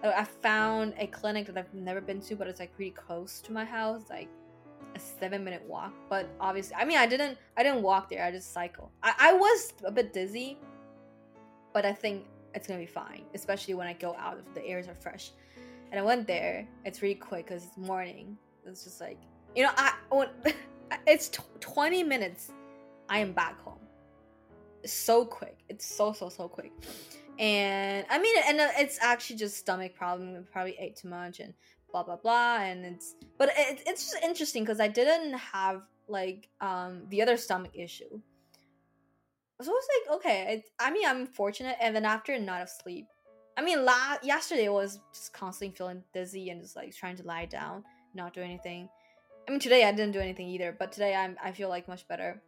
Uh, 0.04 0.12
I 0.16 0.24
found 0.24 0.94
a 0.98 1.06
clinic 1.06 1.46
that 1.46 1.56
I've 1.56 1.72
never 1.74 2.00
been 2.00 2.20
to, 2.22 2.36
but 2.36 2.46
it's 2.48 2.60
like 2.60 2.74
pretty 2.74 2.90
close 2.90 3.40
to 3.42 3.52
my 3.52 3.64
house, 3.64 4.02
like 4.10 4.28
a 4.94 4.98
seven 4.98 5.44
minute 5.44 5.62
walk. 5.66 5.92
But 6.08 6.28
obviously, 6.40 6.76
I 6.76 6.84
mean, 6.84 6.98
I 6.98 7.06
didn't, 7.06 7.38
I 7.56 7.62
didn't 7.62 7.82
walk 7.82 8.10
there. 8.10 8.24
I 8.24 8.30
just 8.30 8.52
cycle. 8.52 8.90
I, 9.02 9.14
I 9.18 9.32
was 9.32 9.72
a 9.84 9.90
bit 9.90 10.12
dizzy, 10.12 10.58
but 11.72 11.84
I 11.84 11.92
think 11.92 12.26
it's 12.54 12.66
gonna 12.66 12.80
be 12.80 12.86
fine, 12.86 13.22
especially 13.34 13.74
when 13.74 13.86
I 13.86 13.94
go 13.94 14.14
out 14.18 14.38
if 14.38 14.54
the 14.54 14.64
airs 14.66 14.88
are 14.88 14.94
fresh. 14.94 15.30
And 15.90 16.00
I 16.00 16.02
went 16.02 16.26
there. 16.26 16.66
It's 16.84 17.02
really 17.02 17.14
quick 17.14 17.46
because 17.46 17.64
it's 17.64 17.76
morning. 17.76 18.36
It's 18.66 18.84
just 18.84 19.00
like 19.00 19.18
you 19.54 19.64
know, 19.64 19.70
I 19.76 19.94
when, 20.10 20.28
it's 21.06 21.28
t- 21.28 21.42
twenty 21.60 22.02
minutes. 22.02 22.50
I 23.08 23.18
am 23.18 23.32
back 23.32 23.60
home. 23.60 23.78
So 24.84 25.24
quick. 25.24 25.58
It's 25.68 25.84
so 25.84 26.12
so 26.12 26.28
so 26.28 26.48
quick. 26.48 26.72
And 27.38 28.04
I 28.10 28.18
mean, 28.18 28.36
and 28.46 28.60
uh, 28.60 28.68
it's 28.78 28.98
actually 29.00 29.36
just 29.36 29.56
stomach 29.56 29.94
problem. 29.94 30.36
I 30.36 30.52
probably 30.52 30.76
ate 30.78 30.96
too 30.96 31.08
much 31.08 31.40
and 31.40 31.54
blah 31.90 32.02
blah 32.02 32.16
blah. 32.16 32.58
And 32.58 32.84
it's 32.84 33.14
but 33.38 33.50
it, 33.56 33.82
it's 33.86 34.10
just 34.10 34.22
interesting 34.22 34.64
because 34.64 34.80
I 34.80 34.88
didn't 34.88 35.34
have 35.34 35.82
like 36.08 36.48
um 36.60 37.02
the 37.08 37.22
other 37.22 37.36
stomach 37.36 37.72
issue 37.74 38.20
so 39.60 39.72
it's 39.74 39.88
like 40.08 40.16
okay 40.16 40.54
it, 40.54 40.64
i 40.78 40.90
mean 40.90 41.06
i'm 41.06 41.26
fortunate 41.26 41.76
and 41.80 41.94
then 41.94 42.04
after 42.04 42.32
a 42.32 42.38
night 42.38 42.62
of 42.62 42.68
sleep 42.68 43.06
i 43.56 43.62
mean 43.62 43.84
la- 43.84 44.18
yesterday 44.22 44.68
was 44.68 45.00
just 45.12 45.32
constantly 45.32 45.74
feeling 45.76 46.02
dizzy 46.12 46.50
and 46.50 46.60
just 46.60 46.76
like 46.76 46.94
trying 46.94 47.16
to 47.16 47.22
lie 47.24 47.46
down 47.46 47.84
not 48.14 48.34
do 48.34 48.40
anything 48.40 48.88
i 49.46 49.50
mean 49.50 49.60
today 49.60 49.84
i 49.84 49.90
didn't 49.90 50.12
do 50.12 50.20
anything 50.20 50.48
either 50.48 50.74
but 50.78 50.92
today 50.92 51.14
i'm 51.14 51.36
i 51.42 51.52
feel 51.52 51.68
like 51.68 51.88
much 51.88 52.06
better 52.08 52.42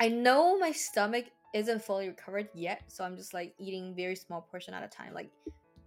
i 0.00 0.08
know 0.08 0.58
my 0.58 0.72
stomach 0.72 1.26
isn't 1.54 1.82
fully 1.82 2.08
recovered 2.08 2.48
yet 2.54 2.82
so 2.88 3.04
i'm 3.04 3.16
just 3.16 3.34
like 3.34 3.54
eating 3.58 3.94
very 3.94 4.16
small 4.16 4.40
portion 4.40 4.74
at 4.74 4.82
a 4.82 4.88
time 4.88 5.12
like 5.14 5.30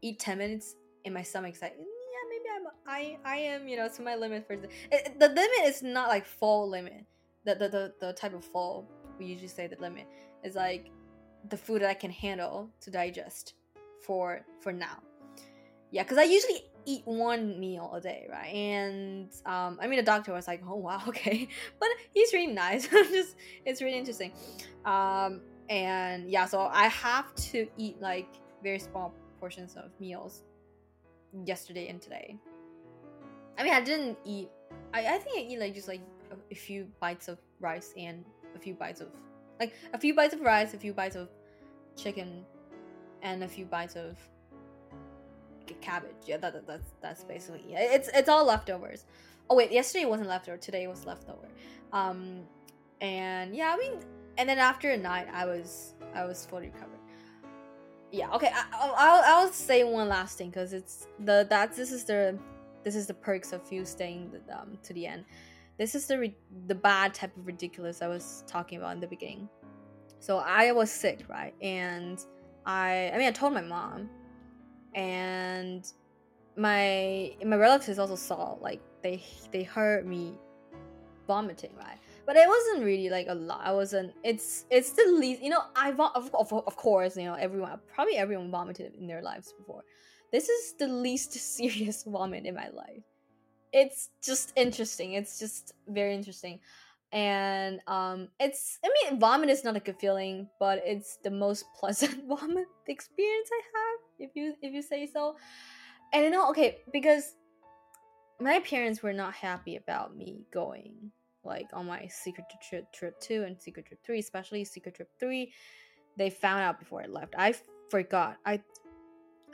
eat 0.01 0.19
10 0.19 0.37
minutes 0.37 0.75
and 1.05 1.13
my 1.13 1.21
stomach's 1.21 1.61
like 1.61 1.75
yeah 1.77 1.85
maybe 2.29 2.45
i'm 2.55 2.67
i 2.87 3.17
i 3.25 3.37
am 3.37 3.67
you 3.67 3.75
know 3.75 3.89
to 3.89 4.01
my 4.01 4.15
limit 4.15 4.45
for 4.45 4.55
the, 4.55 4.69
it, 4.91 5.19
the 5.19 5.27
limit 5.27 5.65
is 5.65 5.83
not 5.83 6.07
like 6.07 6.25
full 6.25 6.69
limit 6.69 7.05
the, 7.45 7.55
the 7.55 7.69
the 7.69 7.93
the 7.99 8.13
type 8.13 8.33
of 8.33 8.43
full 8.43 8.89
we 9.19 9.25
usually 9.25 9.47
say 9.47 9.67
the 9.67 9.79
limit 9.81 10.05
is 10.43 10.55
like 10.55 10.91
the 11.49 11.57
food 11.57 11.81
that 11.81 11.89
I 11.89 11.93
can 11.93 12.11
handle 12.11 12.69
to 12.81 12.91
digest 12.91 13.53
for 14.05 14.45
for 14.61 14.73
now. 14.73 14.97
Yeah, 15.91 16.03
because 16.03 16.17
I 16.17 16.23
usually 16.23 16.63
eat 16.87 17.01
one 17.05 17.59
meal 17.59 17.91
a 17.93 17.99
day, 17.99 18.27
right? 18.31 18.47
And 18.47 19.29
um, 19.45 19.77
I 19.81 19.87
mean, 19.87 19.97
the 19.97 20.03
doctor 20.03 20.31
was 20.33 20.47
like, 20.47 20.63
"Oh 20.67 20.77
wow, 20.77 21.01
okay," 21.07 21.47
but 21.79 21.89
he's 22.13 22.33
really 22.33 22.53
nice. 22.53 22.87
Just 22.91 23.35
it's 23.65 23.81
really 23.81 23.97
interesting. 23.97 24.31
Um, 24.85 25.41
and 25.69 26.31
yeah, 26.31 26.45
so 26.45 26.61
I 26.61 26.87
have 26.87 27.35
to 27.51 27.67
eat 27.77 28.01
like 28.01 28.29
very 28.63 28.79
small 28.79 29.13
portions 29.39 29.75
of 29.75 29.91
meals 29.99 30.43
yesterday 31.45 31.89
and 31.89 32.01
today. 32.01 32.37
I 33.57 33.63
mean, 33.63 33.73
I 33.73 33.81
didn't 33.81 34.17
eat. 34.25 34.49
I, 34.93 35.15
I 35.15 35.17
think 35.17 35.37
I 35.37 35.41
eat 35.41 35.59
like 35.59 35.75
just 35.75 35.89
like 35.89 36.01
a, 36.31 36.35
a 36.51 36.55
few 36.55 36.87
bites 37.01 37.27
of 37.27 37.37
rice 37.59 37.93
and 37.97 38.23
a 38.55 38.59
few 38.59 38.73
bites 38.73 39.01
of 39.01 39.09
like 39.59 39.73
a 39.93 39.99
few 39.99 40.15
bites 40.15 40.33
of 40.33 40.39
rice, 40.39 40.73
a 40.73 40.77
few 40.77 40.93
bites 40.93 41.17
of 41.17 41.27
chicken, 41.97 42.45
and 43.23 43.43
a 43.43 43.47
few 43.47 43.65
bites 43.65 43.97
of 43.97 44.17
cabbage. 45.75 46.15
Yeah, 46.25 46.37
that, 46.37 46.53
that 46.53 46.67
that's 46.67 46.91
that's 47.01 47.23
basically. 47.23 47.63
It's 47.69 48.09
it's 48.13 48.29
all 48.29 48.45
leftovers. 48.45 49.05
Oh 49.49 49.55
wait, 49.55 49.71
yesterday 49.71 50.05
wasn't 50.05 50.29
leftover. 50.29 50.57
Today 50.57 50.87
was 50.87 51.05
leftover. 51.05 51.47
Um, 51.93 52.41
and 53.01 53.55
yeah, 53.55 53.73
I 53.73 53.77
mean, 53.77 53.99
and 54.37 54.47
then 54.47 54.57
after 54.57 54.91
a 54.91 54.97
night, 54.97 55.27
I 55.31 55.45
was 55.45 55.93
I 56.13 56.25
was 56.25 56.45
fully 56.45 56.67
recovered. 56.67 56.99
Yeah. 58.11 58.31
Okay. 58.31 58.51
I, 58.53 58.65
I'll 58.73 59.23
I'll 59.25 59.51
say 59.51 59.83
one 59.83 60.09
last 60.09 60.37
thing 60.37 60.49
because 60.49 60.73
it's 60.73 61.07
the 61.19 61.45
that 61.49 61.75
this 61.75 61.91
is 61.91 62.03
the 62.03 62.37
this 62.83 62.95
is 62.95 63.07
the 63.07 63.13
perks 63.13 63.51
of 63.51 63.61
you 63.71 63.83
staying 63.85 64.31
the, 64.31 64.59
um, 64.59 64.77
to 64.83 64.93
the 64.93 65.05
end 65.05 65.25
this 65.77 65.93
is 65.95 66.07
the 66.07 66.33
the 66.65 66.75
bad 66.75 67.13
type 67.13 67.35
of 67.37 67.45
ridiculous 67.45 68.01
I 68.01 68.07
was 68.07 68.43
talking 68.47 68.79
about 68.79 68.95
in 68.95 68.99
the 68.99 69.07
beginning. 69.07 69.47
So 70.19 70.39
I 70.39 70.71
was 70.71 70.91
sick, 70.91 71.25
right? 71.29 71.53
And 71.61 72.23
I 72.65 73.11
I 73.13 73.17
mean 73.17 73.27
I 73.27 73.31
told 73.31 73.53
my 73.53 73.61
mom 73.61 74.09
and 74.95 75.85
my 76.55 77.35
my 77.45 77.55
relatives 77.55 77.99
also 77.99 78.15
saw 78.15 78.57
like 78.61 78.81
they 79.03 79.23
they 79.51 79.63
heard 79.63 80.05
me 80.05 80.33
vomiting, 81.27 81.71
right? 81.77 81.97
But 82.25 82.35
it 82.35 82.47
wasn't 82.47 82.83
really 82.83 83.09
like 83.09 83.27
a 83.29 83.35
lot. 83.35 83.61
I 83.63 83.71
wasn't. 83.73 84.13
It's 84.23 84.65
it's 84.69 84.91
the 84.91 85.05
least. 85.19 85.41
You 85.41 85.51
know, 85.51 85.61
I 85.75 85.91
of, 85.91 86.33
of 86.33 86.53
of 86.53 86.75
course 86.75 87.15
you 87.17 87.25
know 87.25 87.35
everyone 87.35 87.79
probably 87.93 88.17
everyone 88.17 88.51
vomited 88.51 88.95
in 88.95 89.07
their 89.07 89.21
lives 89.21 89.53
before. 89.57 89.83
This 90.31 90.49
is 90.49 90.75
the 90.79 90.87
least 90.87 91.33
serious 91.57 92.03
vomit 92.03 92.45
in 92.45 92.55
my 92.55 92.69
life 92.69 93.03
it's 93.73 94.09
just 94.23 94.53
interesting. 94.55 95.13
It's 95.13 95.39
just 95.39 95.73
very 95.87 96.13
interesting. 96.13 96.59
And 97.13 97.79
um 97.87 98.27
it's 98.39 98.79
I 98.83 98.89
mean 98.95 99.19
vomit 99.19 99.49
is 99.49 99.63
not 99.63 99.77
a 99.77 99.79
good 99.79 99.99
feeling, 99.99 100.49
but 100.59 100.81
it's 100.83 101.17
the 101.23 101.31
most 101.31 101.65
pleasant 101.79 102.27
vomit 102.27 102.67
experience 102.87 103.49
I 103.51 103.61
have, 103.75 103.86
if 104.19 104.31
you 104.35 104.53
if 104.61 104.73
you 104.73 104.81
say 104.81 105.09
so. 105.11 105.35
And 106.13 106.23
you 106.23 106.29
know, 106.29 106.49
okay, 106.49 106.77
because 106.93 107.35
my 108.39 108.59
parents 108.59 109.01
were 109.01 109.13
not 109.13 109.33
happy 109.33 109.75
about 109.75 110.15
me 110.15 110.41
going 110.51 111.11
like 111.43 111.67
on 111.73 111.85
my 111.85 112.07
secret 112.07 112.45
trip 112.61 112.91
trip 112.93 113.19
2 113.21 113.43
and 113.43 113.59
secret 113.59 113.85
trip 113.85 113.99
3 114.05 114.19
especially 114.19 114.63
secret 114.63 114.95
trip 114.95 115.09
3 115.19 115.51
they 116.17 116.29
found 116.29 116.61
out 116.61 116.79
before 116.79 117.01
i 117.01 117.05
left. 117.05 117.35
I 117.37 117.53
forgot. 117.89 118.37
I 118.45 118.61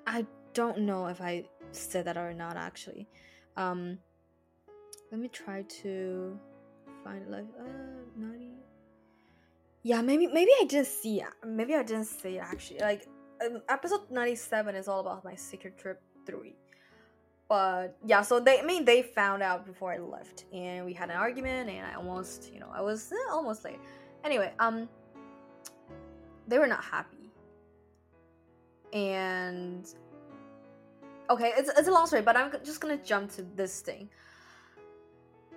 i 0.08 0.26
don't 0.54 0.80
know 0.80 1.08
if 1.08 1.20
i 1.22 1.44
said 1.72 2.06
that 2.06 2.18
or 2.18 2.34
not 2.34 2.58
actually. 2.58 3.08
Um 3.58 4.00
let 5.12 5.20
me 5.20 5.28
try 5.28 5.64
to 5.84 6.40
find 7.04 7.30
like 7.30 7.46
uh 7.60 7.64
90 8.18 8.52
yeah 9.84 10.02
maybe 10.02 10.28
maybe 10.28 10.52
i 10.62 10.66
didn't 10.66 10.88
see 10.88 11.22
maybe 11.46 11.76
i 11.76 11.84
didn't 11.84 12.06
see 12.06 12.38
it 12.38 12.44
actually. 12.44 12.80
Like 12.80 13.08
um, 13.44 13.62
episode 13.70 14.10
97 14.10 14.76
is 14.76 14.88
all 14.88 15.00
about 15.00 15.24
my 15.24 15.36
secret 15.36 15.78
trip 15.78 16.02
3 16.26 16.54
but 17.50 17.98
yeah 18.06 18.22
so 18.22 18.40
they 18.40 18.60
I 18.60 18.64
mean 18.64 18.86
they 18.86 19.02
found 19.02 19.44
out 19.44 19.66
before 19.66 19.94
i 19.94 19.98
left 19.98 20.46
and 20.54 20.86
we 20.86 20.94
had 20.94 21.10
an 21.10 21.18
argument 21.18 21.70
and 21.70 21.86
i 21.86 21.94
almost 21.94 22.52
you 22.54 22.60
know 22.60 22.70
i 22.74 22.82
was 22.82 23.12
eh, 23.12 23.32
almost 23.32 23.64
late. 23.66 23.80
Anyway 24.24 24.52
um 24.60 24.88
they 26.48 26.58
were 26.58 26.68
not 26.68 26.84
happy. 26.84 27.32
And 28.92 29.88
okay 31.30 31.54
it's, 31.58 31.70
it's 31.78 31.88
a 31.88 31.92
long 31.92 32.06
story 32.08 32.22
but 32.22 32.36
i'm 32.38 32.52
just 32.64 32.80
gonna 32.80 32.98
jump 32.98 33.32
to 33.34 33.44
this 33.56 33.82
thing. 33.82 34.10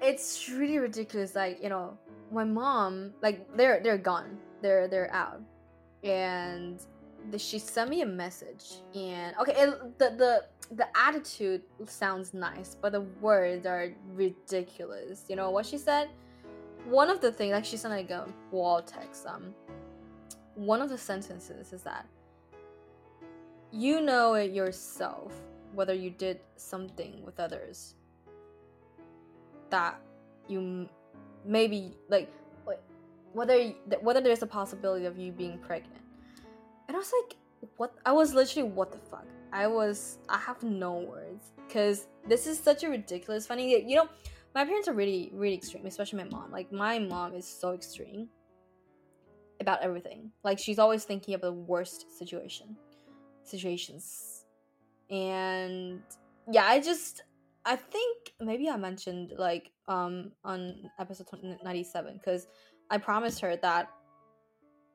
It's 0.02 0.48
really 0.50 0.78
ridiculous 0.78 1.34
like 1.34 1.62
you 1.62 1.68
know 1.68 1.96
my 2.32 2.44
mom 2.44 3.12
like 3.22 3.46
they're 3.56 3.80
they're 3.82 3.98
gone. 3.98 4.38
They're 4.60 4.88
they're 4.88 5.12
out. 5.12 5.40
And 6.02 6.80
she 7.38 7.58
sent 7.58 7.90
me 7.90 8.02
a 8.02 8.06
message 8.06 8.76
and 8.94 9.34
okay 9.40 9.52
it, 9.56 9.98
the 9.98 10.10
the 10.16 10.44
the 10.74 10.86
attitude 10.96 11.62
sounds 11.86 12.34
nice 12.34 12.76
but 12.80 12.92
the 12.92 13.02
words 13.20 13.66
are 13.66 13.92
ridiculous. 14.14 15.24
You 15.28 15.36
know 15.36 15.50
what 15.50 15.66
she 15.66 15.78
said? 15.78 16.08
One 16.86 17.10
of 17.10 17.20
the 17.20 17.32
things 17.32 17.52
like 17.52 17.64
she 17.64 17.76
sent 17.76 17.92
like 17.92 18.10
a 18.10 18.26
wall 18.50 18.82
text 18.82 19.26
um 19.26 19.54
one 20.54 20.80
of 20.80 20.88
the 20.88 20.98
sentences 20.98 21.72
is 21.72 21.82
that 21.82 22.06
you 23.70 24.00
know 24.00 24.34
it 24.34 24.52
yourself 24.52 25.32
whether 25.74 25.92
you 25.92 26.10
did 26.10 26.40
something 26.56 27.22
with 27.24 27.38
others 27.38 27.94
that 29.68 30.00
you 30.48 30.88
maybe 31.44 31.94
like 32.08 32.32
whether 33.34 33.74
whether 34.00 34.20
there's 34.22 34.42
a 34.42 34.46
possibility 34.46 35.04
of 35.04 35.18
you 35.18 35.30
being 35.30 35.58
pregnant 35.58 36.05
and 36.88 36.96
i 36.96 36.98
was 36.98 37.12
like 37.22 37.36
what 37.76 37.94
i 38.04 38.12
was 38.12 38.34
literally 38.34 38.68
what 38.68 38.92
the 38.92 38.98
fuck? 38.98 39.26
I 39.52 39.66
was 39.66 40.18
i 40.28 40.38
have 40.38 40.62
no 40.62 40.98
words. 40.98 41.52
Because 41.66 42.06
this 42.28 42.46
is 42.46 42.58
such 42.58 42.84
a 42.84 42.88
ridiculous 42.88 43.46
funny 43.46 43.82
you 43.88 43.96
know 43.96 44.08
my 44.54 44.64
parents 44.64 44.88
are 44.88 44.94
really 44.94 45.30
really 45.34 45.54
extreme 45.54 45.86
especially 45.86 46.22
my 46.24 46.30
mom. 46.30 46.50
Like 46.50 46.72
my 46.72 46.98
mom 46.98 47.34
is 47.34 47.46
so 47.46 47.72
extreme 47.72 48.28
about 49.60 49.82
everything. 49.82 50.30
Like 50.44 50.58
she's 50.58 50.78
always 50.78 51.04
thinking 51.04 51.34
of 51.34 51.40
the 51.40 51.52
worst 51.52 52.06
situation 52.18 52.76
situations. 53.44 54.44
And 55.10 56.02
yeah 56.50 56.66
i 56.66 56.80
just 56.80 57.22
I 57.64 57.74
think 57.74 58.32
maybe 58.40 58.70
I 58.70 58.76
mentioned 58.76 59.32
like 59.36 59.72
um 59.88 60.32
on 60.44 60.88
episode 61.00 61.26
97 61.64 62.14
because 62.14 62.46
I 62.90 62.98
promised 62.98 63.40
her 63.40 63.56
that 63.56 63.90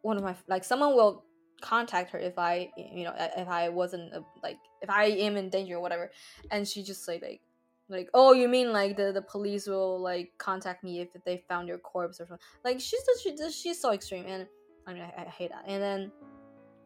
one 0.01 0.17
of 0.17 0.23
my 0.23 0.35
like 0.47 0.63
someone 0.63 0.95
will 0.95 1.25
contact 1.61 2.11
her 2.11 2.19
if 2.19 2.37
I 2.37 2.71
you 2.75 3.03
know 3.03 3.13
if 3.17 3.47
I 3.47 3.69
wasn't 3.69 4.13
uh, 4.13 4.21
like 4.43 4.57
if 4.81 4.89
I 4.89 5.05
am 5.05 5.37
in 5.37 5.49
danger 5.49 5.75
or 5.75 5.81
whatever. 5.81 6.11
And 6.49 6.67
she 6.67 6.83
just 6.83 7.07
like 7.07 7.21
like 7.21 7.41
like 7.89 8.09
oh 8.13 8.33
you 8.33 8.47
mean 8.47 8.71
like 8.71 8.97
the, 8.97 9.11
the 9.11 9.21
police 9.21 9.67
will 9.67 9.99
like 9.99 10.31
contact 10.37 10.83
me 10.83 11.01
if 11.01 11.09
they 11.25 11.43
found 11.47 11.67
your 11.67 11.77
corpse 11.77 12.19
or 12.19 12.25
something? 12.25 12.45
Like 12.63 12.79
she's 12.79 13.01
she, 13.21 13.35
she's 13.51 13.79
so 13.79 13.91
extreme 13.91 14.25
and 14.27 14.47
i 14.87 14.93
mean 14.93 15.03
I, 15.03 15.21
I, 15.21 15.25
hate 15.25 15.51
that. 15.51 15.63
And 15.67 15.81
then 15.81 16.11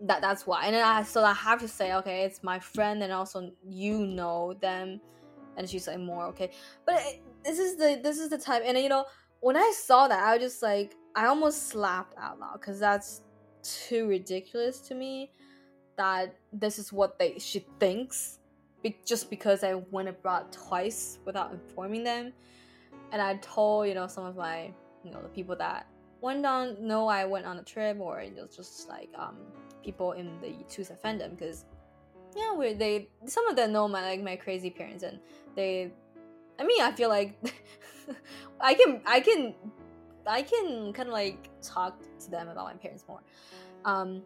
that 0.02 0.22
that's 0.22 0.46
why. 0.46 0.66
And 0.66 0.76
then 0.76 0.86
i 0.86 1.04
so 1.04 1.24
i 1.24 1.34
have 1.34 1.60
to 1.62 1.68
say 1.68 1.94
okay 1.96 2.24
it's 2.24 2.44
my 2.44 2.60
friend 2.60 3.02
and 3.04 3.14
also 3.14 3.52
you 3.64 4.06
know 4.06 4.54
them. 4.62 5.00
And 5.58 5.70
she's 5.70 5.88
like 5.88 6.00
more 6.00 6.26
okay. 6.26 6.52
But 6.86 6.96
it, 6.96 7.22
this 7.46 7.60
is 7.60 7.78
the 7.78 8.00
this 8.04 8.18
is 8.18 8.30
the 8.30 8.38
type 8.38 8.64
and 8.66 8.78
you 8.78 8.90
know 8.90 9.06
when 9.40 9.56
i 9.56 9.72
saw 9.78 10.08
that 10.08 10.20
i 10.20 10.34
was 10.34 10.42
just 10.42 10.64
like 10.64 10.96
i 11.16 11.28
almost 11.28 11.70
slapped 11.70 12.18
out 12.18 12.40
loud 12.40 12.60
because 12.60 12.80
that's 12.80 13.22
too 13.66 14.08
ridiculous 14.08 14.80
to 14.82 14.96
me 14.96 15.32
that 15.98 16.36
this 16.54 16.78
is 16.78 16.92
what 16.94 17.18
they 17.18 17.38
she 17.40 17.66
thinks 17.80 18.40
be- 18.86 19.00
just 19.06 19.30
because 19.30 19.64
I 19.64 19.76
went 19.92 20.08
abroad 20.08 20.52
twice 20.52 21.18
without 21.26 21.52
informing 21.52 22.04
them. 22.04 22.34
And 23.12 23.22
I 23.22 23.36
told, 23.38 23.88
you 23.88 23.96
know, 23.96 24.08
some 24.08 24.26
of 24.26 24.36
my, 24.36 24.72
you 25.04 25.12
know, 25.12 25.22
the 25.22 25.30
people 25.30 25.56
that 25.56 25.88
went 26.22 26.46
on, 26.46 26.86
know 26.86 27.08
I 27.08 27.26
went 27.26 27.46
on 27.46 27.58
a 27.58 27.64
trip 27.64 28.00
or 28.00 28.20
it 28.20 28.36
was 28.36 28.56
just 28.56 28.88
like 28.88 29.10
um, 29.18 29.38
people 29.84 30.12
in 30.12 30.40
the 30.42 30.50
TwoSet 30.70 31.02
fandom 31.02 31.38
because, 31.38 31.66
yeah, 32.36 32.54
we 32.54 32.74
they 32.74 33.10
some 33.26 33.48
of 33.48 33.56
them 33.56 33.72
know 33.72 33.88
my 33.88 34.02
like 34.02 34.22
my 34.22 34.36
crazy 34.36 34.70
parents 34.70 35.04
and 35.04 35.20
they, 35.56 35.92
I 36.60 36.64
mean, 36.64 36.82
I 36.82 36.92
feel 36.92 37.10
like 37.10 37.40
I 38.60 38.74
can 38.76 39.02
I 39.06 39.20
can 39.20 39.56
I 40.28 40.42
can 40.42 40.94
kind 40.94 41.08
of 41.08 41.14
like 41.14 41.50
talk 41.62 42.00
to 42.20 42.32
them 42.32 42.50
about 42.50 42.66
my 42.66 42.74
parents 42.74 43.04
more. 43.08 43.22
Um, 43.84 44.22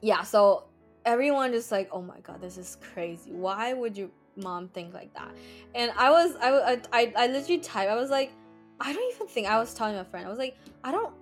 yeah, 0.00 0.22
so 0.22 0.64
everyone 1.04 1.52
just 1.52 1.70
like, 1.72 1.88
oh 1.92 2.02
my 2.02 2.20
god, 2.20 2.40
this 2.40 2.56
is 2.56 2.76
crazy. 2.92 3.32
Why 3.32 3.72
would 3.72 3.96
your 3.96 4.08
mom 4.36 4.68
think 4.68 4.94
like 4.94 5.12
that? 5.14 5.30
And 5.74 5.92
I 5.96 6.10
was, 6.10 6.36
I, 6.40 6.80
I, 6.92 7.12
I 7.16 7.26
literally 7.26 7.58
typed. 7.58 7.90
I 7.90 7.96
was 7.96 8.10
like, 8.10 8.32
I 8.80 8.92
don't 8.92 9.14
even 9.14 9.26
think 9.26 9.48
I 9.48 9.58
was 9.58 9.74
telling 9.74 9.96
my 9.96 10.04
friend. 10.04 10.26
I 10.26 10.30
was 10.30 10.38
like, 10.38 10.56
I 10.84 10.92
don't. 10.92 11.12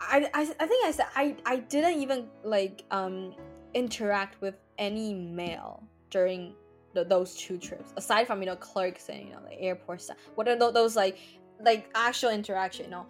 I, 0.00 0.28
I, 0.34 0.40
I 0.42 0.66
think 0.66 0.84
I 0.84 0.90
said 0.90 1.06
I, 1.14 1.36
I 1.46 1.56
didn't 1.56 2.00
even 2.00 2.26
like 2.42 2.84
um 2.90 3.34
interact 3.72 4.40
with 4.40 4.56
any 4.78 5.14
male 5.14 5.82
during 6.10 6.54
those 6.92 7.34
two 7.34 7.56
trips 7.56 7.92
aside 7.96 8.26
from 8.26 8.40
you 8.40 8.46
know 8.46 8.56
clerks 8.56 9.08
and 9.08 9.26
you 9.26 9.32
know 9.32 9.40
the 9.48 9.58
airport 9.60 10.00
stuff 10.00 10.16
what 10.34 10.46
are 10.46 10.58
those, 10.58 10.74
those 10.74 10.96
like 10.96 11.18
like 11.64 11.88
actual 11.94 12.30
interaction 12.30 12.86
you 12.86 12.90
know 12.90 13.06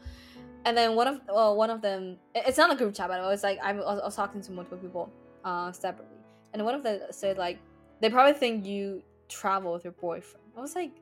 and 0.65 0.77
then 0.77 0.95
one 0.95 1.09
of 1.09 1.21
one 1.57 1.71
of 1.71 1.83
them 1.83 2.17
it's 2.35 2.59
not 2.59 2.73
a 2.73 2.77
group 2.77 2.95
chat 2.95 3.09
but 3.09 3.21
I 3.21 3.27
was 3.27 3.43
like 3.43 3.59
I 3.63 3.73
was, 3.73 4.01
I 4.01 4.05
was 4.05 4.17
talking 4.17 4.41
to 4.43 4.53
multiple 4.53 4.79
people 4.79 5.13
uh, 5.45 5.73
separately. 5.73 6.17
And 6.53 6.65
one 6.65 6.75
of 6.75 6.83
them 6.83 7.01
said 7.11 7.39
like 7.39 7.59
they 8.01 8.11
probably 8.11 8.35
think 8.35 8.67
you 8.67 9.03
travel 9.29 9.73
with 9.73 9.85
your 9.85 9.93
boyfriend. 9.95 10.45
I 10.57 10.61
was 10.61 10.75
like, 10.75 10.93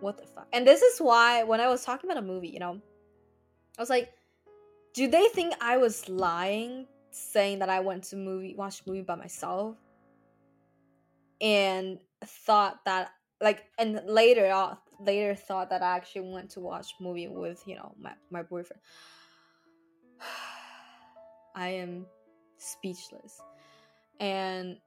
what 0.00 0.18
the 0.18 0.26
fuck? 0.26 0.46
And 0.52 0.66
this 0.66 0.82
is 0.82 0.98
why 0.98 1.42
when 1.44 1.60
I 1.60 1.68
was 1.68 1.84
talking 1.84 2.10
about 2.10 2.22
a 2.22 2.26
movie, 2.26 2.48
you 2.48 2.60
know, 2.60 2.80
I 3.78 3.82
was 3.82 3.90
like, 3.90 4.12
do 4.94 5.08
they 5.08 5.28
think 5.28 5.54
I 5.60 5.78
was 5.78 6.08
lying 6.08 6.86
saying 7.10 7.58
that 7.60 7.68
I 7.68 7.80
went 7.80 8.04
to 8.04 8.16
movie 8.16 8.54
watch 8.56 8.82
movie 8.86 9.02
by 9.02 9.14
myself? 9.14 9.76
And 11.40 11.98
thought 12.24 12.84
that 12.84 13.10
like 13.40 13.64
and 13.78 14.00
later 14.06 14.46
later 15.00 15.34
thought 15.34 15.70
that 15.70 15.82
I 15.82 15.96
actually 15.96 16.32
went 16.32 16.50
to 16.50 16.60
watch 16.60 16.94
movie 17.00 17.28
with, 17.28 17.62
you 17.66 17.76
know, 17.76 17.94
my, 17.98 18.12
my 18.30 18.42
boyfriend. 18.42 18.80
I 21.54 21.68
am 21.68 22.06
speechless. 22.58 23.40
And 24.20 24.78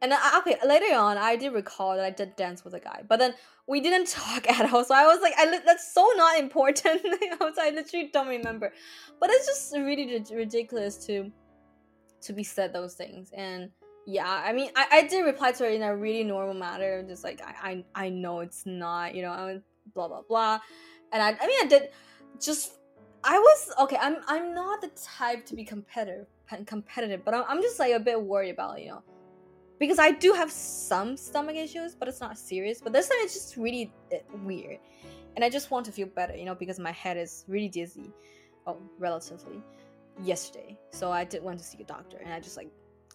and 0.00 0.12
I, 0.12 0.38
okay 0.40 0.56
later 0.66 0.96
on 0.96 1.16
i 1.16 1.36
did 1.36 1.52
recall 1.52 1.94
that 1.94 2.04
i 2.04 2.10
did 2.10 2.34
dance 2.34 2.64
with 2.64 2.74
a 2.74 2.80
guy 2.80 3.04
but 3.06 3.20
then 3.20 3.34
we 3.66 3.80
didn't 3.80 4.08
talk 4.20 4.48
at 4.48 4.72
all. 4.72 4.84
So 4.84 4.94
i 4.94 5.06
was 5.06 5.20
like 5.20 5.34
I, 5.38 5.60
that's 5.64 5.92
so 5.92 6.08
not 6.16 6.38
important. 6.38 7.00
I, 7.04 7.36
was, 7.40 7.54
I 7.58 7.70
literally 7.70 8.10
don't 8.12 8.28
remember. 8.28 8.72
But 9.20 9.30
it's 9.30 9.46
just 9.46 9.74
really 9.74 10.24
ridiculous 10.32 11.04
to 11.06 11.30
to 12.22 12.32
be 12.32 12.44
said 12.44 12.72
those 12.72 12.94
things. 12.94 13.30
And 13.32 13.70
yeah 14.06 14.42
i 14.44 14.52
mean 14.52 14.70
i, 14.74 14.86
I 14.90 15.06
did 15.06 15.20
reply 15.22 15.52
to 15.52 15.64
her 15.64 15.70
in 15.70 15.82
a 15.82 15.96
really 15.96 16.24
normal 16.24 16.54
manner 16.54 17.02
just 17.02 17.24
like 17.24 17.40
i 17.44 17.84
i, 17.94 18.06
I 18.06 18.08
know 18.08 18.40
it's 18.40 18.66
not 18.66 19.14
you 19.14 19.22
know 19.22 19.30
i 19.30 19.46
mean 19.46 19.62
blah 19.94 20.08
blah 20.08 20.22
blah 20.28 20.58
and 21.12 21.22
i 21.22 21.28
i 21.28 21.46
mean 21.46 21.58
i 21.62 21.66
did 21.68 21.90
just 22.40 22.78
i 23.22 23.38
was 23.38 23.72
okay 23.80 23.96
i'm 24.00 24.16
i'm 24.26 24.54
not 24.54 24.80
the 24.80 24.90
type 24.96 25.46
to 25.46 25.54
be 25.54 25.64
competitive 25.64 26.26
competitive, 26.66 27.24
but 27.24 27.34
I'm 27.34 27.44
I'm 27.48 27.62
just 27.62 27.78
like 27.78 27.92
a 27.92 28.00
bit 28.00 28.20
worried 28.20 28.50
about 28.50 28.80
you 28.80 28.88
know 28.88 29.02
because 29.78 29.98
I 29.98 30.12
do 30.12 30.32
have 30.32 30.50
some 30.50 31.16
stomach 31.16 31.56
issues, 31.56 31.94
but 31.94 32.08
it's 32.08 32.20
not 32.20 32.38
serious. 32.38 32.80
But 32.80 32.92
this 32.92 33.08
time 33.08 33.18
it's 33.20 33.34
just 33.34 33.56
really 33.56 33.92
eh, 34.10 34.18
weird, 34.44 34.78
and 35.36 35.44
I 35.44 35.50
just 35.50 35.70
want 35.70 35.86
to 35.86 35.92
feel 35.92 36.06
better, 36.06 36.36
you 36.36 36.44
know, 36.44 36.54
because 36.54 36.78
my 36.78 36.92
head 36.92 37.16
is 37.16 37.44
really 37.48 37.68
dizzy, 37.68 38.12
oh, 38.66 38.78
relatively, 38.98 39.62
yesterday. 40.22 40.78
So 40.90 41.10
I 41.10 41.24
did 41.24 41.42
want 41.42 41.58
to 41.58 41.64
see 41.64 41.78
a 41.80 41.84
doctor, 41.84 42.18
and 42.18 42.32
I 42.32 42.40
just 42.40 42.56
like 42.56 42.70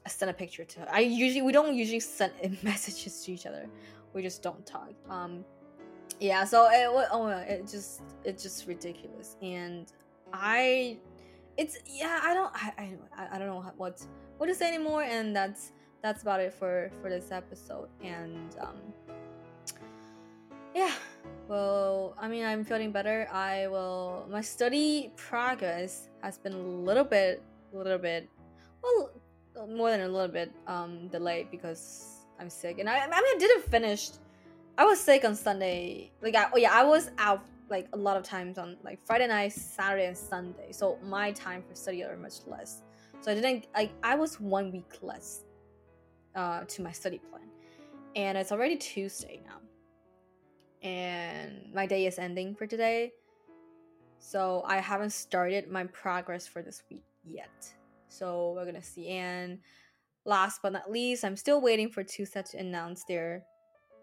I 0.06 0.10
sent 0.10 0.32
a 0.32 0.34
picture 0.34 0.64
to 0.64 0.80
her. 0.82 0.88
I 0.92 1.00
usually 1.00 1.42
we 1.42 1.52
don't 1.52 1.76
usually 1.76 2.00
send 2.00 2.34
messages 2.64 3.24
to 3.26 3.32
each 3.32 3.46
other, 3.46 3.68
we 4.14 4.22
just 4.22 4.42
don't 4.42 4.66
talk. 4.66 4.94
Um, 5.10 5.44
yeah. 6.20 6.46
So 6.46 6.68
it 6.72 7.08
oh 7.12 7.28
it 7.28 7.68
just 7.68 8.02
it's 8.24 8.44
just 8.44 8.68
ridiculous, 8.68 9.36
and 9.42 9.92
I 10.34 10.98
it's 11.58 11.80
yeah 11.88 12.20
i 12.24 12.34
don't 12.34 12.52
i 12.56 12.96
i, 13.18 13.36
I 13.36 13.40
don't 13.40 13.48
know 13.48 13.66
what 13.78 14.06
what 14.38 14.46
to 14.46 14.56
say 14.56 14.68
anymore 14.68 15.04
and 15.04 15.36
that's 15.36 15.72
that's 16.04 16.22
about 16.22 16.40
it 16.40 16.54
for 16.54 16.92
for 17.02 17.10
this 17.10 17.32
episode 17.32 17.90
and 18.04 18.56
um 18.62 18.78
yeah 20.76 20.94
well 21.48 22.16
i 22.20 22.28
mean 22.28 22.46
i'm 22.46 22.64
feeling 22.64 22.92
better 22.92 23.28
i 23.32 23.68
will 23.68 24.28
my 24.30 24.42
study 24.42 25.12
progress 25.16 26.10
has 26.22 26.38
been 26.38 26.54
a 26.54 26.58
little 26.58 27.04
bit 27.04 27.42
a 27.74 27.78
little 27.78 27.98
bit 27.98 28.30
well 28.84 29.10
more 29.66 29.90
than 29.90 30.02
a 30.02 30.08
little 30.08 30.28
bit 30.28 30.52
um 30.68 31.08
delayed 31.08 31.50
because 31.50 32.26
i'm 32.40 32.50
sick 32.50 32.80
and 32.80 32.90
i 32.90 32.98
i 33.00 33.06
mean 33.06 33.14
i 33.14 33.36
didn't 33.40 33.64
finish 33.64 34.10
i 34.78 34.86
was 34.86 35.00
sick 35.00 35.26
on 35.26 35.36
sunday 35.36 36.12
like 36.22 36.36
I, 36.36 36.48
oh 36.54 36.58
yeah 36.58 36.72
i 36.74 36.84
was 36.84 37.10
out 37.18 37.44
like 37.70 37.88
a 37.94 37.98
lot 37.98 38.18
of 38.18 38.24
times 38.24 38.58
on 38.58 38.78
like 38.84 39.00
Friday 39.06 39.28
night, 39.28 39.54
Saturday, 39.54 40.08
and 40.08 40.18
Sunday. 40.18 40.72
So 40.72 40.98
my 41.04 41.32
time 41.32 41.64
for 41.68 41.76
study 41.76 42.04
are 42.04 42.16
much 42.18 42.46
less. 42.46 42.82
So 43.22 43.32
I 43.32 43.36
didn't 43.36 43.68
like 43.76 43.92
I 44.04 44.16
was 44.16 44.40
one 44.40 44.72
week 44.72 45.00
less 45.02 45.44
uh, 46.36 46.62
to 46.66 46.82
my 46.82 46.92
study 46.92 47.20
plan, 47.30 47.50
and 48.16 48.38
it's 48.38 48.52
already 48.52 48.78
Tuesday 48.78 49.42
now, 49.46 50.88
and 50.88 51.74
my 51.74 51.86
day 51.86 52.06
is 52.06 52.20
ending 52.20 52.56
for 52.56 52.68
today. 52.68 53.12
So 54.20 54.64
I 54.66 54.78
haven't 54.78 55.12
started 55.12 55.70
my 55.70 55.86
progress 55.86 56.48
for 56.48 56.62
this 56.62 56.84
week 56.90 57.04
yet. 57.24 57.74
So 58.08 58.54
we're 58.56 58.66
gonna 58.66 58.84
see. 58.84 59.08
And 59.10 59.60
last 60.26 60.62
but 60.62 60.74
not 60.74 60.92
least, 60.92 61.24
I'm 61.24 61.36
still 61.38 61.62
waiting 61.62 61.90
for 61.90 62.04
TwoSet 62.04 62.52
to 62.52 62.60
announce 62.60 63.04
their 63.06 63.44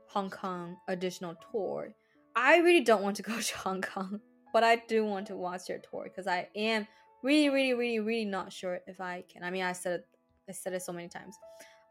Hong 0.08 0.30
Kong 0.30 0.76
additional 0.88 1.34
tour 1.50 1.94
I 2.36 2.58
really 2.58 2.80
don't 2.80 3.02
want 3.02 3.16
to 3.16 3.22
go 3.22 3.38
to 3.40 3.58
Hong 3.58 3.82
Kong, 3.82 4.20
but 4.52 4.64
I 4.64 4.76
do 4.88 5.04
want 5.04 5.26
to 5.28 5.36
watch 5.36 5.66
their 5.66 5.78
tour 5.78 6.04
because 6.04 6.26
I 6.26 6.48
am 6.54 6.86
really, 7.22 7.48
really, 7.48 7.74
really, 7.74 8.00
really 8.00 8.24
not 8.24 8.52
sure 8.52 8.80
if 8.86 9.00
I 9.00 9.24
can. 9.32 9.44
I 9.44 9.50
mean, 9.50 9.62
I 9.62 9.72
said 9.72 10.00
it, 10.00 10.06
I 10.48 10.52
said 10.52 10.72
it 10.74 10.82
so 10.82 10.92
many 10.92 11.08
times. 11.08 11.36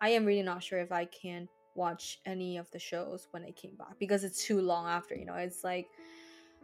I 0.01 0.09
am 0.09 0.25
really 0.25 0.43
not 0.43 0.61
sure 0.61 0.79
if 0.79 0.91
I 0.91 1.05
can 1.05 1.47
watch 1.75 2.19
any 2.25 2.57
of 2.57 2.69
the 2.71 2.79
shows 2.79 3.27
when 3.31 3.43
they 3.43 3.51
came 3.51 3.75
back 3.75 3.97
because 3.99 4.23
it's 4.23 4.45
too 4.45 4.61
long 4.61 4.87
after. 4.87 5.15
You 5.15 5.25
know, 5.25 5.35
it's 5.35 5.63
like 5.63 5.87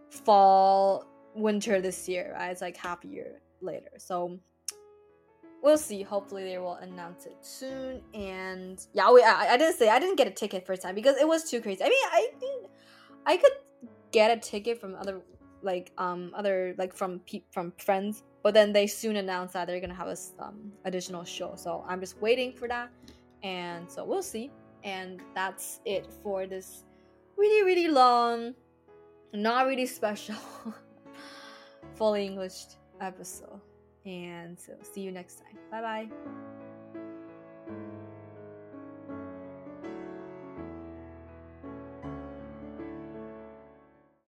fall, 0.09 1.05
winter 1.35 1.79
this 1.81 2.07
year. 2.07 2.33
Right? 2.37 2.51
It's 2.51 2.61
like 2.61 2.77
half 2.77 3.03
a 3.05 3.07
year 3.07 3.41
later. 3.61 3.91
So 3.97 4.39
we'll 5.61 5.77
see. 5.77 6.03
Hopefully, 6.03 6.43
they 6.43 6.57
will 6.57 6.75
announce 6.75 7.25
it 7.25 7.37
soon. 7.41 8.01
And 8.13 8.85
yeah, 8.93 9.11
we, 9.11 9.23
I, 9.23 9.53
I 9.53 9.57
didn't 9.57 9.75
say 9.77 9.89
I 9.89 9.99
didn't 9.99 10.15
get 10.15 10.27
a 10.27 10.31
ticket 10.31 10.65
first 10.65 10.81
time 10.81 10.95
because 10.95 11.17
it 11.17 11.27
was 11.27 11.49
too 11.49 11.61
crazy. 11.61 11.83
I 11.83 11.89
mean, 11.89 11.97
I 12.11 12.29
I 13.25 13.37
could 13.37 13.51
get 14.11 14.35
a 14.35 14.39
ticket 14.39 14.79
from 14.79 14.95
other 14.95 15.21
like 15.61 15.91
um 15.97 16.31
other 16.35 16.73
like 16.77 16.93
from 16.95 17.19
pe- 17.19 17.43
from 17.51 17.73
friends 17.77 18.23
but 18.43 18.53
then 18.53 18.71
they 18.71 18.87
soon 18.87 19.17
announced 19.17 19.53
that 19.53 19.67
they're 19.67 19.81
gonna 19.81 19.93
have 19.93 20.07
a 20.07 20.17
um, 20.39 20.71
additional 20.85 21.23
show 21.23 21.53
so 21.55 21.83
i'm 21.87 21.99
just 21.99 22.19
waiting 22.21 22.53
for 22.53 22.67
that 22.67 22.89
and 23.43 23.91
so 23.91 24.05
we'll 24.05 24.23
see 24.23 24.49
and 24.83 25.21
that's 25.35 25.81
it 25.85 26.07
for 26.23 26.47
this 26.47 26.85
really 27.37 27.65
really 27.65 27.87
long 27.87 28.53
not 29.33 29.67
really 29.67 29.85
special 29.85 30.35
fully 31.95 32.25
english 32.25 32.65
episode 33.01 33.59
and 34.09 34.59
so 34.59 34.73
see 34.81 35.01
you 35.01 35.11
next 35.11 35.39
time. 35.39 35.57
Bye 35.71 35.81
bye 35.81 36.58